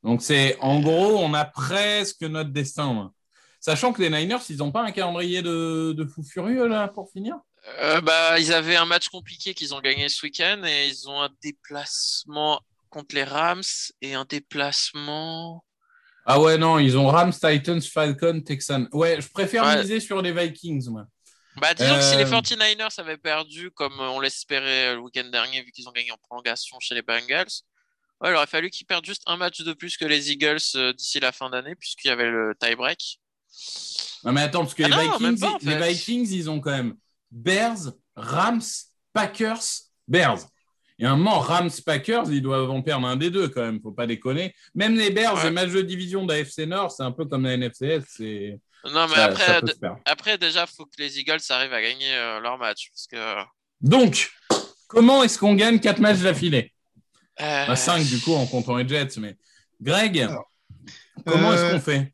Donc 0.02 0.22
c'est 0.22 0.56
en 0.60 0.80
gros, 0.80 1.18
on 1.18 1.34
a 1.34 1.44
presque 1.44 2.22
notre 2.22 2.50
destin 2.50 2.84
en 2.86 2.94
main. 2.94 3.12
Sachant 3.60 3.92
que 3.92 4.00
les 4.00 4.08
Niners, 4.08 4.38
ils 4.48 4.56
n'ont 4.58 4.72
pas 4.72 4.82
un 4.84 4.92
calendrier 4.92 5.42
de, 5.42 5.92
de 5.92 6.04
fou 6.06 6.22
furieux 6.22 6.66
là 6.66 6.88
pour 6.88 7.10
finir? 7.10 7.36
Euh, 7.80 8.00
bah, 8.00 8.38
ils 8.38 8.52
avaient 8.52 8.76
un 8.76 8.86
match 8.86 9.08
compliqué 9.08 9.54
qu'ils 9.54 9.74
ont 9.74 9.80
gagné 9.80 10.08
ce 10.08 10.24
week-end 10.24 10.62
et 10.64 10.88
ils 10.88 11.08
ont 11.08 11.20
un 11.22 11.30
déplacement 11.42 12.60
contre 12.90 13.14
les 13.14 13.24
Rams 13.24 13.62
et 14.00 14.14
un 14.14 14.24
déplacement. 14.24 15.64
Ah 16.26 16.40
ouais, 16.40 16.58
non, 16.58 16.78
ils 16.78 16.96
ont 16.98 17.06
Rams, 17.06 17.32
Titans, 17.32 17.80
Falcons, 17.80 18.42
Texans. 18.42 18.88
Ouais, 18.92 19.20
je 19.20 19.28
préfère 19.28 19.64
Ouais. 19.64 19.82
miser 19.82 20.00
sur 20.00 20.20
les 20.20 20.32
Vikings, 20.32 20.88
moi. 20.90 21.06
Bah, 21.56 21.74
disons 21.74 21.96
que 21.96 22.02
si 22.02 22.16
les 22.16 22.24
Euh, 22.24 22.26
49ers 22.26 22.98
avaient 23.00 23.16
perdu 23.16 23.70
comme 23.72 23.98
on 23.98 24.20
l'espérait 24.20 24.94
le 24.94 25.00
week-end 25.00 25.28
dernier, 25.30 25.62
vu 25.62 25.72
qu'ils 25.72 25.88
ont 25.88 25.92
gagné 25.92 26.12
en 26.12 26.16
prolongation 26.18 26.78
chez 26.80 26.94
les 26.94 27.02
Bengals, 27.02 27.48
ouais, 28.20 28.30
il 28.30 28.34
aurait 28.34 28.46
fallu 28.46 28.70
qu'ils 28.70 28.86
perdent 28.86 29.04
juste 29.06 29.22
un 29.26 29.36
match 29.36 29.60
de 29.62 29.72
plus 29.72 29.96
que 29.96 30.04
les 30.04 30.30
Eagles 30.30 30.58
euh, 30.76 30.92
d'ici 30.92 31.18
la 31.20 31.32
fin 31.32 31.50
d'année, 31.50 31.74
puisqu'il 31.74 32.08
y 32.08 32.10
avait 32.10 32.30
le 32.30 32.54
tie-break. 32.60 33.18
Non, 34.24 34.32
mais 34.32 34.42
attends, 34.42 34.60
parce 34.60 34.74
que 34.74 34.82
Ah 34.82 34.88
les, 34.88 34.94
non, 34.94 35.18
Vikings, 35.18 35.22
même 35.22 35.38
pas, 35.38 35.52
en 35.54 35.58
les. 35.62 35.94
Vikings, 35.94 36.28
ils 36.30 36.50
ont 36.50 36.60
quand 36.60 36.70
même 36.72 36.94
Bears, 37.30 37.92
Rams, 38.16 38.60
Packers, 39.12 39.62
Bears. 40.06 40.38
Et 41.00 41.06
à 41.06 41.12
un 41.12 41.16
moment, 41.16 41.38
Rams, 41.38 41.70
Packers, 41.86 42.24
ils 42.30 42.42
doivent 42.42 42.70
en 42.70 42.82
perdre 42.82 43.06
un 43.06 43.16
des 43.16 43.30
deux 43.30 43.48
quand 43.48 43.60
même, 43.62 43.80
faut 43.80 43.92
pas 43.92 44.06
déconner. 44.06 44.54
Même 44.74 44.96
les 44.96 45.10
Bears, 45.10 45.34
Ouais. 45.36 45.44
les 45.44 45.50
matchs 45.50 45.70
de 45.70 45.82
division 45.82 46.24
de 46.26 46.32
la 46.32 46.40
FC 46.40 46.66
Nord, 46.66 46.90
c'est 46.90 47.04
un 47.04 47.12
peu 47.12 47.24
comme 47.24 47.44
la 47.44 47.52
NFCS. 47.56 48.04
C'est... 48.08 48.58
Non, 48.84 49.06
mais 49.08 49.14
ça- 49.14 49.24
après, 49.26 49.44
ça 49.46 49.60
peut 49.60 49.66
se 49.68 49.78
faire. 49.78 49.96
après, 50.04 50.38
déjà, 50.38 50.62
il 50.68 50.74
faut 50.74 50.84
que 50.86 50.96
les 50.98 51.18
Eagles 51.20 51.38
arrivent 51.50 51.72
à 51.72 51.82
gagner 51.82 52.12
euh, 52.14 52.40
leur 52.40 52.58
match. 52.58 52.90
Parce 52.90 53.06
que, 53.06 53.44
Donc, 53.80 54.30
comment 54.88 55.22
est-ce 55.22 55.38
qu'on 55.38 55.54
gagne 55.54 55.78
quatre 55.78 56.00
matchs 56.00 56.18
d'affilée? 56.20 56.72
Euh, 57.40 57.66
Bah, 57.66 57.76
5 57.76 58.04
du 58.04 58.18
coup 58.20 58.34
en 58.34 58.46
comptant 58.46 58.76
les 58.76 58.88
Jets. 58.88 59.18
Mais 59.20 59.36
Greg, 59.80 60.18
Alors, 60.20 60.50
comment 61.24 61.52
euh, 61.52 61.54
est-ce 61.54 61.72
qu'on 61.74 61.80
fait? 61.80 62.12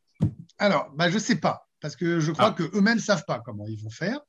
Alors, 0.58 0.90
bah, 0.94 1.08
je 1.08 1.14
ne 1.14 1.20
sais 1.20 1.36
pas, 1.36 1.66
parce 1.80 1.96
que 1.96 2.20
je 2.20 2.32
crois 2.32 2.48
Ah. 2.48 2.54
qu'eux-mêmes 2.56 2.96
ne 2.96 3.02
savent 3.02 3.24
pas 3.26 3.40
comment 3.44 3.66
ils 3.66 3.82
vont 3.82 3.90
faire. 3.90 4.20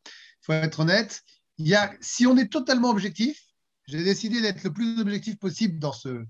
Faut 0.46 0.54
être 0.54 0.82
honnête. 0.82 1.24
Il 1.58 1.68
y 1.68 1.74
a, 1.74 1.92
si 2.02 2.28
on 2.28 2.38
est 2.38 2.52
totalement 2.52 2.90
objectif, 2.90 3.40
j'ai 3.88 4.04
décidé 4.04 4.42
d'être 4.42 4.64
le 4.64 4.72
plus 4.72 5.00
objectif 5.00 5.40
possible 5.40 5.80
dans 5.80 5.94
ce, 5.94 6.26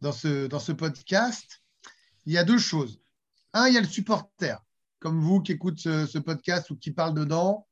dans, 0.00 0.12
ce, 0.12 0.46
dans 0.46 0.58
ce 0.58 0.72
podcast. 0.72 1.62
Il 2.26 2.32
y 2.32 2.38
a 2.38 2.44
deux 2.44 2.58
choses. 2.58 3.00
Un, 3.52 3.68
il 3.68 3.74
y 3.74 3.78
a 3.78 3.80
le 3.80 3.86
supporter, 3.86 4.62
comme 4.98 5.20
vous 5.20 5.40
qui 5.40 5.52
écoute 5.52 5.78
ce, 5.78 6.18
podcast 6.18 6.70
ou 6.70 6.76
qui 6.76 6.90
parle 6.90 7.14
dedans, 7.14 7.66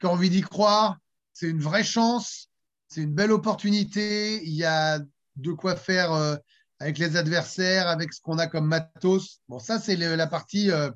qui 0.00 0.06
a 0.06 0.10
envie 0.10 0.30
d'y 0.30 0.40
croire. 0.40 0.98
C'est 1.32 1.48
une 1.48 1.60
vraie 1.60 1.84
chance, 1.84 2.48
c'est 2.88 3.02
une 3.02 3.14
belle 3.14 3.32
opportunité. 3.32 4.42
Il 4.44 4.54
y 4.54 4.64
a 4.64 4.98
de 5.36 5.52
quoi 5.52 5.76
faire 5.76 6.12
euh, 6.12 6.36
avec 6.80 6.98
les 6.98 7.16
adversaires, 7.16 7.88
avec 7.88 8.12
ce 8.12 8.20
qu'on 8.20 8.38
a 8.38 8.46
comme 8.46 8.66
matos. 8.66 9.42
Bon, 9.48 9.58
ça, 9.58 9.78
c'est 9.78 9.96
la 9.96 10.26
partie, 10.26 10.70
euh, 10.70 10.90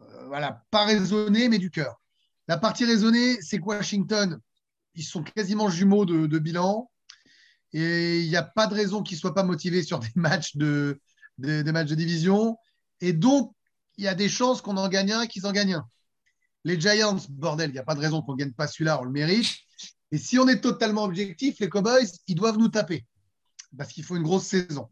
euh, 0.00 0.26
voilà, 0.26 0.64
pas 0.70 0.84
raisonnée, 0.84 1.48
mais 1.48 1.58
du 1.58 1.70
cœur. 1.70 2.00
La 2.48 2.56
partie 2.58 2.84
raisonnée, 2.84 3.40
c'est 3.42 3.58
que 3.58 3.64
Washington, 3.64 4.38
ils 4.94 5.04
sont 5.04 5.22
quasiment 5.22 5.68
jumeaux 5.68 6.04
de, 6.06 6.26
de 6.26 6.38
bilan. 6.38 6.90
Et 7.74 8.20
il 8.20 8.28
n'y 8.28 8.36
a 8.36 8.42
pas 8.42 8.66
de 8.66 8.74
raison 8.74 9.02
qu'ils 9.02 9.16
ne 9.16 9.20
soient 9.20 9.34
pas 9.34 9.42
motivés 9.42 9.82
sur 9.82 9.98
des 9.98 10.08
matchs 10.14 10.56
de, 10.56 11.00
des- 11.36 11.62
des 11.62 11.72
matchs 11.72 11.88
de 11.90 11.94
division. 11.94 12.56
Et 13.00 13.12
donc, 13.12 13.52
il 13.98 14.04
y 14.04 14.08
a 14.08 14.14
des 14.14 14.28
chances 14.28 14.62
qu'on 14.62 14.76
en 14.78 14.88
gagne 14.88 15.12
un 15.12 15.22
et 15.22 15.28
qu'ils 15.28 15.46
en 15.46 15.52
gagnent 15.52 15.74
un. 15.74 15.86
Les 16.64 16.80
Giants, 16.80 17.18
bordel, 17.30 17.70
il 17.70 17.74
n'y 17.74 17.78
a 17.78 17.82
pas 17.84 17.94
de 17.94 18.00
raison 18.00 18.22
qu'on 18.22 18.32
ne 18.32 18.38
gagne 18.38 18.52
pas 18.52 18.66
celui-là, 18.66 19.00
on 19.00 19.04
le 19.04 19.10
mérite. 19.10 19.46
Et 20.10 20.18
si 20.18 20.38
on 20.38 20.48
est 20.48 20.60
totalement 20.60 21.04
objectif, 21.04 21.56
les 21.60 21.68
Cowboys, 21.68 22.08
ils 22.26 22.34
doivent 22.34 22.56
nous 22.58 22.68
taper. 22.68 23.04
Parce 23.76 23.92
qu'il 23.92 24.04
faut 24.04 24.16
une 24.16 24.22
grosse 24.22 24.46
saison. 24.46 24.88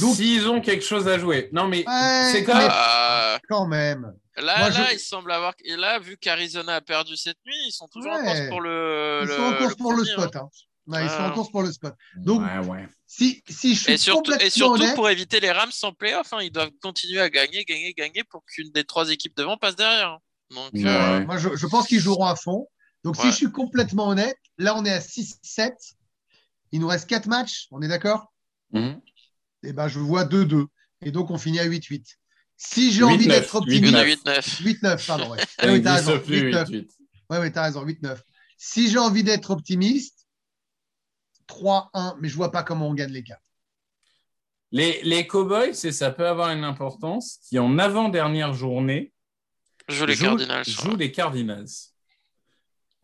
donc- 0.00 0.16
S'ils 0.16 0.48
ont 0.48 0.62
quelque 0.62 0.84
chose 0.84 1.06
à 1.08 1.18
jouer. 1.18 1.50
Non, 1.52 1.68
mais 1.68 1.84
Ouais, 1.86 2.30
c'est 2.32 2.42
quand 2.44 2.56
même. 2.56 2.70
euh, 2.72 3.36
Quand 3.48 3.66
même. 3.66 4.14
Là, 4.36 4.58
Moi, 4.58 4.70
là, 4.70 4.88
je- 4.90 4.94
il 4.94 4.98
semble 5.00 5.30
avoir. 5.32 5.54
Et 5.64 5.76
là, 5.76 5.98
vu 5.98 6.16
qu'Arizona 6.16 6.76
a 6.76 6.80
perdu 6.80 7.16
cette 7.16 7.38
nuit, 7.46 7.54
ils 7.66 7.72
sont 7.72 7.88
toujours 7.88 8.12
en 8.12 8.22
course 8.22 8.48
pour 8.48 8.60
le. 8.60 9.20
Ils 9.22 9.28
le- 9.28 9.36
sont 9.36 9.42
en 9.42 9.56
course 9.56 9.70
le 9.70 9.76
pour 9.76 9.92
le 9.92 10.04
spot. 10.04 10.36
hein. 10.36 10.40
hein. 10.44 10.48
Ouais, 10.86 11.04
ils 11.04 11.10
sont 11.10 11.22
en 11.22 11.32
course 11.32 11.50
pour 11.50 11.62
le 11.62 11.72
spot. 11.72 11.94
Donc, 12.16 12.42
ouais, 12.42 12.58
ouais. 12.68 12.86
si, 13.06 13.42
si 13.48 13.74
je 13.74 13.82
suis 13.82 13.92
Et 13.92 13.96
surtout, 13.96 14.18
complètement 14.32 14.46
et 14.46 14.50
surtout 14.50 14.74
honnête, 14.82 14.94
pour 14.94 15.08
éviter 15.08 15.40
les 15.40 15.50
Rams 15.50 15.70
en 15.82 15.92
playoff, 15.92 16.30
hein, 16.34 16.40
ils 16.42 16.50
doivent 16.52 16.72
continuer 16.82 17.20
à 17.20 17.30
gagner, 17.30 17.64
gagner, 17.64 17.94
gagner 17.94 18.22
pour 18.24 18.44
qu'une 18.44 18.70
des 18.70 18.84
trois 18.84 19.08
équipes 19.10 19.34
devant 19.36 19.56
passe 19.56 19.76
derrière. 19.76 20.18
Donc, 20.50 20.70
Ouais. 20.74 20.84
euh, 20.86 21.24
moi, 21.24 21.38
je, 21.38 21.56
je 21.56 21.66
pense 21.66 21.86
qu'ils 21.86 22.00
joueront 22.00 22.26
à 22.26 22.36
fond. 22.36 22.68
Donc, 23.02 23.16
si 23.16 23.26
je 23.28 23.32
suis 23.36 23.50
complètement 23.50 24.08
honnête, 24.08 24.36
là, 24.58 24.76
on 24.76 24.84
est 24.84 24.92
à 24.92 25.00
6-7. 25.00 25.74
Il 26.72 26.80
nous 26.80 26.88
reste 26.88 27.08
4 27.08 27.26
matchs, 27.28 27.66
on 27.70 27.80
est 27.80 27.88
d'accord? 27.88 28.32
Mhm. 28.72 29.00
Eh 29.62 29.72
ben, 29.72 29.88
je 29.88 29.98
vois 30.00 30.24
2-2. 30.24 30.66
Et 31.00 31.10
donc, 31.12 31.30
on 31.30 31.38
finit 31.38 31.60
à 31.60 31.64
8-8. 31.64 32.18
Si 32.56 32.92
j'ai 32.92 33.02
8-9, 33.02 33.04
envie 33.04 33.26
d'être 33.26 33.54
8-9. 33.54 33.56
optimiste. 33.58 33.88
une 33.88 33.96
à 33.96 34.04
8-9. 34.04 34.62
8-9, 34.62 35.06
pardon. 35.06 35.30
Ouais, 35.30 35.38
Ouais, 35.38 35.44
oui, 35.72 35.82
t'as 35.82 35.94
raison. 35.96 36.18
plus, 36.20 36.50
8-9. 36.50 36.64
8-8. 36.70 36.88
Ouais, 37.30 37.38
ouais, 37.38 37.52
t'as 37.52 37.62
raison, 37.64 37.84
8-9. 37.84 38.18
Si 38.56 38.88
j'ai 38.90 38.98
envie 38.98 39.24
d'être 39.24 39.50
optimiste, 39.50 40.26
3-1, 41.48 42.16
mais 42.20 42.28
je 42.28 42.36
vois 42.36 42.50
pas 42.52 42.62
comment 42.62 42.88
on 42.88 42.94
gagne 42.94 43.10
les 43.12 43.22
4. 43.22 43.40
Les, 44.72 45.02
les 45.04 45.26
Cowboys, 45.26 45.74
ça 45.74 46.10
peut 46.10 46.26
avoir 46.26 46.50
une 46.50 46.64
importance, 46.64 47.38
qui 47.48 47.58
en 47.58 47.78
avant-dernière 47.78 48.54
journée 48.54 49.12
Joue 49.88 50.06
les 50.06 50.14
jouent, 50.14 50.24
Cardinals. 50.24 50.64
ouais. 50.86 50.96
les 50.96 51.12
Cardinals. 51.12 51.66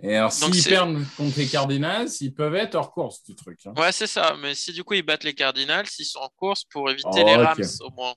Et 0.02 0.16
alors, 0.16 0.32
s'ils 0.32 0.64
perdent 0.64 1.04
contre 1.18 1.38
les 1.38 1.46
Cardinals, 1.46 2.08
ils 2.22 2.32
peuvent 2.32 2.54
être 2.54 2.74
hors 2.74 2.90
course 2.92 3.22
du 3.24 3.34
truc. 3.34 3.60
hein. 3.66 3.74
Ouais, 3.76 3.92
c'est 3.92 4.06
ça. 4.06 4.34
Mais 4.40 4.54
si 4.54 4.72
du 4.72 4.82
coup 4.82 4.94
ils 4.94 5.02
battent 5.02 5.24
les 5.24 5.34
Cardinals, 5.34 5.86
ils 5.98 6.04
sont 6.06 6.20
en 6.20 6.30
course 6.30 6.64
pour 6.64 6.90
éviter 6.90 7.06
Oh, 7.12 7.26
les. 7.26 7.36
Rams 7.36 7.60
au 7.80 7.90
moins. 7.90 8.14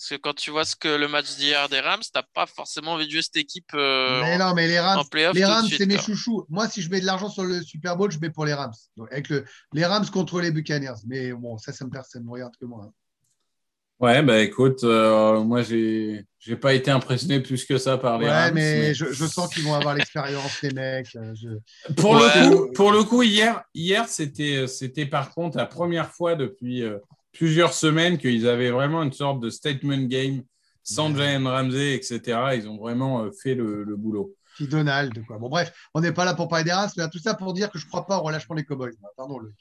Parce 0.00 0.08
que 0.08 0.14
quand 0.16 0.32
tu 0.34 0.50
vois 0.50 0.64
ce 0.64 0.76
que 0.76 0.88
le 0.88 1.08
match 1.08 1.36
d'hier 1.36 1.68
des 1.68 1.78
Rams, 1.80 2.00
t'as 2.10 2.22
pas 2.32 2.46
forcément 2.46 2.92
envie 2.92 3.04
de 3.06 3.10
jouer 3.12 3.20
cette 3.20 3.36
équipe 3.36 3.68
euh, 3.74 4.22
mais 4.22 4.36
en- 4.42 4.48
non, 4.48 4.54
mais 4.54 4.66
les 4.66 4.80
Rams, 4.80 4.98
en 5.00 5.04
playoff 5.04 5.34
les 5.36 5.44
Rams 5.44 5.66
c'est 5.68 5.84
mes 5.84 5.98
chouchous. 5.98 6.46
Moi, 6.48 6.66
si 6.70 6.80
je 6.80 6.88
mets 6.90 7.02
de 7.02 7.04
l'argent 7.04 7.28
sur 7.28 7.44
le 7.44 7.60
Super 7.62 7.98
Bowl, 7.98 8.10
je 8.10 8.18
mets 8.18 8.30
pour 8.30 8.46
les 8.46 8.54
Rams. 8.54 8.72
Donc, 8.96 9.12
avec 9.12 9.28
le, 9.28 9.44
les 9.74 9.84
Rams 9.84 10.06
contre 10.10 10.40
les 10.40 10.50
Buccaneers. 10.52 10.94
Mais 11.06 11.32
bon, 11.34 11.58
ça, 11.58 11.74
ça 11.74 11.84
me, 11.84 11.90
perd- 11.90 12.06
ça 12.08 12.18
me 12.18 12.30
regarde 12.30 12.54
que 12.58 12.64
moi. 12.64 12.84
hein. 12.86 12.92
Ouais, 13.98 14.22
bah 14.22 14.38
écoute, 14.38 14.82
euh, 14.84 15.42
moi, 15.42 15.60
j'ai 15.60 16.24
j'ai 16.38 16.56
pas 16.56 16.72
été 16.72 16.90
impressionné 16.90 17.40
plus 17.40 17.66
que 17.66 17.76
ça 17.76 17.98
par 17.98 18.16
les 18.18 18.24
Ouais, 18.24 18.32
Rams. 18.32 18.54
mais 18.54 18.78
mais- 18.80 18.94
je, 18.94 19.12
je 19.12 19.26
sens 19.26 19.52
qu'ils 19.52 19.64
vont 19.64 19.74
avoir 19.74 19.94
l'expérience, 19.94 20.62
les 20.62 20.70
mecs. 20.70 21.14
euh, 21.16 21.34
je- 21.34 21.92
Pour, 22.00 22.12
Ouais. 22.12 22.20
le 22.22 22.48
coup, 22.56 22.72
pour 22.72 22.92
le 22.92 23.04
coup, 23.04 23.22
hier, 23.22 23.62
hier 23.74 24.08
c'était 24.08 24.66
c'était 24.66 25.04
par 25.04 25.34
contre 25.34 25.58
la 25.58 25.66
première 25.66 26.10
fois 26.10 26.36
depuis 26.36 26.82
euh, 26.82 26.96
plusieurs 27.32 27.72
semaines 27.74 28.18
qu'ils 28.18 28.48
avaient 28.48 28.70
vraiment 28.70 29.02
une 29.02 29.12
sorte 29.12 29.40
de 29.40 29.50
statement 29.50 30.02
game 30.04 30.42
sans. 30.82 31.14
Jalen 31.14 31.46
Ramsey, 31.46 31.94
etc. 31.94 32.20
Ils 32.56 32.68
ont 32.68 32.78
vraiment 32.78 33.22
euh, 33.24 33.30
fait 33.42 33.54
le, 33.54 33.84
le 33.84 33.96
boulot. 33.96 34.34
Puis 34.56 34.66
Donald, 34.66 35.24
quoi. 35.26 35.38
Bon, 35.38 35.48
bref, 35.48 35.72
on 35.94 36.00
n'est 36.00 36.12
pas 36.12 36.24
là 36.24 36.34
pour 36.34 36.48
parler 36.48 36.64
des 36.64 36.72
Rams, 36.72 36.90
mais 36.96 37.08
tout 37.08 37.18
ça 37.18 37.34
pour 37.34 37.52
dire 37.54 37.70
que 37.70 37.78
je 37.78 37.86
crois 37.86 38.06
pas 38.06 38.18
au 38.18 38.22
relâchement 38.22 38.56
des 38.56 38.64
Cowboys. 38.64 38.92
Pardon, 39.16 39.38
Loïc. 39.38 39.56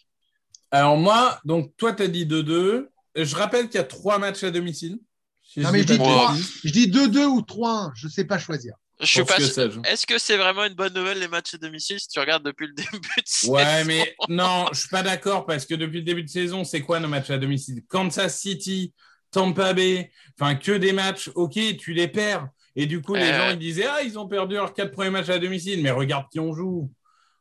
Alors 0.72 0.98
moi, 0.98 1.40
donc 1.46 1.72
toi, 1.78 1.94
tu 1.94 2.04
as 2.04 2.08
dit 2.08 2.26
2-2. 2.26 2.88
Je 3.16 3.36
rappelle 3.36 3.66
qu'il 3.70 3.76
y 3.76 3.82
a 3.82 3.86
trois 3.86 4.18
matchs 4.20 4.44
à 4.44 4.52
domicile. 4.52 5.00
Si 5.44 5.60
Non, 5.62 5.68
je 5.70 5.74
mais 5.74 5.84
dis 5.84 5.94
je 5.94 5.98
dis 5.98 5.98
pas 6.00 6.06
de 6.06 6.10
trois. 6.12 6.32
bêtises. 6.32 6.60
Je 6.64 6.72
dis 6.72 6.88
2-2 6.92 7.26
ou 7.26 7.42
3-1, 7.42 7.92
je 7.96 8.08
sais 8.08 8.26
pas 8.26 8.38
choisir. 8.40 8.74
Je 9.00 9.06
suis 9.06 9.24
pas. 9.24 9.38
Est-ce 9.38 10.06
que 10.06 10.18
c'est 10.18 10.36
vraiment 10.36 10.66
une 10.66 10.74
bonne 10.74 10.94
nouvelle 10.94 11.20
les 11.20 11.30
matchs 11.30 11.54
à 11.54 11.58
domicile 11.58 12.00
si 12.00 12.10
tu 12.10 12.20
regardes 12.20 12.44
depuis 12.44 12.68
le 12.68 12.74
début 12.76 13.00
de 13.00 13.24
saison? 13.26 13.54
Ouais, 13.54 13.84
mais 13.86 14.16
non, 14.28 14.68
je 14.74 14.80
suis 14.82 14.90
pas 14.90 15.04
d'accord 15.04 15.46
parce 15.46 15.66
que 15.66 15.74
depuis 15.74 16.00
le 16.00 16.04
début 16.04 16.24
de 16.24 16.30
saison, 16.30 16.64
c'est 16.64 16.82
quoi 16.82 17.00
nos 17.00 17.08
matchs 17.08 17.30
à 17.30 17.38
domicile? 17.38 17.84
Kansas 17.88 18.38
City, 18.38 18.94
Tampa 19.32 19.74
Bay, 19.74 20.12
enfin 20.40 20.56
que 20.56 20.74
des 20.74 20.92
matchs, 20.92 21.30
ok, 21.36 21.58
tu 21.78 21.94
les 21.94 22.08
perds. 22.08 22.50
Et 22.76 22.86
du 22.86 23.02
coup, 23.02 23.16
les 23.16 23.34
gens, 23.34 23.50
ils 23.52 23.60
disaient, 23.60 23.88
ah, 23.88 24.02
ils 24.04 24.18
ont 24.20 24.28
perdu 24.28 24.56
leurs 24.56 24.74
quatre 24.74 24.92
premiers 24.92 25.10
matchs 25.10 25.30
à 25.30 25.40
domicile, 25.40 25.82
mais 25.82 25.92
regarde 25.92 26.28
qui 26.32 26.40
on 26.40 26.54
joue. 26.54 26.92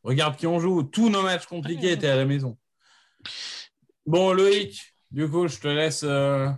Regarde 0.02 0.36
qui 0.36 0.46
on 0.46 0.58
joue. 0.58 0.82
Tous 0.84 1.10
nos 1.10 1.22
matchs 1.22 1.46
compliqués 1.46 1.92
étaient 1.92 2.08
à 2.08 2.16
la 2.16 2.24
maison. 2.24 2.56
Bon, 4.06 4.32
Loïc, 4.32 4.94
du 5.10 5.28
coup, 5.28 5.48
je 5.48 5.58
te 5.58 5.68
laisse 5.68 6.02
euh, 6.02 6.48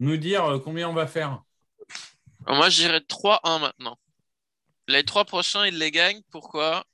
nous 0.00 0.16
dire 0.16 0.44
euh, 0.44 0.58
combien 0.58 0.88
on 0.88 0.94
va 0.94 1.06
faire. 1.06 1.42
Moi, 2.46 2.70
je 2.70 2.82
dirais 2.82 3.00
3-1 3.00 3.60
maintenant. 3.60 3.98
Les 4.88 5.04
trois 5.04 5.24
prochains, 5.24 5.66
ils 5.66 5.78
les 5.78 5.90
gagnent. 5.90 6.22
Pourquoi? 6.30 6.84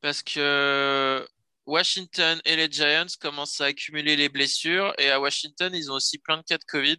Parce 0.00 0.22
que 0.22 1.26
Washington 1.66 2.40
et 2.44 2.56
les 2.56 2.70
Giants 2.70 3.06
commencent 3.20 3.60
à 3.60 3.66
accumuler 3.66 4.16
les 4.16 4.28
blessures. 4.28 4.92
Et 4.98 5.10
à 5.10 5.20
Washington, 5.20 5.72
ils 5.74 5.90
ont 5.90 5.94
aussi 5.94 6.18
plein 6.18 6.38
de 6.38 6.42
cas 6.42 6.58
de 6.58 6.64
Covid. 6.64 6.96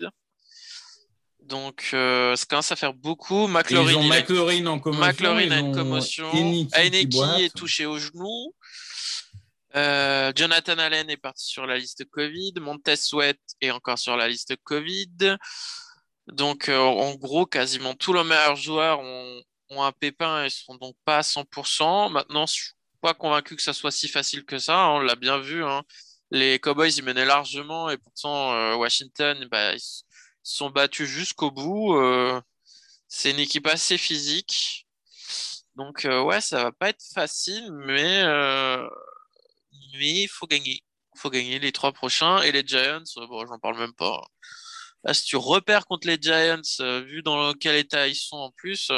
Donc, 1.41 1.89
euh, 1.93 2.35
ça 2.35 2.45
commence 2.45 2.71
à 2.71 2.75
faire 2.75 2.93
beaucoup. 2.93 3.47
McLaurin, 3.47 3.91
ils 3.91 3.97
ont 3.97 4.03
McLaurin 4.03 4.65
en 4.67 4.79
commotion. 4.79 5.05
McLaurin 5.07 5.51
a 5.51 5.59
une 5.59 5.75
commotion. 5.75 6.31
Heineke 6.31 6.69
qui 6.69 6.75
Heineke 6.79 7.09
boite. 7.09 7.39
est 7.39 7.55
touché 7.55 7.85
au 7.85 7.97
genou. 7.97 8.53
Euh, 9.75 10.31
Jonathan 10.35 10.77
Allen 10.77 11.09
est 11.09 11.17
parti 11.17 11.45
sur 11.45 11.65
la 11.65 11.77
liste 11.77 12.05
Covid. 12.09 12.53
Montez 12.59 12.95
Sweat 12.95 13.39
est 13.61 13.71
encore 13.71 13.97
sur 13.97 14.15
la 14.15 14.27
liste 14.27 14.55
Covid. 14.63 15.37
Donc, 16.27 16.69
euh, 16.69 16.77
en 16.77 17.15
gros, 17.15 17.45
quasiment 17.45 17.95
tous 17.95 18.13
les 18.13 18.23
meilleurs 18.23 18.55
joueurs 18.55 18.99
ont, 18.99 19.41
ont 19.71 19.83
un 19.83 19.91
pépin 19.93 20.45
et 20.45 20.49
sont 20.49 20.75
donc 20.75 20.95
pas 21.05 21.19
à 21.19 21.23
100%. 21.23 22.09
Maintenant, 22.09 22.45
je 22.45 22.53
suis 22.53 22.71
pas 23.01 23.13
convaincu 23.13 23.55
que 23.55 23.61
ça 23.63 23.73
soit 23.73 23.91
si 23.91 24.07
facile 24.09 24.45
que 24.45 24.59
ça. 24.59 24.77
hein, 24.85 24.89
on 24.95 24.99
l'a 24.99 25.15
bien 25.15 25.39
vu. 25.39 25.63
hein. 25.65 25.83
Les 26.31 26.59
Cowboys, 26.59 26.91
ils 26.97 27.03
menaient 27.03 27.25
largement 27.25 27.89
et 27.89 27.97
pourtant, 27.97 28.53
euh, 28.53 28.75
Washington, 28.75 29.47
bah, 29.51 29.73
ils 29.75 29.79
se 29.81 30.03
sont 30.43 30.69
battus 30.69 31.07
jusqu'au 31.09 31.51
bout. 31.51 31.95
euh, 31.95 32.41
c'est 33.09 33.31
une 33.31 33.39
équipe 33.39 33.67
assez 33.67 33.97
physique. 33.97 34.87
Donc, 35.75 36.05
euh, 36.05 36.21
ouais, 36.23 36.41
ça 36.41 36.63
va 36.65 36.71
pas 36.71 36.89
être 36.89 37.03
facile, 37.13 37.71
mais 37.73 38.23
mais 39.93 40.23
il 40.23 40.27
faut 40.27 40.47
gagner. 40.47 40.83
Il 41.15 41.19
faut 41.19 41.29
gagner 41.29 41.59
les 41.59 41.71
trois 41.71 41.91
prochains. 41.91 42.41
Et 42.41 42.51
les 42.51 42.63
Giants, 42.65 43.03
bon, 43.29 43.45
j'en 43.47 43.59
parle 43.59 43.77
même 43.79 43.93
pas. 43.93 44.21
Là, 45.03 45.13
si 45.13 45.25
tu 45.25 45.35
repères 45.37 45.85
contre 45.87 46.07
les 46.07 46.17
Giants, 46.21 46.61
vu 47.05 47.21
dans 47.23 47.53
quel 47.53 47.75
état 47.77 48.07
ils 48.07 48.15
sont 48.15 48.37
en 48.37 48.51
plus, 48.51 48.91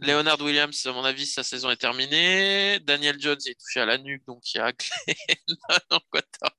Leonard 0.00 0.40
Williams, 0.40 0.86
à 0.86 0.92
mon 0.92 1.04
avis, 1.04 1.26
sa 1.26 1.42
saison 1.42 1.70
est 1.70 1.76
terminée. 1.76 2.78
Daniel 2.80 3.20
Jones 3.20 3.38
est 3.46 3.58
touché 3.60 3.80
à 3.80 3.86
la 3.86 3.98
nuque, 3.98 4.22
donc 4.26 4.40
il 4.54 4.58
y 4.58 4.60
a 4.60 4.72
quoi, 6.10 6.22
t'as- 6.22 6.54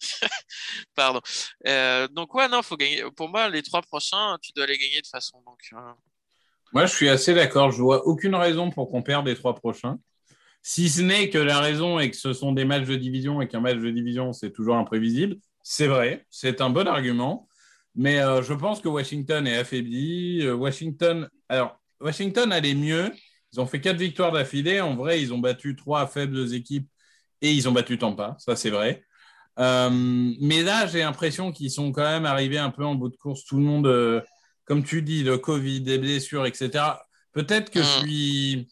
Pardon. 0.94 1.20
Euh, 1.66 2.08
donc, 2.08 2.34
ouais, 2.34 2.48
non, 2.48 2.62
faut 2.62 2.76
gagner. 2.76 3.02
Pour 3.16 3.28
moi, 3.28 3.48
les 3.48 3.62
trois 3.62 3.82
prochains, 3.82 4.36
tu 4.42 4.52
dois 4.54 4.66
les 4.66 4.78
gagner 4.78 5.00
de 5.00 5.06
façon. 5.06 5.42
Euh, 5.74 5.76
Moi, 6.72 6.86
je 6.86 6.94
suis 6.94 7.08
assez 7.08 7.34
d'accord. 7.34 7.70
Je 7.70 7.80
vois 7.82 8.06
aucune 8.06 8.34
raison 8.34 8.70
pour 8.70 8.90
qu'on 8.90 9.02
perde 9.02 9.26
les 9.26 9.34
trois 9.34 9.54
prochains. 9.54 9.98
Si 10.62 10.88
ce 10.88 11.00
n'est 11.02 11.28
que 11.30 11.38
la 11.38 11.60
raison 11.60 11.98
est 11.98 12.10
que 12.10 12.16
ce 12.16 12.32
sont 12.32 12.52
des 12.52 12.64
matchs 12.64 12.86
de 12.86 12.96
division 12.96 13.40
et 13.42 13.48
qu'un 13.48 13.60
match 13.60 13.78
de 13.78 13.90
division, 13.90 14.32
c'est 14.32 14.52
toujours 14.52 14.76
imprévisible. 14.76 15.36
C'est 15.62 15.86
vrai, 15.88 16.26
c'est 16.30 16.60
un 16.60 16.70
bon 16.70 16.86
argument. 16.86 17.48
Mais 17.94 18.20
euh, 18.20 18.42
je 18.42 18.54
pense 18.54 18.80
que 18.80 18.88
Washington 18.88 19.46
est 19.46 19.56
affaibli. 19.58 20.48
Washington, 20.50 21.28
alors, 21.48 21.81
Washington 22.02 22.52
allait 22.52 22.74
mieux. 22.74 23.10
Ils 23.52 23.60
ont 23.60 23.66
fait 23.66 23.80
quatre 23.80 23.98
victoires 23.98 24.32
d'affilée. 24.32 24.80
En 24.80 24.94
vrai, 24.96 25.20
ils 25.20 25.32
ont 25.32 25.38
battu 25.38 25.76
trois 25.76 26.06
faibles 26.06 26.54
équipes 26.54 26.88
et 27.40 27.52
ils 27.52 27.68
ont 27.68 27.72
battu 27.72 27.98
Tampa. 27.98 28.36
Ça, 28.38 28.56
c'est 28.56 28.70
vrai. 28.70 29.04
Euh, 29.58 29.90
mais 30.40 30.62
là, 30.62 30.86
j'ai 30.86 31.00
l'impression 31.00 31.52
qu'ils 31.52 31.70
sont 31.70 31.92
quand 31.92 32.02
même 32.04 32.24
arrivés 32.26 32.58
un 32.58 32.70
peu 32.70 32.84
en 32.84 32.94
bout 32.94 33.10
de 33.10 33.16
course. 33.16 33.44
Tout 33.44 33.56
le 33.58 33.62
monde, 33.64 33.86
euh, 33.86 34.20
comme 34.64 34.82
tu 34.84 35.02
dis, 35.02 35.22
le 35.22 35.36
Covid, 35.38 35.82
des 35.82 35.98
blessures, 35.98 36.46
etc. 36.46 37.04
Peut-être 37.32 37.70
que 37.70 37.82
je 37.82 37.98
Mm. 37.98 38.00
suis 38.08 38.68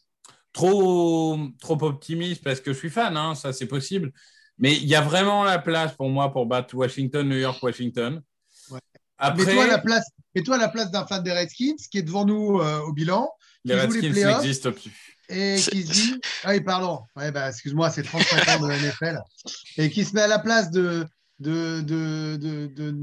trop, 0.53 1.39
trop 1.61 1.83
optimiste 1.85 2.43
parce 2.43 2.61
que 2.61 2.73
je 2.73 2.79
suis 2.79 2.91
fan, 2.91 3.17
hein, 3.17 3.35
ça 3.35 3.53
c'est 3.53 3.67
possible. 3.67 4.13
Mais 4.59 4.75
il 4.77 4.87
y 4.89 4.95
a 4.95 5.01
vraiment 5.01 5.45
la 5.45 5.59
place 5.59 5.95
pour 5.95 6.09
moi 6.11 6.33
pour 6.33 6.47
battre 6.47 6.75
Washington, 6.75 7.29
New 7.29 7.37
York, 7.39 7.63
Washington. 7.63 8.23
Après, 9.21 9.45
Mets-toi 9.45 9.65
à 9.65 9.67
la 9.67 9.79
place, 9.79 10.05
mets-toi 10.35 10.55
à 10.57 10.59
la 10.59 10.69
place 10.69 10.91
d'un 10.91 11.07
fan 11.07 11.23
des 11.23 11.33
Redskins 11.33 11.77
qui 11.91 11.99
est 11.99 12.03
devant 12.03 12.25
nous 12.25 12.59
euh, 12.61 12.81
au 12.81 12.93
bilan 12.93 13.29
les 13.65 13.75
qui 13.75 13.81
joue 13.81 13.87
les 13.87 13.93
Redskins 14.01 14.13
playoffs. 14.13 14.41
n'existent 14.43 14.73
plus. 14.73 15.17
et 15.29 15.57
qui 15.57 15.83
se 15.83 15.93
dit 15.93 16.21
Ah 16.45 16.51
oui, 16.53 16.61
pardon, 16.63 17.01
ouais, 17.17 17.31
bah, 17.31 17.49
excuse-moi, 17.51 17.91
c'est 17.91 18.03
35 18.03 18.49
ans 18.49 18.61
de 18.63 18.69
la 18.69 18.79
NFL. 18.79 19.21
Et 19.77 19.91
qui 19.91 20.05
se 20.05 20.15
met 20.15 20.23
à 20.23 20.27
la 20.27 20.39
place 20.39 20.71
de, 20.71 21.07
de, 21.39 21.81
de, 21.83 22.37
de- 22.37 22.67
de- 22.67 22.95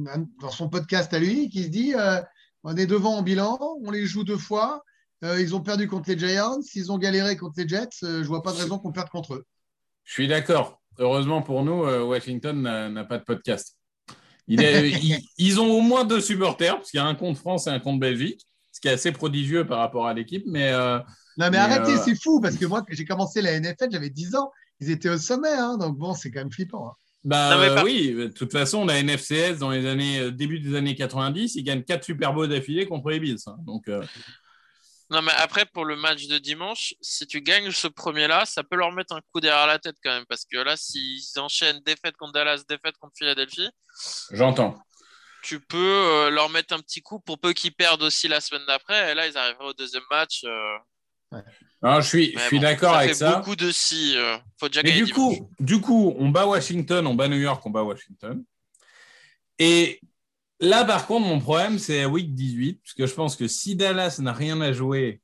dans 0.42 0.50
son 0.52 0.68
podcast 0.70 1.14
à 1.14 1.20
lui, 1.20 1.50
qui 1.50 1.64
se 1.64 1.70
dit 1.70 1.94
euh, 1.96 2.20
On 2.64 2.76
est 2.76 2.88
devant 2.88 3.16
en 3.18 3.22
bilan, 3.22 3.58
on 3.84 3.92
les 3.92 4.06
joue 4.08 4.24
deux 4.24 4.38
fois, 4.38 4.84
euh, 5.24 5.40
ils 5.40 5.56
ont 5.56 5.62
perdu 5.62 5.88
contre 5.88 6.10
les 6.10 6.18
Giants, 6.18 6.60
ils 6.76 6.92
ont 6.92 6.98
galéré 6.98 7.38
contre 7.38 7.54
les 7.58 7.68
Jets, 7.68 7.90
euh, 8.04 8.24
je 8.24 8.28
vois 8.28 8.42
pas 8.44 8.52
de 8.52 8.58
raison 8.58 8.78
qu'on 8.80 8.92
perde 8.92 9.10
contre 9.10 9.36
eux. 9.36 9.46
Je 10.04 10.14
suis 10.14 10.28
d'accord. 10.28 10.82
Heureusement 11.00 11.44
pour 11.44 11.64
nous, 11.64 11.84
Washington 12.08 12.60
n'a 12.60 13.04
pas 13.04 13.20
de 13.20 13.24
podcast. 13.24 13.77
Il 14.48 14.62
est- 14.62 14.90
ils, 15.04 15.20
ils 15.38 15.60
ont 15.60 15.72
au 15.72 15.82
moins 15.82 16.04
deux 16.06 16.22
supporters, 16.22 16.76
parce 16.78 16.92
qu'il 16.92 17.00
y 17.00 17.02
a 17.04 17.06
un 17.06 17.16
compte 17.16 17.38
France 17.38 17.68
et 17.68 17.70
un 17.70 17.80
compte 17.80 18.00
Belgique, 18.00 18.42
ce 18.72 18.80
qui 18.80 18.88
est 18.88 18.92
assez 18.92 19.12
prodigieux 19.12 19.66
par 19.66 19.80
rapport 19.80 20.08
à 20.08 20.14
l'équipe. 20.14 20.44
Mais 20.48 20.72
euh, 20.72 20.98
Non, 21.00 21.04
mais, 21.46 21.52
Mais, 21.52 21.58
arrêtez, 21.58 21.94
euh, 21.94 22.02
c'est 22.04 22.16
fou, 22.22 22.40
parce 22.42 22.56
que 22.56 22.66
moi, 22.66 22.82
quand 22.82 22.94
j'ai 22.96 23.06
commencé 23.06 23.42
la 23.42 23.60
NFL, 23.60 23.88
j'avais 23.92 24.10
10 24.10 24.36
ans, 24.36 24.52
ils 24.80 24.92
étaient 24.92 25.10
au 25.10 25.18
sommet, 25.18 25.52
hein, 25.52 25.78
donc 25.78 25.98
bon, 25.98 26.14
c'est 26.14 26.32
quand 26.32 26.40
même 26.40 26.52
flippant. 26.52 26.90
hein. 26.90 26.94
bah, 27.24 27.56
Non, 27.56 27.62
euh, 27.64 27.76
par- 27.76 27.84
oui, 27.84 28.14
de 28.14 28.28
toute 28.28 28.52
façon, 28.52 28.86
la 28.86 29.00
NFCS, 29.04 29.58
dans 29.60 29.72
les 29.72 29.86
années, 29.88 30.32
début 30.32 30.60
des 30.60 30.76
années 30.76 30.96
90, 30.96 31.56
ils 31.56 31.64
gagnent 31.64 31.84
quatre 31.84 32.04
Super 32.04 32.34
Bowls 32.34 32.50
d'affilée 32.50 32.86
contre 32.86 33.10
les 33.10 33.20
Bills. 33.20 33.38
hein. 33.48 33.56
Donc, 33.66 33.88
euh, 33.88 34.04
Non, 35.10 35.22
mais 35.22 35.32
après, 35.38 35.66
pour 35.66 35.86
le 35.86 35.96
match 35.96 36.28
de 36.28 36.38
dimanche, 36.38 36.94
si 37.02 37.26
tu 37.28 37.42
gagnes 37.42 37.72
ce 37.72 37.88
premier-là, 37.88 38.46
ça 38.46 38.64
peut 38.64 38.76
leur 38.76 38.92
mettre 38.92 39.16
un 39.16 39.22
coup 39.32 39.40
derrière 39.40 39.66
la 39.68 39.80
tête 39.80 39.96
quand 40.04 40.12
même. 40.12 40.26
Parce 40.28 40.44
que 40.46 40.58
là, 40.58 40.76
s'ils 40.76 41.22
enchaînent 41.40 41.80
défaite 41.86 42.18
contre 42.18 42.34
Dallas, 42.34 42.64
défaite 42.68 42.98
contre 43.00 43.14
Philadelphie, 43.18 43.70
J'entends. 44.32 44.78
tu 45.42 45.60
peux 45.62 45.78
euh, 45.78 46.30
leur 46.30 46.50
mettre 46.50 46.74
un 46.74 46.80
petit 46.80 47.02
coup 47.02 47.20
pour 47.22 47.40
peu 47.40 47.54
qu'ils 47.54 47.74
perdent 47.74 48.04
aussi 48.04 48.28
la 48.28 48.42
semaine 48.42 48.66
d'après. 48.68 49.12
Et 49.12 49.16
là, 49.16 49.28
ils 49.28 49.38
arriveraient 49.38 49.68
au 49.68 49.74
deuxième 49.74 50.04
match. 50.12 50.44
euh, 50.44 50.78
Non, 51.82 52.02
je 52.02 52.08
suis, 52.08 52.32
je 52.34 52.36
mais 52.36 52.48
suis 52.48 52.58
bon, 52.58 52.62
d'accord 52.64 52.94
ça 52.94 52.98
avec 53.00 53.10
fait 53.10 53.14
ça. 53.16 53.36
beaucoup 53.36 53.56
de 53.56 53.72
si. 53.72 54.18
euh, 54.18 54.38
faut 54.60 54.68
déjà 54.70 54.84
Mais 54.84 54.92
gagner 54.92 55.04
du 55.04 55.14
dimanche. 55.14 55.38
coup, 55.40 55.50
du 55.60 55.80
coup, 55.82 56.16
on 56.20 56.30
bat 56.30 56.46
Washington, 56.48 57.08
on 57.08 57.16
bat 57.16 57.28
New 57.28 57.38
York, 57.40 57.66
on 57.66 57.70
bat 57.70 57.84
Washington. 57.84 58.44
Et 59.60 60.00
là, 60.60 60.84
par 60.86 61.08
contre, 61.08 61.28
mon 61.28 61.40
problème, 61.40 61.80
c'est 61.80 62.02
la 62.02 62.10
week 62.10 62.34
18, 62.34 62.82
parce 62.84 62.94
que 62.94 63.06
je 63.06 63.14
pense 63.14 63.36
que 63.36 63.48
si 63.48 63.76
Dallas 63.76 64.18
n'a 64.20 64.34
rien 64.34 64.60
à 64.62 64.72
jouer, 64.74 65.22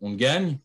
on 0.00 0.12
gagne. 0.14 0.58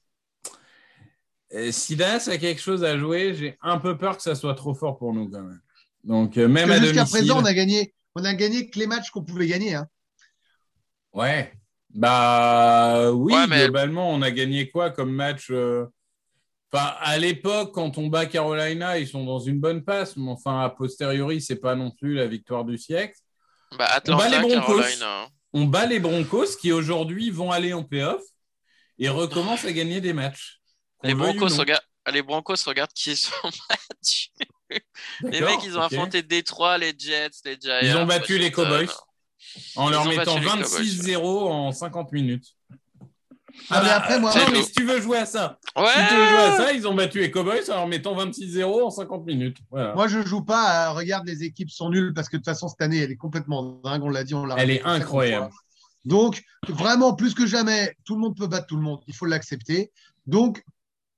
Et 1.51 1.71
si 1.71 1.95
Dallas 1.95 2.27
a 2.31 2.37
quelque 2.37 2.61
chose 2.61 2.83
à 2.83 2.97
jouer, 2.97 3.33
j'ai 3.35 3.57
un 3.61 3.77
peu 3.77 3.97
peur 3.97 4.17
que 4.17 4.23
ça 4.23 4.35
soit 4.35 4.55
trop 4.55 4.73
fort 4.73 4.97
pour 4.97 5.13
nous 5.13 5.29
quand 5.29 5.41
même. 5.43 5.61
Donc, 6.03 6.37
euh, 6.37 6.47
même 6.47 6.67
Parce 6.67 6.79
à 6.79 6.83
Jusqu'à 6.83 6.99
domicile. 7.01 7.19
présent, 7.19 7.41
on 7.41 7.45
a 7.45 7.53
gagné, 7.53 7.93
on 8.15 8.23
a 8.25 8.33
gagné 8.33 8.69
que 8.69 8.77
les 8.79 8.87
matchs 8.87 9.09
qu'on 9.11 9.23
pouvait 9.23 9.47
gagner. 9.47 9.75
hein. 9.75 9.87
Ouais. 11.13 11.53
Bah 11.93 13.11
oui, 13.13 13.33
Ouais, 13.33 13.47
mais- 13.47 13.63
globalement, 13.63 14.11
on 14.11 14.21
a 14.21 14.31
gagné 14.31 14.69
quoi 14.69 14.89
comme 14.91 15.11
match 15.11 15.47
euh, 15.51 15.85
Enfin, 16.73 16.93
à 16.99 17.17
l'époque, 17.17 17.73
quand 17.73 17.97
on 17.97 18.07
bat 18.07 18.25
Carolina, 18.25 18.99
ils 18.99 19.07
sont 19.07 19.23
dans 19.23 19.39
une 19.39 19.59
bonne 19.61 19.83
passe, 19.85 20.17
mais 20.17 20.29
enfin, 20.29 20.59
a 20.61 20.69
posteriori, 20.69 21.39
c'est 21.39 21.55
pas 21.61 21.73
non 21.75 21.89
plus 21.91 22.15
la 22.15 22.27
victoire 22.27 22.65
du 22.65 22.77
siècle. 22.77 23.17
Bah, 23.77 23.85
On 24.07 24.15
bat 24.17 24.25
Atlanta, 24.25 24.29
les 24.29 24.39
Broncos. 24.55 24.77
Carolina. 24.77 25.21
hein. 25.23 25.27
On 25.53 25.65
bat 25.65 25.85
les 25.85 25.99
Broncos 25.99 26.55
qui 26.59 26.71
aujourd'hui 26.71 27.29
vont 27.29 27.51
aller 27.51 27.73
en 27.73 27.83
playoff 27.83 28.21
et 28.99 29.09
recommencent 29.09 29.65
à 29.65 29.71
gagner 29.71 30.01
des 30.01 30.13
matchs. 30.13 30.59
Les 31.03 31.13
Broncos, 31.13 31.57
regardent, 31.57 31.83
les 32.11 32.21
Broncos 32.21 32.55
regardent 32.65 32.93
qui 32.93 33.11
ils 33.11 33.17
sont 33.17 33.31
battus. 33.69 34.31
Les 35.21 35.41
mecs, 35.41 35.63
ils 35.63 35.77
ont 35.77 35.81
affronté 35.81 36.23
Détroit, 36.23 36.77
les 36.77 36.93
Jets, 36.97 37.29
les 37.45 37.57
Giants. 37.61 37.79
Ils 37.81 37.95
ont 37.95 38.05
battu 38.05 38.37
les. 38.37 38.51
Cowboys 38.51 38.87
en 39.75 39.87
Ils 39.87 39.91
leur 39.91 40.01
ont 40.01 40.05
mettant 40.05 40.35
battu 40.35 40.39
les 40.41 40.63
Cowboys, 40.63 40.83
26-0 40.83 41.47
en 41.47 41.71
50 41.71 42.11
minutes. 42.11 42.47
Non, 43.71 43.77
mais 43.83 43.89
après, 43.89 44.19
moi- 44.19 44.31
non, 44.35 44.45
mais 44.51 44.61
si 44.61 44.71
tu 44.73 44.83
veux 44.85 45.01
jouer 45.01 45.17
à 45.17 45.25
ça, 45.25 45.57
Ouais. 45.75 45.85
si 45.87 46.07
tu 46.09 46.15
veux 46.15 46.27
jouer 46.27 46.37
à 46.37 46.57
ça, 46.57 46.73
ils 46.73 46.87
ont 46.87 46.93
battu 46.93 47.19
les 47.19 47.31
Cowboys 47.31 47.69
en 47.71 47.75
leur 47.75 47.87
mettant 47.87 48.13
26-0 48.15 48.85
en 48.85 48.89
50 48.91 49.25
minutes. 49.25 49.57
Voilà. 49.71 49.93
Moi, 49.95 50.07
je 50.07 50.23
joue 50.25 50.43
pas. 50.43 50.63
à 50.85 50.89
regarde, 50.91 51.25
les 51.27 51.43
équipes 51.43 51.71
sont 51.71 51.89
nulles 51.89 52.13
parce 52.13 52.29
que 52.29 52.37
de 52.37 52.41
toute 52.41 52.45
façon, 52.45 52.67
cette 52.67 52.81
année, 52.81 52.99
elle 52.99 53.11
est 53.11 53.15
complètement 53.17 53.79
dingue. 53.83 54.03
On 54.03 54.09
l'a 54.09 54.23
dit, 54.23 54.33
on 54.35 54.45
l'a 54.45 54.55
Elle 54.57 54.69
est 54.69 54.83
incroyable. 54.83 55.49
Donc, 56.03 56.43
vraiment, 56.67 57.15
plus 57.15 57.33
que 57.33 57.47
jamais, 57.47 57.95
tout 58.05 58.13
le 58.15 58.21
monde 58.21 58.37
peut 58.37 58.47
battre 58.47 58.67
tout 58.67 58.75
le 58.75 58.83
monde. 58.83 58.99
Il 59.07 59.15
faut 59.15 59.25
l'accepter. 59.25 59.91
Donc, 60.27 60.63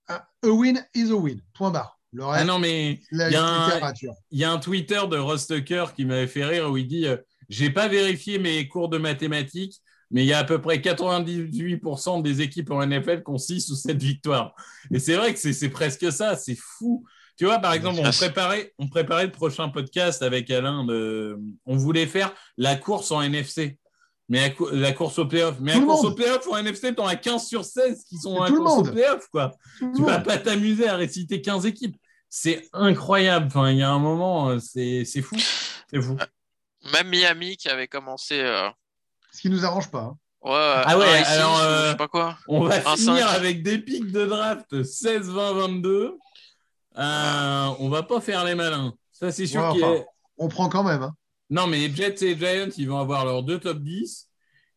a 0.07 0.25
win 0.43 0.81
is 0.95 1.11
a 1.11 1.15
win. 1.15 1.41
Point 1.53 1.71
barre. 1.71 1.99
Le 2.13 2.23
Ah 2.23 2.29
reste, 2.31 2.45
non, 2.47 2.57
mais 2.59 3.01
la 3.11 3.27
il 3.29 3.33
y 3.33 3.35
a 3.35 3.43
un- 3.43 3.65
littérature. 3.67 4.13
il 4.31 4.39
y 4.39 4.43
a 4.45 4.51
un 4.51 4.59
Twitter 4.59 5.01
de 5.11 5.17
Ross 5.17 5.45
Tucker 5.47 5.85
qui 5.93 6.05
m'avait 6.05 6.27
fait 6.27 6.45
rire 6.45 6.71
où 6.71 6.77
il 6.77 6.87
dit 6.87 7.05
euh, 7.05 7.17
J'ai 7.49 7.69
pas 7.69 7.89
vérifié 7.89 8.39
mes 8.39 8.65
cours 8.69 8.87
de 8.87 8.97
mathématiques, 8.97 9.81
mais 10.11 10.23
il 10.23 10.27
y 10.27 10.33
a 10.33 10.39
à 10.39 10.43
peu 10.43 10.59
près 10.61 10.77
98% 10.77 12.21
des 12.21 12.41
équipes 12.41 12.71
en 12.71 12.85
NFL 12.85 13.23
qui 13.23 13.29
ont 13.31 13.37
6 13.37 13.69
ou 13.71 13.75
7 13.75 13.97
victoires. 14.01 14.53
Et 14.91 14.99
c'est 14.99 15.15
vrai 15.15 15.33
que 15.33 15.39
c'est 15.39 15.69
presque 15.69 16.11
ça, 16.11 16.35
c'est 16.35 16.55
fou. 16.57 17.05
Tu 17.37 17.45
vois, 17.45 17.59
par 17.59 17.73
exemple, 17.73 17.99
on 18.03 18.09
préparait, 18.11 18.73
on 18.79 18.87
préparait 18.87 19.25
le 19.27 19.31
prochain 19.31 19.69
podcast 19.69 20.23
avec 20.23 20.49
Alain. 20.49 20.85
De, 20.85 21.37
on 21.65 21.75
voulait 21.77 22.07
faire 22.07 22.33
la 22.57 22.75
course 22.75 23.11
en 23.11 23.21
NFC. 23.21 23.77
Mais 24.29 24.41
la, 24.41 24.49
cou- 24.49 24.69
la 24.71 24.91
course 24.91 25.19
au 25.19 25.25
playoff. 25.25 25.55
Mais 25.61 25.73
Tout 25.73 25.81
la 25.81 25.85
course 25.85 26.03
monde. 26.03 26.11
au 26.11 26.15
playoff 26.15 26.47
en 26.49 26.57
NFC, 26.57 26.93
t'en 26.95 27.05
as 27.05 27.15
15 27.15 27.45
sur 27.45 27.63
16 27.63 28.03
qui 28.09 28.17
sont 28.17 28.41
à 28.41 28.49
la 28.49 28.55
course 28.57 28.79
au 28.89 28.91
playoff, 28.91 29.27
quoi. 29.31 29.53
Tout 29.79 29.91
Tu 29.95 30.03
vas 30.03 30.17
monde. 30.17 30.23
pas 30.25 30.37
t'amuser 30.37 30.87
à 30.89 30.95
réciter 30.95 31.41
15 31.41 31.65
équipes. 31.65 31.95
C'est 32.29 32.67
incroyable. 32.73 33.45
Enfin, 33.47 33.71
il 33.71 33.77
y 33.77 33.83
a 33.83 33.89
un 33.89 33.99
moment, 33.99 34.49
euh, 34.49 34.59
c'est 34.59 35.05
c'est 35.05 35.21
fou. 35.21 35.37
C'est 35.89 36.01
fou. 36.01 36.17
Même 36.91 37.07
Miami 37.07 37.55
qui 37.55 37.69
avait 37.69 37.87
commencé. 37.87 38.39
euh, 38.41 38.67
Ce 39.37 39.41
qui 39.43 39.49
nous 39.51 39.63
arrange 39.65 39.91
pas. 39.91 39.99
hein. 39.99 40.17
Ouais, 40.41 40.51
Ah 40.85 40.97
ouais, 40.97 41.05
1 41.05 41.15
et 41.19 41.23
6, 41.25 41.29
alors, 41.31 41.59
euh, 41.59 41.85
je 41.85 41.91
sais 41.91 41.97
pas 41.97 42.07
quoi. 42.07 42.37
On 42.47 42.61
va 42.63 42.75
Un 42.89 42.95
finir 42.95 43.27
avec 43.29 43.61
des 43.61 43.77
pics 43.77 44.11
de 44.11 44.25
draft 44.25 44.81
16, 44.83 45.29
20, 45.29 45.53
22. 45.53 46.15
Euh, 46.97 47.67
on 47.79 47.89
va 47.89 48.01
pas 48.01 48.19
faire 48.19 48.43
les 48.45 48.55
malins. 48.55 48.93
Ça, 49.11 49.31
c'est 49.31 49.45
sûr 49.45 49.75
Ouais. 49.75 50.05
On 50.37 50.47
prend 50.47 50.69
quand 50.69 50.83
même. 50.83 51.03
hein. 51.03 51.13
Non, 51.51 51.67
mais 51.67 51.87
les 51.87 51.95
Jets 51.95 52.15
et 52.25 52.33
les 52.33 52.37
Giants, 52.37 52.71
ils 52.77 52.89
vont 52.89 52.99
avoir 52.99 53.25
leurs 53.25 53.43
deux 53.43 53.59
top 53.59 53.77
10. 53.79 54.27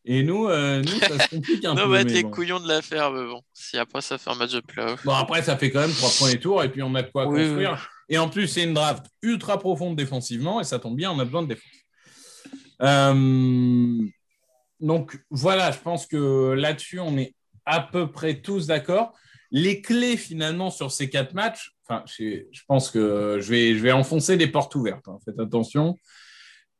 Et 0.05 0.21
nous, 0.23 0.47
euh, 0.47 0.81
nous 0.81 0.99
ça 0.99 1.17
se 1.19 1.29
complique 1.35 1.65
un 1.65 1.71
On 1.73 1.75
peu. 1.75 1.83
va 1.85 2.01
être 2.01 2.07
mais 2.07 2.13
les 2.13 2.23
bon. 2.23 2.29
couillons 2.31 2.59
de 2.59 2.67
l'affaire, 2.67 3.09
mais 3.11 3.25
bon. 3.25 3.41
Si 3.53 3.77
après 3.79 4.01
ça 4.01 4.17
fait 4.19 4.29
un 4.29 4.35
match 4.35 4.51
de 4.51 4.59
playoff. 4.59 5.03
Bon, 5.05 5.13
après, 5.13 5.41
ça 5.43 5.57
fait 5.57 5.71
quand 5.71 5.79
même 5.81 5.93
trois 5.93 6.09
premiers 6.09 6.39
tours 6.39 6.63
et 6.63 6.69
puis 6.71 6.83
on 6.83 6.93
a 6.95 7.01
de 7.01 7.09
quoi 7.11 7.27
Oui, 7.27 7.39
construire. 7.43 7.89
Et 8.09 8.17
en 8.19 8.29
plus, 8.29 8.47
c'est 8.47 8.63
une 8.63 8.73
draft 8.73 9.05
ultra 9.23 9.57
profonde 9.57 9.95
défensivement 9.95 10.59
et 10.61 10.63
ça 10.63 10.77
tombe 10.79 10.95
bien, 10.95 11.11
on 11.11 11.19
a 11.19 11.25
besoin 11.25 11.43
de 11.43 11.47
défense. 11.49 11.65
Euh, 12.81 13.97
donc 14.81 15.19
voilà, 15.29 15.71
je 15.71 15.79
pense 15.79 16.07
que 16.07 16.53
là-dessus, 16.53 16.99
on 16.99 17.17
est 17.17 17.35
à 17.65 17.79
peu 17.79 18.11
près 18.11 18.41
tous 18.41 18.67
d'accord. 18.67 19.13
Les 19.51 19.81
clés 19.81 20.17
finalement 20.17 20.69
sur 20.71 20.91
ces 20.91 21.09
quatre 21.09 21.33
matchs, 21.33 21.71
je, 22.17 22.61
pense 22.67 22.89
que 22.89 23.37
je 23.41 23.49
vais, 23.49 23.75
je 23.75 23.79
vais 23.79 23.91
enfoncer 23.91 24.37
des 24.37 24.47
portes 24.47 24.73
ouvertes. 24.75 25.07
hein, 25.07 25.17
faites 25.25 25.39
attention. 25.39 25.97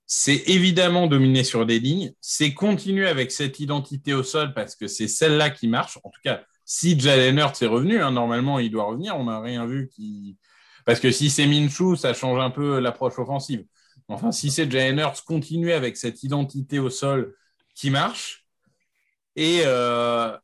C'est 0.06 0.44
évidemment 0.48 1.08
dominer 1.08 1.44
sur 1.44 1.66
des 1.66 1.80
lignes. 1.80 2.12
C'est 2.20 2.54
continuer 2.54 3.08
avec 3.08 3.32
cette 3.32 3.60
identité 3.60 4.14
au 4.14 4.24
sol 4.24 4.54
parce 4.54 4.76
que 4.76 4.88
c'est 4.88 5.08
celle-là 5.08 5.50
qui 5.50 5.68
marche. 5.68 5.98
En 6.04 6.10
tout 6.10 6.20
cas, 6.24 6.44
si 6.66 7.00
Jalen 7.00 7.38
Hurts 7.38 7.62
est 7.62 7.68
revenu, 7.68 8.02
hein, 8.02 8.12
normalement, 8.12 8.60
il 8.60 8.72
doit 8.72 8.86
revenir. 8.86 9.16
On 9.18 9.26
n'a 9.26 9.40
rien 9.40 9.66
vu 9.66 9.90
qui. 9.90 10.38
Parce 10.86 11.00
que 11.00 11.12
si 11.12 11.30
c'est 11.30 11.46
Minshew, 11.46 11.96
ça 11.96 12.14
change 12.14 12.40
un 12.40 12.50
peu 12.50 12.80
l'approche 12.80 13.20
offensive. 13.20 13.64
Enfin, 14.08 14.32
si 14.32 14.52
c'est 14.52 14.70
Jalen 14.70 15.00
Hurts, 15.00 15.24
continuer 15.26 15.74
avec 15.74 15.96
cette 15.96 16.24
identité 16.24 16.80
au 16.80 16.90
sol 16.90 17.34
qui 17.82 17.90
marche. 17.90 18.46
Et 19.36 19.64
euh, 19.66 20.38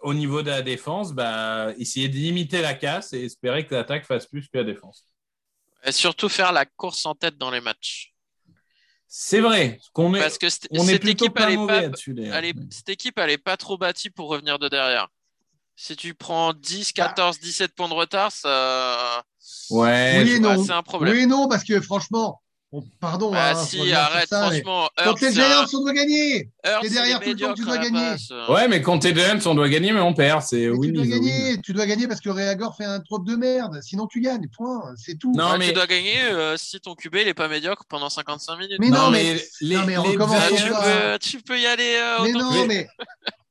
au 0.00 0.14
niveau 0.14 0.40
de 0.40 0.48
la 0.48 0.62
défense, 0.62 1.12
bah, 1.12 1.74
essayer 1.76 2.08
de 2.08 2.14
limiter 2.14 2.62
la 2.62 2.72
casse 2.72 3.12
et 3.12 3.24
espérer 3.24 3.66
que 3.66 3.74
l'attaque 3.74 4.06
fasse 4.06 4.26
plus 4.26 4.48
que 4.48 4.56
la 4.56 4.64
défense. 4.64 5.04
Et 5.84 5.92
surtout 5.92 6.30
faire 6.30 6.50
la 6.50 6.64
course 6.64 7.04
en 7.04 7.14
tête 7.14 7.36
dans 7.36 7.50
les 7.50 7.60
matchs. 7.60 8.14
C'est 9.06 9.40
vrai 9.40 9.78
qu'on 9.92 10.14
est, 10.14 10.20
Parce 10.20 10.38
que 10.38 10.48
cette, 10.48 10.68
on 10.70 10.84
est 10.84 10.92
cette 10.92 11.02
plutôt 11.02 11.26
équipe, 11.26 11.36
pas 11.36 11.44
elle 11.44 11.52
est 11.52 11.56
mauvais 11.56 11.90
pas, 11.90 11.96
cette 12.70 12.88
équipe, 12.88 13.18
elle 13.18 13.30
est 13.30 13.38
pas 13.38 13.56
trop 13.56 13.76
bâtie 13.76 14.10
pour 14.10 14.28
revenir 14.28 14.58
de 14.58 14.68
derrière. 14.68 15.08
Si 15.76 15.94
tu 15.94 16.14
prends 16.14 16.52
10, 16.54 16.92
14, 16.92 17.38
17 17.38 17.74
points 17.74 17.88
de 17.88 17.94
retard, 17.94 18.32
ça... 18.32 19.22
Ouais, 19.70 20.22
Oui 20.24 20.32
et 20.32 20.40
non. 20.40 20.62
c'est 20.62 20.72
un 20.72 20.82
problème. 20.82 21.14
Oui 21.14 21.22
et 21.22 21.26
non, 21.26 21.48
parce 21.48 21.64
que 21.64 21.80
franchement, 21.80 22.42
on- 22.72 22.82
pardon. 23.00 23.30
Bah 23.32 23.52
hein, 23.52 23.64
si, 23.64 23.92
arrête, 23.92 24.28
ça, 24.28 24.50
mais 24.50 24.60
franchement. 24.62 24.88
Quand 25.02 25.14
t'es 25.14 25.32
Giants, 25.32 25.64
on 25.74 25.80
doit 25.80 25.92
gagner. 25.94 26.50
T'es 26.82 26.90
derrière 26.90 27.20
tout 27.20 27.30
le 27.30 27.36
temps, 27.36 27.54
tu 27.54 27.62
dois 27.64 27.78
gagner. 27.78 27.98
passe. 28.10 28.30
Ouais, 28.48 28.68
mais 28.68 28.82
quand 28.82 28.98
t'es 28.98 29.14
Giants, 29.14 29.38
on 29.46 29.54
doit 29.54 29.68
gagner, 29.68 29.92
mais 29.92 30.00
on 30.00 30.12
perd. 30.14 30.42
C'est 30.42 30.68
win 30.68 30.92
tu 30.92 30.92
dois 30.92 31.02
win. 31.02 31.10
gagner. 31.10 31.60
Tu 31.62 31.72
dois 31.72 31.86
gagner 31.86 32.06
parce 32.08 32.20
que 32.20 32.30
Réagor 32.30 32.76
fait 32.76 32.84
un 32.84 33.00
trop 33.00 33.18
de 33.18 33.36
merde. 33.36 33.78
Sinon, 33.82 34.06
tu 34.06 34.20
gagnes. 34.20 34.48
Point. 34.56 34.94
C'est 34.96 35.16
tout. 35.18 35.32
Non, 35.34 35.52
Ouais, 35.52 35.58
mais- 35.58 35.68
Tu 35.68 35.72
dois 35.74 35.86
gagner 35.86 36.20
euh, 36.24 36.56
si 36.56 36.78
ton 36.80 36.94
QB 36.94 37.16
il 37.22 37.28
est 37.28 37.34
pas 37.34 37.48
médiocre 37.48 37.84
pendant 37.88 38.10
55 38.10 38.56
minutes. 38.58 38.78
Mais 38.80 38.88
non, 38.90 39.04
Non, 39.04 39.10
mais, 39.10 39.34
mais 39.34 39.44
les- 39.62 39.76
non, 39.76 39.84
mais 39.86 39.96
on 39.98 40.02
les 40.04 40.08
recommence 40.10 40.36
Ah, 40.40 40.48
Giants- 40.48 40.66
tu, 40.66 40.72
peux, 40.72 41.18
tu 41.38 41.42
peux 41.42 41.60
y 41.60 41.66
aller 41.66 41.96
euh, 42.00 42.22
Mais 42.24 42.32
non, 42.32 42.66
mais, 42.66 42.86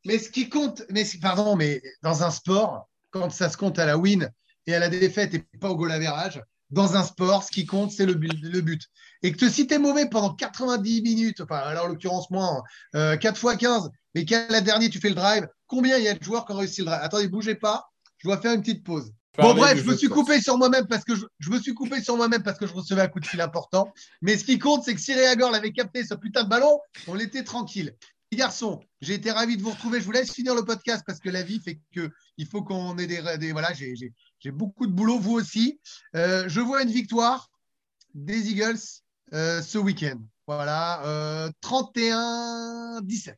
mais 0.06 0.20
ce 0.20 0.30
qui 0.30 0.48
compte, 0.50 0.84
mais 0.90 1.06
pardon, 1.22 1.56
mais 1.56 1.82
dans 2.04 2.24
un 2.24 2.32
sport, 2.32 2.88
quand 3.10 3.32
ça 3.32 3.50
se 3.50 3.58
compte 3.58 3.80
à 3.80 3.86
la 3.86 3.98
win 3.98 4.30
et 4.68 4.76
à 4.76 4.80
la 4.80 4.90
défaite 4.90 5.34
et 5.34 5.44
pas 5.60 5.70
au 5.70 5.76
goal 5.76 5.92
average, 5.92 6.42
dans 6.70 6.96
un 6.96 7.04
sport, 7.04 7.44
ce 7.44 7.52
qui 7.52 7.66
compte, 7.66 7.92
c'est 7.92 8.06
le 8.06 8.14
but, 8.14 8.32
le 8.42 8.62
but. 8.62 8.82
Et 9.24 9.32
que 9.32 9.50
si 9.50 9.68
tu 9.68 9.74
es 9.74 9.80
mauvais 9.80 10.08
pendant 10.10 10.34
90 10.34 11.02
minutes, 11.02 11.42
enfin, 11.42 11.58
alors 11.58 11.86
en 11.86 11.88
l'occurrence, 11.90 12.30
moi, 12.30 12.62
euh, 12.96 13.18
4 13.18 13.38
fois 13.40 13.56
15, 13.56 13.90
mais 14.16 14.26
qu'à 14.26 14.48
la 14.50 14.62
dernière, 14.62 14.90
tu 14.90 15.00
fais 15.00 15.10
le 15.10 15.16
drive, 15.16 15.48
combien 15.68 15.98
il 15.98 16.04
y 16.04 16.08
a 16.08 16.14
de 16.14 16.24
joueurs 16.24 16.46
qui 16.46 16.52
ont 16.54 16.58
réussi 16.58 16.82
le 16.82 16.86
drive? 16.88 17.00
Attendez, 17.02 17.28
bougez 17.28 17.56
pas, 17.56 17.90
je 18.18 18.28
dois 18.28 18.40
faire 18.40 18.54
une 18.54 18.62
petite 18.62 18.84
pause. 18.84 19.12
Bon, 19.38 19.54
bref, 19.54 19.78
je 19.78 19.84
me 19.84 19.96
suis 19.96 20.08
coupé 20.10 20.42
sur 20.42 20.58
moi-même 20.58 20.88
parce 20.88 21.04
que 21.04 21.16
je, 21.16 21.24
je 21.40 21.52
me 21.52 21.60
suis 21.60 21.74
coupé 21.76 22.02
sur 22.02 22.18
moi-même 22.18 22.42
parce 22.42 22.58
que 22.58 22.66
je 22.66 22.74
recevais 22.74 23.04
un 23.04 23.08
coup 23.08 23.20
de 23.20 23.26
fil 23.28 23.40
important. 23.40 23.94
Mais 24.24 24.36
ce 24.36 24.44
qui 24.44 24.58
compte, 24.58 24.84
c'est 24.84 24.96
que 24.96 25.00
si 25.02 25.14
Réagor 25.14 25.52
l'avait 25.52 25.72
capté 25.72 26.04
ce 26.04 26.16
putain 26.16 26.44
de 26.44 26.50
ballon, 26.50 26.80
on 27.08 27.20
était 27.20 27.44
tranquille. 27.44 27.96
Les 28.32 28.38
garçons, 28.40 28.80
j'ai 29.00 29.14
été 29.14 29.30
ravi 29.32 29.56
de 29.56 29.62
vous 29.62 29.70
retrouver. 29.70 30.00
Je 30.00 30.06
vous 30.06 30.12
laisse 30.12 30.32
finir 30.34 30.56
le 30.56 30.66
podcast 30.66 31.04
parce 31.06 31.20
que 31.20 31.30
la 31.30 31.44
vie 31.44 31.60
fait 31.62 31.80
que 31.96 32.10
il 32.38 32.48
faut 32.48 32.64
qu'on 32.64 32.98
ait 32.98 33.06
des, 33.06 33.22
des- 33.38 33.52
voilà, 33.52 33.72
j'ai, 33.74 33.94
j'ai- 34.40 34.52
beaucoup 34.52 34.88
de 34.88 34.92
boulot, 34.92 35.20
vous 35.20 35.34
aussi. 35.34 35.80
Euh, 36.16 36.46
je 36.48 36.60
vois 36.62 36.84
une 36.84 36.92
victoire 36.92 37.50
des 38.14 38.50
Eagles 38.52 38.78
euh, 39.34 39.62
ce 39.62 39.78
week-end. 39.78 40.20
Voilà, 40.48 41.04
euh, 41.06 41.50
31-17. 41.62 43.36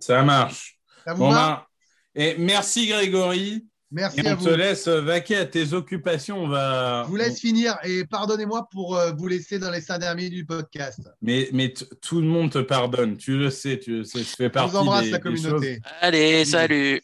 Ça 0.00 0.22
marche. 0.22 0.78
Ça 1.04 1.14
vous 1.14 1.20
Bon, 1.24 1.30
va? 1.30 1.66
ben, 2.14 2.22
et 2.22 2.36
merci 2.38 2.86
Grégory. 2.88 3.66
Merci 3.92 4.20
Et 4.20 4.28
à 4.28 4.34
on 4.34 4.36
vous. 4.36 4.44
te 4.44 4.50
laisse 4.50 4.86
vaquer 4.86 5.36
à 5.36 5.46
tes 5.46 5.72
occupations. 5.72 6.44
On 6.44 6.48
va. 6.48 7.02
Je 7.04 7.08
vous 7.10 7.16
laisse 7.16 7.40
finir 7.40 7.76
et 7.82 8.04
pardonnez-moi 8.04 8.68
pour 8.70 8.96
euh, 8.96 9.10
vous 9.12 9.26
laisser 9.26 9.58
dans 9.58 9.70
les 9.70 9.80
cinq 9.80 9.98
derniers 9.98 10.16
minutes 10.24 10.34
du 10.34 10.44
podcast. 10.46 11.00
Mais, 11.22 11.48
mais 11.52 11.72
tout 12.00 12.20
le 12.20 12.26
monde 12.28 12.52
te 12.52 12.58
pardonne. 12.58 13.16
Tu 13.16 13.36
le 13.36 13.50
sais. 13.50 13.80
Tu 13.80 13.98
le 13.98 14.04
sais. 14.04 14.20
Je 14.20 14.24
fais 14.28 14.44
Je 14.44 14.48
partie 14.50 14.70
vous 14.70 14.76
embrasse 14.76 15.04
des, 15.06 15.10
la 15.10 15.18
communauté. 15.18 15.80
Allez, 16.00 16.44
salut. 16.44 17.00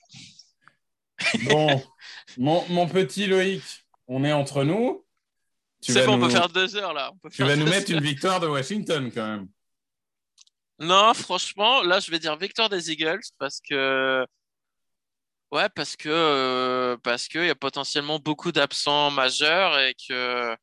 Bon, 1.45 1.83
mon, 2.37 2.67
mon 2.69 2.89
petit 2.89 3.27
Loïc, 3.27 3.63
on 4.07 4.25
est 4.25 4.33
entre 4.33 4.65
nous. 4.65 5.05
Tu 5.83 5.93
C'est 5.93 6.05
bon, 6.07 6.15
on 6.15 6.17
nous- 6.19 6.27
peut 6.27 6.33
faire 6.33 6.49
deux 6.49 6.77
heures 6.77 6.93
là. 6.93 7.11
On 7.13 7.19
peut 7.19 7.31
Tu 7.31 7.43
vas 7.45 7.57
nous 7.57 7.67
mettre 7.67 7.91
une 7.91 8.01
victoire 8.01 8.41
de 8.41 8.47
Washington 8.47 9.11
quand 9.13 9.27
même. 9.27 9.49
Non, 10.79 11.15
franchement, 11.15 11.83
là, 11.83 12.01
je 12.01 12.11
vais 12.11 12.19
dire 12.19 12.37
victoire 12.37 12.69
des 12.69 12.91
Eagles 12.91 13.21
parce 13.39 13.61
que. 13.61 14.27
Ouais, 15.53 15.69
parce 15.71 15.97
que 15.97 16.09
euh, 16.09 16.97
parce 17.03 17.29
qu'il 17.29 17.47
y 17.47 17.51
a 17.51 17.55
potentiellement 17.55 18.19
beaucoup 18.19 18.51
d'absents 18.53 19.11
majeurs 19.11 19.79
et 19.79 19.95
que 20.09 20.57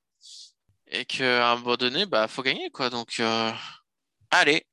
et 0.88 1.06
qu'à 1.06 1.52
un 1.52 1.56
moment 1.56 1.78
donné, 1.78 2.06
bah 2.06 2.28
faut 2.28 2.44
gagner 2.44 2.70
quoi. 2.70 2.90
Donc 2.90 3.16
euh, 3.20 3.52
allez, 4.30 4.66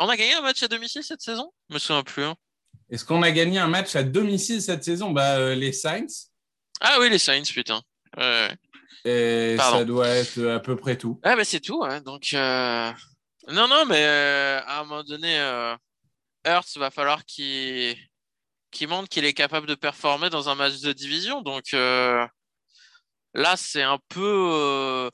on 0.00 0.08
a 0.08 0.16
gagné 0.16 0.32
un 0.34 0.40
match 0.40 0.62
à 0.62 0.68
domicile 0.68 1.04
cette 1.04 1.20
saison? 1.20 1.52
Je 1.68 1.74
me 1.74 1.78
souviens 1.78 2.02
plus. 2.02 2.24
hein. 2.24 2.34
Est-ce 2.90 3.04
qu'on 3.04 3.22
a 3.22 3.30
gagné 3.30 3.58
un 3.58 3.68
match 3.68 3.94
à 3.96 4.02
domicile 4.02 4.60
cette 4.60 4.82
saison? 4.84 5.10
Bah, 5.10 5.36
euh, 5.38 5.54
Les 5.54 5.72
Saints. 5.72 6.06
Ah 6.80 6.96
oui, 7.00 7.08
les 7.10 7.18
Saints, 7.18 7.42
putain. 7.52 7.80
Et 9.04 9.54
Pardon. 9.56 9.78
ça 9.78 9.84
doit 9.84 10.08
être 10.08 10.44
à 10.46 10.60
peu 10.60 10.76
près 10.76 10.96
tout. 10.96 11.20
Ah 11.22 11.36
bah 11.36 11.44
c'est 11.44 11.60
tout, 11.60 11.82
hein. 11.84 12.00
Donc 12.00 12.34
euh, 12.34 12.92
non, 13.48 13.66
non, 13.68 13.84
mais 13.86 14.02
euh, 14.04 14.60
à 14.66 14.80
un 14.80 14.84
moment 14.84 15.02
donné, 15.04 15.38
euh, 15.38 15.74
Hurts 16.46 16.76
va 16.76 16.90
falloir 16.90 17.24
qu'il 17.24 17.96
montre 18.88 19.08
qu'il 19.08 19.24
est 19.24 19.32
capable 19.32 19.66
de 19.66 19.74
performer 19.74 20.28
dans 20.28 20.48
un 20.48 20.54
match 20.54 20.80
de 20.80 20.92
division. 20.92 21.40
Donc 21.42 21.72
euh, 21.72 22.26
là, 23.32 23.56
c'est 23.56 23.82
un 23.82 23.98
peu 24.08 24.50
euh, 24.52 25.10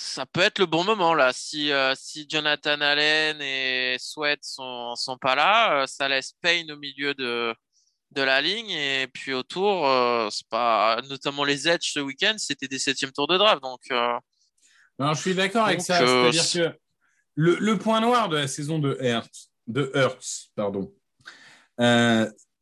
ça 0.00 0.24
peut 0.24 0.40
être 0.40 0.58
le 0.58 0.66
bon 0.66 0.82
moment 0.82 1.14
là. 1.14 1.32
Si 1.32 1.70
euh, 1.70 1.94
si 1.94 2.26
Jonathan 2.28 2.80
Allen 2.80 3.40
et 3.40 3.96
Sweat 3.98 4.40
sont 4.42 4.94
sont 4.96 5.18
pas 5.18 5.34
là, 5.34 5.82
euh, 5.82 5.86
ça 5.86 6.08
laisse 6.08 6.32
Payne 6.40 6.72
au 6.72 6.76
milieu 6.76 7.14
de 7.14 7.54
de 8.12 8.22
la 8.22 8.40
ligne 8.40 8.70
et 8.70 9.06
puis 9.12 9.34
autour, 9.34 9.86
euh, 9.86 10.28
c'est 10.30 10.48
pas 10.48 11.00
notamment 11.08 11.44
les 11.44 11.68
edge 11.68 11.92
ce 11.92 12.00
week-end, 12.00 12.34
c'était 12.38 12.66
des 12.66 12.78
septièmes 12.78 13.12
tours 13.12 13.28
de 13.28 13.36
draft. 13.36 13.62
Donc 13.62 13.80
Non, 14.98 15.12
je 15.12 15.20
suis 15.20 15.34
d'accord 15.34 15.66
avec 15.66 15.82
ça. 15.82 15.98
C'est-à-dire 15.98 16.72
que 16.72 16.78
le, 17.34 17.56
le 17.60 17.78
point 17.78 18.00
noir 18.00 18.28
de 18.28 18.36
la 18.36 18.48
saison 18.48 18.78
de 18.78 18.96
Hertz, 19.00 19.50
de 19.66 19.92
Hertz, 19.94 20.50
pardon, 20.56 20.92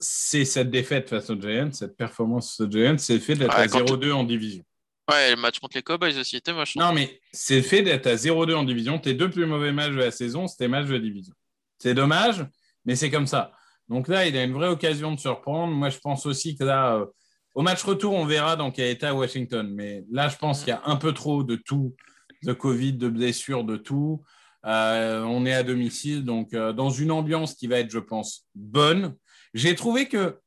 c'est 0.00 0.44
cette 0.44 0.70
défaite 0.70 1.08
face 1.08 1.30
aux 1.30 1.40
Giants, 1.40 1.72
cette 1.72 1.96
performance 1.96 2.60
aux 2.60 2.70
Giants, 2.70 2.98
c'est 2.98 3.14
le 3.14 3.20
fait 3.20 3.34
d'être 3.36 3.56
Ouais, 3.56 3.62
à 3.62 3.68
quand 3.68 3.84
0-2 3.84 4.12
en 4.12 4.24
division. 4.24 4.64
Ouais, 5.08 5.30
le 5.30 5.36
match 5.36 5.58
contre 5.58 5.76
les 5.76 5.82
Cowboys 5.82 6.18
aussi 6.18 6.36
était 6.36 6.52
moche. 6.52 6.76
hein. 6.76 6.88
Non, 6.88 6.92
mais 6.92 7.20
c'est 7.32 7.56
le 7.56 7.62
fait 7.62 7.82
d'être 7.82 8.06
à 8.06 8.14
0-2 8.16 8.54
en 8.54 8.64
division. 8.64 8.98
Tes 8.98 9.14
deux 9.14 9.30
plus 9.30 9.46
mauvais 9.46 9.72
matchs 9.72 9.92
de 9.92 9.96
la 9.98 10.10
saison, 10.10 10.46
c'était 10.46 10.68
matchs 10.68 10.88
de 10.88 10.98
division. 10.98 11.34
C'est 11.78 11.94
dommage, 11.94 12.44
mais 12.84 12.94
c'est 12.96 13.10
comme 13.10 13.26
ça. 13.26 13.52
Donc 13.88 14.08
là, 14.08 14.26
il 14.26 14.36
a 14.36 14.44
une 14.44 14.52
vraie 14.52 14.68
occasion 14.68 15.14
de 15.14 15.18
surprendre. 15.18 15.72
Moi, 15.72 15.88
je 15.88 15.98
pense 15.98 16.26
aussi 16.26 16.56
que 16.56 16.64
là, 16.64 16.96
euh, 16.96 17.06
au 17.54 17.62
match 17.62 17.82
retour, 17.82 18.12
on 18.12 18.26
verra 18.26 18.56
dans 18.56 18.70
quel 18.70 18.90
état 18.90 19.14
Washington. 19.14 19.66
Mais 19.72 20.04
là, 20.10 20.28
je 20.28 20.36
pense 20.36 20.58
qu'il 20.60 20.68
y 20.68 20.72
a 20.72 20.82
un 20.84 20.96
peu 20.96 21.12
trop 21.14 21.42
de 21.42 21.56
tout, 21.56 21.96
de 22.44 22.52
Covid, 22.52 22.92
de 22.94 23.08
blessures, 23.08 23.64
de 23.64 23.76
tout. 23.76 24.22
Euh, 24.66 25.22
on 25.22 25.46
est 25.46 25.54
à 25.54 25.62
domicile, 25.62 26.24
donc 26.24 26.52
euh, 26.52 26.72
dans 26.72 26.90
une 26.90 27.12
ambiance 27.12 27.54
qui 27.54 27.66
va 27.66 27.78
être, 27.78 27.90
je 27.90 27.98
pense, 27.98 28.46
bonne. 28.54 29.14
J'ai 29.54 29.74
trouvé 29.74 30.06
que 30.08 30.38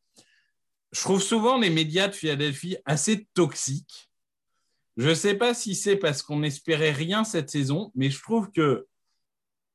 je 0.91 0.99
trouve 0.99 1.21
souvent 1.21 1.57
les 1.57 1.69
médias 1.69 2.09
de 2.09 2.13
Philadelphie 2.13 2.77
assez 2.85 3.25
toxiques. 3.33 4.10
Je 4.97 5.09
ne 5.09 5.13
sais 5.13 5.35
pas 5.35 5.53
si 5.53 5.73
c'est 5.75 5.95
parce 5.95 6.21
qu'on 6.21 6.39
n'espérait 6.39 6.91
rien 6.91 7.23
cette 7.23 7.49
saison, 7.49 7.91
mais 7.95 8.09
je 8.09 8.21
trouve 8.21 8.51
que 8.51 8.87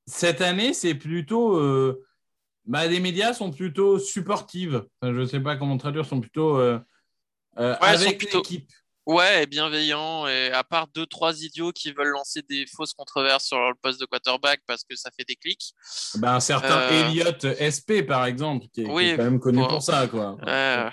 cette 0.06 0.40
année, 0.40 0.72
c'est 0.74 0.94
plutôt. 0.94 1.56
euh, 1.58 2.02
bah, 2.66 2.86
les 2.86 3.00
médias 3.00 3.32
sont 3.32 3.50
plutôt 3.50 3.98
supportives. 3.98 4.84
Enfin, 5.00 5.14
je 5.14 5.20
ne 5.20 5.26
sais 5.26 5.40
pas 5.40 5.56
comment 5.56 5.78
traduire, 5.78 6.04
sont 6.04 6.20
plutôt 6.20 6.58
euh, 6.58 6.78
euh, 7.58 7.72
Ouais, 7.80 7.88
avec 7.88 8.18
plutôt- 8.18 8.38
l'équipe. 8.38 8.70
Ouais, 9.06 9.44
et 9.44 9.46
bienveillant. 9.46 10.26
Et 10.26 10.50
à 10.50 10.64
part 10.64 10.88
deux, 10.88 11.06
trois 11.06 11.40
idiots 11.44 11.70
qui 11.70 11.92
veulent 11.92 12.08
lancer 12.08 12.42
des 12.42 12.66
fausses 12.66 12.92
controverses 12.92 13.44
sur 13.44 13.56
le 13.68 13.74
poste 13.80 14.00
de 14.00 14.04
quarterback 14.06 14.62
parce 14.66 14.82
que 14.82 14.96
ça 14.96 15.10
fait 15.16 15.22
des 15.24 15.36
clics. 15.36 15.72
Ben, 16.16 16.34
un 16.34 16.40
certain 16.40 16.88
Elliott 16.88 17.46
SP, 17.54 18.02
par 18.04 18.26
exemple, 18.26 18.66
qui 18.72 18.80
est, 18.80 18.84
qui 18.84 18.90
Oui, 18.90 19.04
est 19.10 19.16
quand 19.16 19.22
même 19.22 19.38
connu 19.38 19.58
bon. 19.58 19.68
pour 19.68 19.82
ça. 19.82 20.08
Quoi. 20.08 20.36
Ouais. 20.44 20.90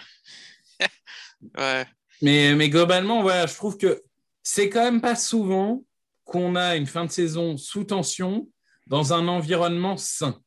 ouais. 1.58 1.86
Mais, 2.22 2.54
mais 2.56 2.70
globalement, 2.70 3.24
voilà, 3.24 3.48
je 3.48 3.56
trouve 3.56 3.78
que 3.78 4.04
c'est 4.44 4.70
quand 4.70 4.84
même 4.84 5.02
pas 5.02 5.16
souvent 5.16 5.84
qu'on 6.26 6.56
a 6.56 6.76
une 6.76 6.86
fin 6.86 7.06
de 7.06 7.12
saison 7.12 7.58
sous 7.58 7.84
tension 7.86 8.48
dans 8.88 9.14
un 9.14 9.28
environnement 9.28 9.98
sain. 9.98 10.40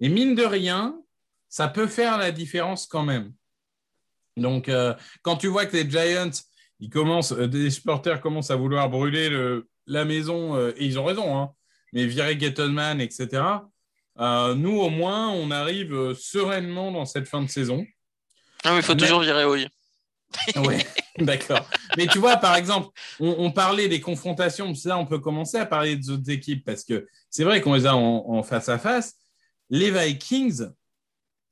Et 0.00 0.08
mine 0.08 0.34
de 0.34 0.44
rien, 0.44 1.00
ça 1.48 1.68
peut 1.68 1.86
faire 1.86 2.18
la 2.18 2.30
différence 2.30 2.86
quand 2.86 3.02
même. 3.04 3.32
Donc, 4.36 4.68
euh, 4.68 4.94
quand 5.22 5.36
tu 5.36 5.48
vois 5.48 5.66
que 5.66 5.76
les 5.76 5.88
Giants, 5.90 6.30
ils 6.80 6.90
commencent, 6.90 7.32
euh, 7.32 7.48
des 7.48 7.70
supporters 7.70 8.20
commencent 8.20 8.50
à 8.50 8.56
vouloir 8.56 8.88
brûler 8.88 9.28
le- 9.28 9.68
la 9.86 10.04
maison, 10.04 10.54
euh, 10.56 10.72
et 10.76 10.84
ils 10.86 10.98
ont 10.98 11.04
raison, 11.04 11.36
hein, 11.36 11.52
mais 11.92 12.06
virer 12.06 12.38
Gettleman, 12.38 13.00
etc., 13.00 13.42
nous, 14.56 14.76
au 14.80 14.90
moins, 14.90 15.30
on 15.30 15.50
arrive 15.52 16.12
sereinement 16.14 16.90
dans 16.90 17.04
cette 17.04 17.28
fin 17.28 17.40
de 17.40 17.48
saison. 17.48 17.86
Ah, 18.64 18.72
mais 18.72 18.78
il 18.78 18.82
faut 18.82 18.94
Mais- 18.96 19.00
toujours 19.02 19.20
virer 19.20 19.44
oui. 19.44 19.68
Oui, 20.56 20.76
d'accord. 21.18 21.68
Mais 21.96 22.06
tu 22.06 22.18
vois, 22.18 22.36
par 22.36 22.54
exemple, 22.56 22.88
on, 23.20 23.34
on 23.38 23.50
parlait 23.50 23.88
des 23.88 24.00
confrontations, 24.00 24.74
ça, 24.74 24.98
on 24.98 25.06
peut 25.06 25.18
commencer 25.18 25.56
à 25.58 25.66
parler 25.66 25.96
des 25.96 26.10
autres 26.10 26.30
équipes 26.30 26.64
parce 26.64 26.84
que 26.84 27.06
c'est 27.30 27.44
vrai 27.44 27.60
qu'on 27.60 27.74
les 27.74 27.86
a 27.86 27.96
en, 27.96 28.24
en 28.28 28.42
face 28.42 28.68
à 28.68 28.78
face. 28.78 29.14
Les 29.70 29.90
Vikings, 29.90 30.66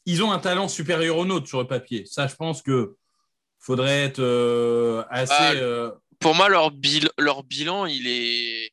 ils 0.04 0.22
ont 0.22 0.30
un 0.32 0.38
talent 0.38 0.68
supérieur 0.68 1.16
au 1.18 1.24
nôtre 1.24 1.48
sur 1.48 1.60
le 1.60 1.66
papier. 1.66 2.04
Ça, 2.06 2.26
je 2.26 2.34
pense 2.34 2.62
que 2.62 2.96
faudrait 3.58 4.04
être 4.04 4.20
euh, 4.20 5.02
assez. 5.10 5.32
Ah, 5.36 5.52
euh, 5.52 5.90
Pour 6.20 6.34
moi, 6.34 6.48
leur, 6.48 6.70
bil- 6.70 7.10
leur 7.18 7.42
bilan, 7.42 7.86
il 7.86 8.06
est. 8.06 8.70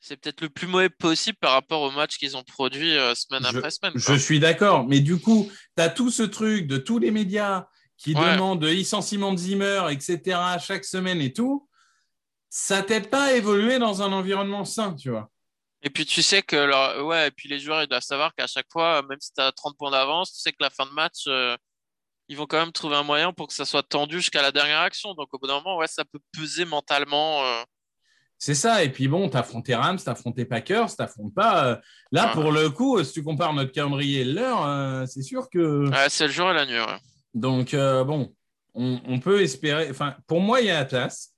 C'est 0.00 0.16
peut-être 0.16 0.40
le 0.40 0.48
plus 0.48 0.68
mauvais 0.68 0.88
possible 0.88 1.36
par 1.40 1.52
rapport 1.52 1.82
au 1.82 1.90
match 1.90 2.16
qu'ils 2.16 2.36
ont 2.36 2.44
produit 2.44 2.96
euh, 2.96 3.14
semaine 3.16 3.42
Je- 3.50 3.58
après 3.58 3.70
semaine. 3.70 3.92
Je 3.96 4.14
suis 4.14 4.38
d'accord, 4.38 4.86
mais 4.86 5.00
du 5.00 5.18
coup, 5.18 5.50
tu 5.76 5.82
as 5.82 5.88
tout 5.88 6.10
ce 6.10 6.22
truc 6.22 6.68
de 6.68 6.76
tous 6.78 6.98
les 7.00 7.10
médias 7.10 7.66
qui 7.96 8.14
Ouais. 8.14 8.32
demandent 8.34 8.60
de 8.60 8.68
licenciement 8.68 9.32
de 9.32 9.38
Zimmer, 9.38 9.82
etc., 9.90 10.38
chaque 10.60 10.84
semaine 10.84 11.20
et 11.20 11.32
tout. 11.32 11.68
Ça 12.50 12.82
t'aide 12.82 13.10
pas 13.10 13.24
à 13.26 13.32
évoluer 13.32 13.78
dans 13.78 14.02
un 14.02 14.12
environnement 14.12 14.64
sain, 14.64 14.94
tu 14.94 15.10
vois. 15.10 15.30
Et 15.82 15.90
puis 15.90 16.06
tu 16.06 16.22
sais 16.22 16.42
que 16.42 16.56
leur... 16.56 17.04
ouais, 17.04 17.28
et 17.28 17.30
puis 17.30 17.48
les 17.48 17.58
joueurs 17.58 17.82
ils 17.82 17.88
doivent 17.88 18.02
savoir 18.02 18.34
qu'à 18.34 18.46
chaque 18.46 18.66
fois, 18.72 19.02
même 19.02 19.18
si 19.20 19.32
tu 19.32 19.40
as 19.42 19.52
30 19.52 19.76
points 19.76 19.90
d'avance, 19.90 20.32
tu 20.32 20.40
sais 20.40 20.50
que 20.52 20.56
la 20.60 20.70
fin 20.70 20.86
de 20.86 20.90
match, 20.92 21.24
euh, 21.26 21.56
ils 22.28 22.36
vont 22.36 22.46
quand 22.46 22.58
même 22.58 22.72
trouver 22.72 22.96
un 22.96 23.02
moyen 23.02 23.32
pour 23.32 23.46
que 23.46 23.52
ça 23.52 23.64
soit 23.64 23.82
tendu 23.82 24.16
jusqu'à 24.16 24.42
la 24.42 24.52
dernière 24.52 24.80
action. 24.80 25.14
Donc 25.14 25.28
au 25.32 25.38
bout 25.38 25.46
d'un 25.46 25.54
moment, 25.58 25.76
ouais, 25.76 25.86
ça 25.86 26.04
peut 26.04 26.18
peser 26.32 26.64
mentalement. 26.64 27.44
euh. 27.44 27.62
C'est 28.38 28.54
ça. 28.54 28.82
Et 28.84 28.90
puis 28.90 29.06
bon, 29.06 29.28
t'as 29.28 29.40
affronté 29.40 29.74
Rams, 29.74 29.98
t'as 30.02 30.12
affronté 30.12 30.44
Packers, 30.44 30.94
t'affrontes 30.96 31.34
pas. 31.34 31.66
euh, 31.66 31.76
Là, 32.10 32.28
pour 32.28 32.50
le 32.52 32.68
coup, 32.70 33.02
si 33.04 33.12
tu 33.12 33.22
compares 33.22 33.52
notre 33.54 33.72
calendrier 33.72 34.22
et 34.22 34.38
euh, 34.38 35.06
c'est 35.06 35.22
sûr 35.22 35.48
que. 35.50 35.88
Ouais, 35.90 36.08
c'est 36.08 36.26
le 36.26 36.32
jour 36.32 36.50
et 36.50 36.54
la 36.54 36.66
nuit. 36.66 36.78
ouais. 36.80 36.98
Donc, 37.36 37.74
euh, 37.74 38.02
bon, 38.02 38.34
on, 38.74 39.20
peut 39.20 39.42
espérer. 39.42 39.90
Enfin, 39.90 40.16
pour 40.26 40.40
moi, 40.40 40.62
il 40.62 40.68
y 40.68 40.70
a 40.70 40.80
la 40.80 40.84
place. 40.86 41.34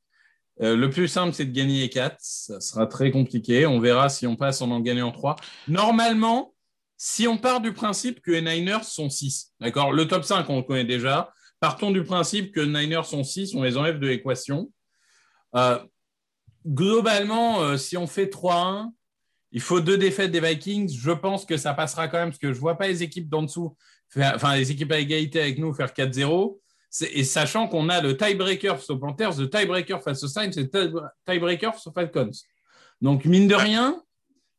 Euh, 0.61 0.77
le 0.77 0.91
plus 0.91 1.09
simple, 1.09 1.35
c'est 1.35 1.45
de 1.45 1.53
gagner 1.53 1.81
les 1.81 1.91
4. 1.91 2.17
Ça 2.21 2.61
sera 2.61 2.87
très 2.87 3.11
compliqué. 3.11 3.67
On 3.67 3.81
verra 3.81 4.09
si 4.09 4.25
on 4.25 4.37
passe 4.37 4.63
en 4.63 4.71
en 4.71 4.79
gagnant 4.79 5.11
3. 5.11 5.35
Normalement, 5.67 6.55
si 6.97 7.27
on 7.27 7.37
part 7.37 7.61
du 7.61 7.73
principe 7.73 8.21
que 8.21 8.31
les 8.31 8.43
Niners 8.43 8.85
sont 8.85 9.11
6, 9.11 9.55
d'accord? 9.61 9.93
Le 9.93 10.07
top 10.07 10.23
5, 10.23 10.49
on 10.49 10.59
le 10.59 10.63
connaît 10.63 10.85
déjà. 10.85 11.33
Partons 11.59 11.91
du 11.91 12.05
principe 12.05 12.53
que 12.53 12.61
les 12.61 12.87
Niners 12.87 13.05
sont 13.05 13.25
6, 13.25 13.57
on 13.57 13.65
les 13.65 13.77
enlève 13.77 13.99
de 13.99 14.07
l'équation. 14.07 14.71
Euh, 15.57 15.81
globalement, 16.65 17.77
si 17.77 17.97
on 17.97 18.07
fait 18.07 18.27
3-1, 18.27 18.93
il 19.51 19.61
faut 19.61 19.81
deux 19.81 19.99
défaites 19.99 20.31
des 20.31 20.41
Vikings. 20.41 20.97
Je 20.97 21.11
pense 21.11 21.45
que 21.45 21.57
ça 21.57 21.75
passera 21.75 22.07
quand 22.07 22.19
même, 22.19 22.29
parce 22.29 22.39
que 22.39 22.53
je 22.53 22.57
ne 22.57 22.61
vois 22.61 22.79
pas 22.79 22.87
les 22.87 23.03
équipes 23.03 23.29
d'en 23.29 23.43
dessous, 23.43 23.77
enfin 24.17 24.57
les 24.57 24.71
équipes 24.71 24.93
à 24.93 24.99
égalité 24.99 25.41
avec 25.41 25.59
nous 25.59 25.73
faire 25.75 25.93
4-0. 25.93 26.61
C'est- 26.91 27.11
Et 27.13 27.25
sachant 27.25 27.69
qu'on 27.69 27.89
a 27.91 28.01
le 28.01 28.17
tiebreaker 28.17 28.77
face 28.79 28.89
aux 28.91 28.99
Panthers, 28.99 29.37
le 29.39 29.51
tiebreaker 29.51 30.03
face 30.03 30.23
aux 30.23 30.29
Saints 30.29 30.51
et 30.51 30.63
le 30.63 30.71
tie- 30.71 30.93
tiebreaker 31.27 31.75
face 31.75 31.87
aux 31.87 31.93
Falcons. 31.93 32.31
Donc, 33.03 33.25
mine 33.27 33.47
de 33.47 33.55
rien, 33.55 34.03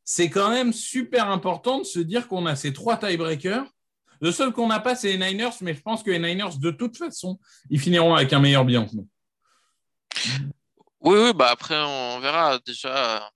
c'est 0.03 0.29
quand 0.29 0.49
même 0.51 0.71
super 0.73 1.29
important 1.29 1.79
de 1.79 1.83
se 1.83 1.99
dire 1.99 2.27
qu'on 2.27 2.45
a 2.45 2.55
ces 2.55 2.71
trois 2.73 2.97
tiebreakers. 2.97 3.65
Le 4.21 4.31
seul 4.31 4.51
qu'on 4.51 4.67
n'a 4.67 4.79
pas, 4.79 4.95
c'est 4.95 5.15
les 5.15 5.31
Niners, 5.31 5.55
mais 5.61 5.73
je 5.73 5.81
pense 5.81 6.03
que 6.03 6.11
les 6.11 6.19
Niners, 6.19 6.57
de 6.59 6.71
toute 6.71 6.97
façon, 6.97 7.39
ils 7.69 7.79
finiront 7.79 8.13
avec 8.15 8.31
un 8.33 8.39
meilleur 8.39 8.65
bilan 8.65 8.85
que 8.85 8.95
nous. 8.95 9.07
Oui, 11.01 11.17
oui, 11.17 11.33
bah 11.33 11.49
après, 11.51 11.77
on 11.81 12.19
verra 12.19 12.59
déjà. 12.59 13.29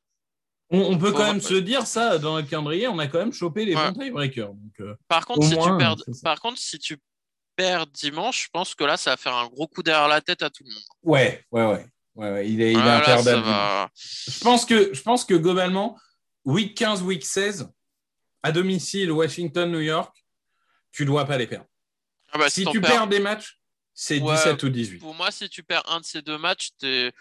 On, 0.73 0.79
on 0.93 0.97
peut 0.97 1.11
Faut- 1.11 1.17
quand 1.17 1.27
même 1.27 1.41
se 1.41 1.53
dire 1.53 1.85
ça 1.87 2.17
dans 2.17 2.33
notre 2.35 2.49
calendrier, 2.49 2.87
on 2.87 2.97
a 2.99 3.07
quand 3.07 3.19
même 3.19 3.31
chopé 3.31 3.63
les 3.63 3.75
Ouais. 3.75 3.91
bons 3.91 3.99
tiebreakers. 4.01 4.51
Euh, 4.81 4.95
Par 5.07 5.25
contre, 5.25 5.47
si 5.47 5.53
moins, 5.53 5.71
tu 5.71 5.77
perds... 5.77 5.95
Par 6.23 6.39
contre, 6.41 6.57
si 6.59 6.79
tu 6.79 6.97
dimanche, 7.93 8.45
je 8.45 8.49
pense 8.51 8.73
que 8.75 8.83
là, 8.83 8.97
ça 8.97 9.11
va 9.11 9.17
faire 9.17 9.35
un 9.35 9.47
gros 9.47 9.67
coup 9.67 9.83
derrière 9.83 10.07
la 10.07 10.21
tête 10.21 10.41
à 10.41 10.49
tout 10.49 10.63
le 10.65 10.73
monde. 10.73 10.83
Ouais, 11.03 11.45
ouais, 11.51 11.65
ouais. 11.65 11.85
ouais, 12.15 12.31
ouais. 12.31 12.49
Il 12.49 12.61
est, 12.61 12.71
il 12.71 12.77
est 12.79 12.81
Ah, 12.81 13.01
là, 13.07 13.21
va- 13.21 13.89
Je 13.95 14.39
pense 14.39 14.65
que, 14.65 14.91
je 14.93 15.01
pense 15.01 15.23
que 15.23 15.35
globalement, 15.35 15.97
week 16.45 16.75
15, 16.75 17.03
week 17.03 17.23
16, 17.23 17.69
à 18.41 18.51
domicile, 18.51 19.11
Washington, 19.11 19.71
New 19.71 19.81
York, 19.81 20.15
tu 20.91 21.05
dois 21.05 21.25
pas 21.25 21.37
les 21.37 21.45
perdre. 21.47 21.67
Ah 22.31 22.39
bah, 22.39 22.49
si 22.49 22.65
tu 22.65 22.81
perds- 22.81 22.89
perds 22.91 23.07
des 23.07 23.19
matchs, 23.19 23.59
c'est 23.93 24.19
Ouais. 24.19 24.33
17 24.35 24.63
ou 24.63 24.69
18. 24.69 24.97
Pour 24.99 25.13
moi, 25.13 25.29
si 25.29 25.47
tu 25.47 25.61
perds 25.61 25.83
un 25.91 25.99
de 25.99 26.05
ces 26.05 26.23
deux 26.23 26.39
matchs, 26.39 26.69
t'es- 26.79 27.11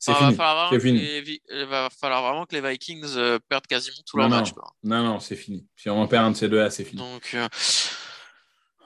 C'est 0.00 0.12
Enfin, 0.12 0.26
fini. 0.26 0.36
Va 0.36 0.68
C'est 0.70 0.80
fini. 0.80 0.98
les 1.00 1.42
il 1.50 1.64
va 1.66 1.88
falloir 1.90 2.22
vraiment 2.22 2.46
que 2.46 2.54
les 2.54 2.60
Vikings 2.60 3.04
euh, 3.16 3.38
perdent 3.48 3.66
quasiment 3.66 3.96
tous 4.06 4.16
leurs 4.16 4.28
non. 4.28 4.36
matchs. 4.36 4.52
Non, 4.84 5.02
non, 5.02 5.18
c'est 5.20 5.34
fini. 5.36 5.66
Si 5.76 5.90
on 5.90 6.00
en 6.00 6.06
perd 6.06 6.24
un 6.26 6.30
de 6.30 6.36
ces 6.36 6.48
deux-là, 6.48 6.70
c'est 6.70 6.84
fini. 6.84 7.02
Donc, 7.02 7.30
euh, 7.34 7.48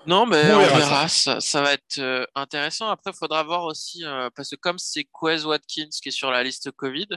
non, 0.07 0.25
mais 0.27 0.51
On 0.53 0.57
on 0.57 0.61
verra 0.61 0.79
verra. 0.79 1.09
Ça, 1.09 1.41
ça 1.41 1.61
va 1.63 1.75
être 1.75 1.99
euh, 1.99 2.25
intéressant. 2.35 2.89
Après, 2.89 3.11
il 3.11 3.17
faudra 3.17 3.43
voir 3.43 3.65
aussi, 3.65 4.05
euh, 4.05 4.31
parce 4.35 4.51
que 4.51 4.57
comme 4.57 4.79
c'est 4.79 5.05
Quez 5.05 5.45
Watkins 5.45 5.89
qui 6.03 6.09
est 6.09 6.13
sur 6.13 6.31
la 6.31 6.43
liste 6.43 6.71
Covid, 6.73 7.09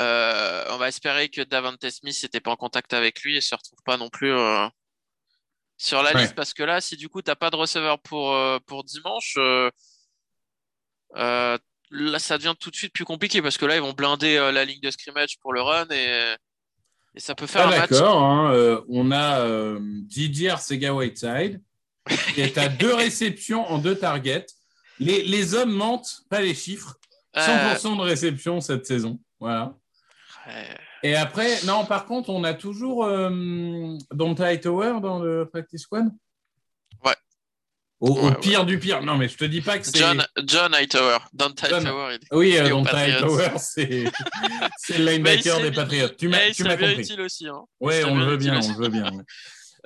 euh, 0.00 0.64
on 0.70 0.78
va 0.78 0.88
espérer 0.88 1.28
que 1.28 1.42
Davante 1.42 1.88
Smith 1.90 2.18
n'était 2.22 2.40
pas 2.40 2.50
en 2.52 2.56
contact 2.56 2.92
avec 2.94 3.20
lui 3.22 3.36
et 3.36 3.40
se 3.42 3.54
retrouve 3.54 3.78
pas 3.84 3.98
non 3.98 4.08
plus 4.08 4.32
euh, 4.32 4.66
sur 5.76 6.02
la 6.02 6.12
Ouais. 6.14 6.22
liste. 6.22 6.34
Parce 6.34 6.54
que 6.54 6.62
là, 6.62 6.80
si 6.80 6.96
du 6.96 7.08
coup, 7.10 7.20
tu 7.20 7.30
n'as 7.30 7.36
pas 7.36 7.50
de 7.50 7.56
receveur 7.56 8.00
pour, 8.00 8.32
euh, 8.34 8.58
pour 8.66 8.84
dimanche, 8.84 9.34
euh, 9.36 9.70
euh, 11.16 11.58
là, 11.92 12.18
ça 12.18 12.36
devient 12.38 12.54
tout 12.58 12.70
de 12.70 12.76
suite 12.76 12.92
plus 12.92 13.04
compliqué 13.04 13.40
parce 13.42 13.56
que 13.58 13.64
là, 13.66 13.76
ils 13.76 13.82
vont 13.82 13.92
blinder 13.92 14.36
euh, 14.36 14.50
la 14.50 14.64
ligne 14.64 14.80
de 14.80 14.90
scrimmage 14.90 15.38
pour 15.40 15.52
le 15.52 15.62
run 15.62 15.86
et, 15.90 16.34
et 17.14 17.20
ça 17.20 17.34
peut 17.34 17.46
faire 17.46 17.68
Ah, 17.68 17.74
un 17.74 17.78
match. 17.78 17.90
d'accord. 17.90 18.22
hein, 18.22 18.52
euh, 18.52 18.80
on 18.88 19.10
a 19.12 19.40
euh, 19.40 19.78
Gigi 20.08 20.48
Arcega 20.48 20.92
Whiteside 20.92 21.60
qui 22.34 22.40
est 22.40 22.58
à 22.58 22.68
deux 22.68 22.94
réceptions 23.06 23.64
en 23.70 23.78
deux 23.78 23.94
targets. 23.96 24.46
Les, 24.98 25.22
les 25.22 25.54
hommes 25.54 25.72
mentent, 25.72 26.22
pas 26.28 26.40
les 26.40 26.54
chiffres. 26.54 26.96
Euh, 27.36 27.40
100% 27.74 27.96
de 27.96 28.02
réception 28.02 28.60
cette 28.60 28.86
saison. 28.86 29.18
Voilà. 29.40 29.74
Et 31.02 31.14
après, 31.14 31.62
non, 31.64 31.84
par 31.86 32.04
contre, 32.06 32.30
on 32.30 32.44
a 32.44 32.52
toujours 32.54 33.04
euh, 33.04 33.96
Dante 34.12 34.40
Hightower 34.40 35.00
dans 35.00 35.18
le 35.20 35.46
practice 35.50 35.82
squad? 35.82 36.06
Ouais. 36.06 36.12
Au, 38.02 38.08
au 38.08 38.14
Ouais, 38.16 38.22
ouais. 38.30 38.34
pire 38.40 38.66
du 38.66 38.78
pire. 38.80 39.00
Non, 39.02 39.16
mais 39.16 39.28
je 39.28 39.36
te 39.36 39.44
dis 39.44 39.60
pas 39.60 39.78
que 39.78 39.86
c'est. 39.86 39.96
John, 39.96 40.26
John 40.44 40.74
Hightower. 40.74 41.18
Dante 41.32 41.64
John. 41.68 41.86
Hightower, 41.86 42.14
il- 42.20 42.36
Oui, 42.36 42.56
euh. 42.58 42.82
Hightower, 42.84 43.50
c'est 43.58 44.98
le 44.98 45.04
linebacker 45.04 45.60
des 45.60 45.70
Patriots. 45.70 46.08
Tu 46.18 46.28
m'as 46.28 46.38
compris. 46.50 47.00
utile 47.00 47.20
aussi. 47.20 47.46
Hein. 47.46 47.62
Oui, 47.80 47.94
on 48.04 48.16
le 48.16 48.24
veut 48.24 48.36
bien, 48.36 48.60
on 48.60 48.68
le 48.68 48.74
veut 48.76 48.88
bien. 48.88 49.10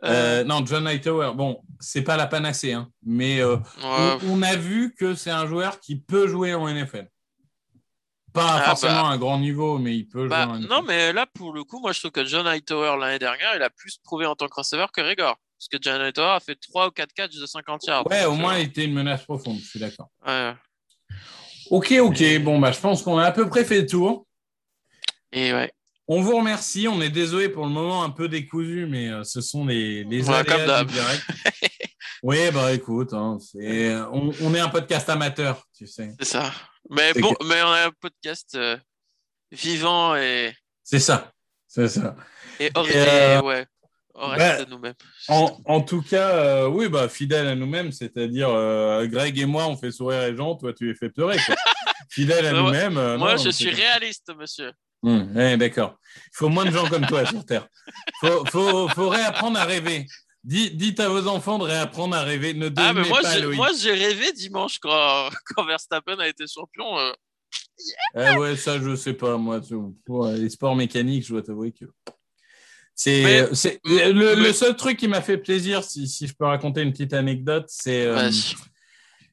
Euh, 0.05 0.43
Euh, 0.43 0.45
non, 0.45 0.62
John 0.67 0.87
Hightower, 0.87 1.33
bon, 1.35 1.62
c'est 1.81 2.03
pas 2.03 2.19
la 2.19 2.27
panacée, 2.27 2.75
hein, 2.75 2.91
mais 3.07 3.41
euh, 3.41 3.57
ouais. 3.57 3.62
on, 3.83 4.19
on 4.29 4.43
a 4.43 4.55
vu 4.55 4.95
que 4.95 5.14
c'est 5.14 5.31
un 5.31 5.47
joueur 5.47 5.81
qui 5.81 5.97
peut 5.99 6.29
jouer 6.29 6.53
en 6.53 6.69
NFL. 6.69 7.09
Pas 8.35 8.57
Ah, 8.59 8.62
forcément 8.62 8.93
bah. 9.05 9.09
à 9.09 9.12
un 9.12 9.17
grand 9.17 9.39
niveau, 9.39 9.79
mais 9.79 9.97
il 9.97 10.07
peut 10.07 10.29
Bah, 10.29 10.45
jouer 10.45 10.53
en 10.53 10.57
NFL. 10.59 10.69
non, 10.69 10.83
mais 10.83 11.14
là, 11.14 11.25
pour 11.25 11.55
le 11.55 11.64
coup, 11.64 11.81
moi, 11.81 11.93
je 11.93 12.01
trouve 12.01 12.11
que 12.11 12.27
John 12.27 12.47
Hightower, 12.47 12.99
l'année 13.01 13.19
dernière, 13.19 13.53
il 13.57 13.62
a 13.62 13.71
plus 13.71 13.97
prouvé 14.05 14.27
en 14.27 14.35
tant 14.37 14.49
que 14.49 14.55
receveur 14.57 14.93
que 14.93 15.01
Rigor. 15.01 15.39
Parce 15.59 15.69
que 15.83 15.89
Hightower 15.89 16.33
a 16.37 16.41
fait 16.41 16.55
3 16.57 16.89
ou 16.89 16.91
4 16.91 17.13
catchs 17.15 17.37
de 17.37 17.47
50 17.47 17.87
yards. 17.87 18.07
Ouais, 18.11 18.25
au 18.27 18.35
moins, 18.35 18.55
euh, 18.57 18.61
il 18.61 18.67
était 18.69 18.85
une 18.85 18.93
menace 18.93 19.25
profonde, 19.25 19.59
je 19.61 19.67
suis 19.67 19.81
d'accord. 19.81 20.09
ouais. 20.27 20.55
Ok, 21.71 21.93
ok, 22.01 22.39
bon, 22.43 22.61
bah, 22.61 22.71
je 22.71 22.79
pense 22.79 23.03
qu'on 23.03 23.19
a 23.19 23.25
à 23.25 23.33
peu 23.33 23.49
près 23.49 23.65
fait 23.65 23.81
le 23.81 23.87
tour. 23.87 24.27
Et 25.33 25.53
ouais. 25.53 25.73
On 26.07 26.21
vous 26.23 26.37
remercie. 26.37 26.87
On 26.87 27.01
est 27.01 27.11
désolé 27.11 27.49
pour 27.49 27.65
le 27.65 27.73
moment 27.73 28.05
un 28.05 28.11
peu 28.11 28.29
décousu, 28.29 28.87
mais 28.89 29.09
euh, 29.09 29.25
ce 29.25 29.41
sont 29.41 29.67
les, 29.67 30.05
les 30.05 30.29
Ouais, 30.29 30.45
comme 30.45 30.61
aléas 30.61 30.85
direct. 30.85 31.25
oui, 32.23 32.51
bah 32.53 32.73
écoute, 32.73 33.13
hein, 33.13 33.39
c'est- 33.41 33.97
on, 34.13 34.31
on 34.43 34.55
est 34.55 34.61
un 34.61 34.69
podcast 34.69 35.09
amateur, 35.09 35.67
tu 35.77 35.89
sais. 35.89 36.13
C'est 36.21 36.27
ça. 36.27 36.53
Mais 36.91 37.13
bon, 37.15 37.35
mais 37.45 37.61
on 37.63 37.73
a 37.73 37.87
un 37.87 37.91
podcast 38.01 38.55
euh, 38.55 38.77
vivant 39.51 40.15
et, 40.15 40.55
C'est 40.85 41.01
ça. 41.01 41.33
C'est 41.67 41.89
ça. 41.89 42.15
et 42.61 42.67
Et, 42.67 42.67
et, 42.69 42.73
euh, 42.95 43.43
ouais, 43.43 43.67
on 44.19 44.29
reste 44.29 44.61
bah, 44.61 44.67
nous-mêmes. 44.71 44.95
En, 45.29 45.59
en 45.64 45.81
tout 45.81 46.03
cas, 46.03 46.31
euh, 46.37 46.67
oui, 46.69 46.89
bah, 46.89 47.09
fidèle 47.09 47.47
à 47.47 47.55
nous-mêmes, 47.55 47.93
c'est-à-dire 47.93 48.49
euh, 48.51 49.07
Greg 49.07 49.39
et 49.39 49.47
moi, 49.47 49.67
on 49.67 49.77
fait 49.77 49.91
sourire 49.93 50.23
les 50.23 50.37
gens, 50.37 50.55
toi, 50.55 50.73
tu 50.73 50.87
les 50.89 50.95
fais 50.95 51.11
pleurer. 51.11 51.37
quoi. 51.45 51.55
fidèle 52.11 52.47
à 52.47 52.53
nous-mêmes. 52.53 52.97
euh, 52.99 53.19
Moi, 53.19 53.33
non, 53.37 53.43
je 53.43 53.51
suis 53.51 53.71
réaliste, 53.71 54.33
monsieur. 54.39 54.73
Ouais, 55.03 55.57
D'accord. 55.57 55.99
Il 56.17 56.31
faut 56.33 56.49
moins 56.49 56.64
de 56.64 56.71
gens 56.71 56.89
comme 56.89 57.07
toi 57.07 57.25
sur 57.27 57.45
Terre. 57.45 57.69
Il 58.23 58.29
faut, 58.29 58.45
faut, 58.47 58.89
faut 58.89 59.09
réapprendre 59.09 59.59
à 59.59 59.64
rêver. 59.64 60.07
Dis- 60.43 60.71
Dites 60.71 60.99
à 61.01 61.09
vos 61.09 61.27
enfants 61.29 61.59
de 61.59 61.64
réapprendre 61.64 62.17
à 62.17 62.23
rêver. 62.23 62.55
Ne 62.55 62.71
Ah, 62.77 62.93
mais 62.93 63.03
moi, 63.05 63.21
pas 63.21 63.41
moi, 63.55 63.69
j'ai 63.79 63.93
rêvé 63.93 64.33
dimanche 64.33 64.79
quand, 64.79 65.29
quand 65.55 65.64
Verstappen 65.67 66.19
a 66.19 66.27
été 66.27 66.45
champion. 66.53 66.99
euh, 66.99 67.12
Ah 68.14 68.39
ouais, 68.39 68.57
ça, 68.57 68.81
je 68.81 68.95
sais 68.97 69.12
pas, 69.12 69.37
moi. 69.37 69.61
les 70.37 70.49
sports 70.49 70.75
mécaniques, 70.77 71.25
je 71.27 71.33
dois 71.33 71.43
t'avouer 71.43 71.73
que. 71.73 71.85
C'est, 72.99 73.23
Mais- 73.23 73.55
c'est- 73.55 73.79
le, 73.85 74.53
seul 74.53 74.75
truc 74.75 74.97
qui 74.99 75.07
m'a 75.07 75.21
fait 75.21 75.37
plaisir, 75.37 75.85
si, 75.85 76.09
si 76.09 76.27
je 76.27 76.35
peux 76.35 76.47
raconter 76.47 76.81
une 76.81 76.93
petite 76.93 77.13
anecdote, 77.13 77.67
c'est. 77.69 78.07
euh. 78.07 78.31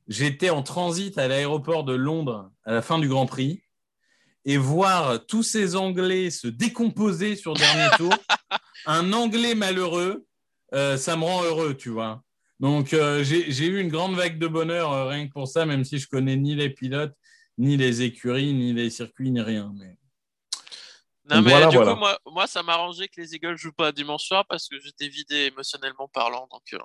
J'étais 0.10 0.50
en 0.50 0.62
transit 0.64 1.18
à 1.18 1.30
l'aéroport 1.30 1.86
de 1.86 1.94
Londres 1.94 2.52
à 2.66 2.74
la 2.74 2.82
fin 2.82 3.00
du 3.00 3.08
Grand 3.08 3.26
Prix 3.26 3.62
et 4.44 4.58
voir 4.58 5.26
tous 5.26 5.44
ces 5.44 5.78
Anglais 5.78 6.30
se 6.30 6.48
décomposer 6.50 7.38
sur 7.38 7.54
dernier 7.54 7.88
tour. 7.98 8.14
Un 8.86 9.14
Anglais 9.14 9.56
malheureux, 9.56 10.26
euh, 10.74 10.98
ça 10.98 11.16
me 11.16 11.24
rend 11.24 11.44
heureux, 11.46 11.74
tu 11.76 11.88
vois. 11.90 12.22
Donc, 12.60 12.94
euh, 12.94 13.24
j'ai 13.24 13.66
eu 13.66 13.80
une 13.80 13.88
grande 13.88 14.16
vague 14.16 14.38
de 14.40 14.48
bonheur 14.48 14.92
euh, 14.92 15.08
rien 15.08 15.26
que 15.28 15.32
pour 15.32 15.48
ça, 15.48 15.66
même 15.66 15.86
si 15.86 16.00
je 16.00 16.08
connais 16.10 16.36
ni 16.36 16.54
les 16.54 16.70
pilotes, 16.70 17.14
ni 17.58 17.78
les 17.78 18.02
écuries, 18.02 18.54
ni 18.54 18.74
les 18.74 18.90
circuits, 18.90 19.32
ni 19.32 19.40
rien. 19.40 19.74
Mais... 19.80 19.96
Non, 21.30 21.42
mais 21.42 21.52
voilà, 21.52 21.68
du 21.68 21.78
voilà. 21.78 21.94
coup, 21.94 22.00
moi, 22.00 22.20
moi 22.26 22.48
ça 22.48 22.64
m'arrangeait 22.64 23.08
que 23.08 23.22
les 23.22 23.34
Eagles 23.36 23.56
jouent 23.58 23.72
pas 23.72 23.92
dimanche 23.92 24.24
soir 24.26 24.46
parce 24.50 24.68
que 24.68 24.80
j'étais 24.80 25.08
vidé 25.08 25.46
émotionnellement 25.46 26.10
parlant. 26.14 26.48
Donc, 26.52 26.64
euh, 26.74 26.80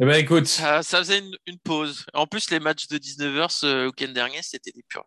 Eh 0.00 0.04
ben, 0.06 0.14
écoute, 0.14 0.46
ça, 0.46 0.82
ça 0.82 0.98
faisait 0.98 1.18
une, 1.20 1.36
une 1.46 1.58
pause. 1.58 2.04
En 2.14 2.26
plus, 2.26 2.50
les 2.50 2.58
matchs 2.58 2.88
de 2.88 2.98
19h 2.98 3.50
ce 3.50 3.86
week-end 3.86 4.12
dernier, 4.12 4.40
c'était 4.42 4.72
des 4.72 4.82
purs. 4.88 5.04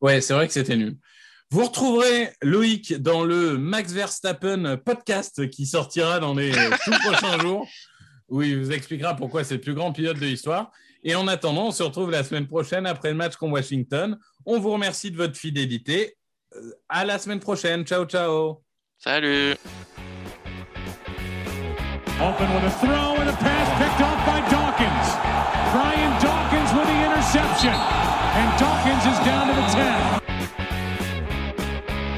ouais, 0.00 0.20
c'est 0.20 0.34
vrai 0.34 0.46
que 0.46 0.52
c'était 0.52 0.76
nul. 0.76 0.96
Vous 1.50 1.64
retrouverez 1.64 2.30
Loïc 2.42 2.94
dans 2.94 3.22
le 3.24 3.58
Max 3.58 3.92
Verstappen 3.92 4.76
podcast 4.76 5.48
qui 5.50 5.66
sortira 5.66 6.18
dans 6.18 6.34
les 6.34 6.50
tout 6.84 6.90
prochains 7.04 7.38
jours, 7.38 7.68
où 8.28 8.42
il 8.42 8.58
vous 8.58 8.72
expliquera 8.72 9.14
pourquoi 9.14 9.44
c'est 9.44 9.54
le 9.54 9.60
plus 9.60 9.74
grand 9.74 9.92
pilote 9.92 10.18
de 10.18 10.26
l'histoire. 10.26 10.70
Et 11.02 11.14
en 11.14 11.28
attendant, 11.28 11.66
on 11.68 11.70
se 11.70 11.82
retrouve 11.82 12.10
la 12.10 12.24
semaine 12.24 12.46
prochaine 12.46 12.86
après 12.86 13.10
le 13.10 13.16
match 13.16 13.36
contre 13.36 13.52
Washington. 13.52 14.18
On 14.46 14.58
vous 14.58 14.70
remercie 14.72 15.10
de 15.10 15.16
votre 15.16 15.36
fidélité. 15.36 16.16
À 16.88 17.04
la 17.04 17.18
semaine 17.18 17.40
prochaine. 17.40 17.84
Ciao, 17.84 18.04
ciao. 18.04 18.62
Salut! 18.98 19.58
Open 22.20 22.54
with 22.54 22.64
a 22.64 22.70
throw 22.80 23.16
and 23.18 23.28
a 23.28 23.36
pass 23.36 23.68
picked 23.78 24.00
off 24.00 24.24
by 24.24 24.40
Dawkins. 24.48 25.08
Brian 25.72 26.12
Dawkins 26.22 26.70
with 26.72 26.86
the 26.86 26.98
interception. 27.04 27.74
And 27.74 28.58
Dawkins 28.58 29.04
is 29.04 29.18
down 29.26 29.48
to 29.48 29.54
the 29.54 29.66
10. 30.20 30.23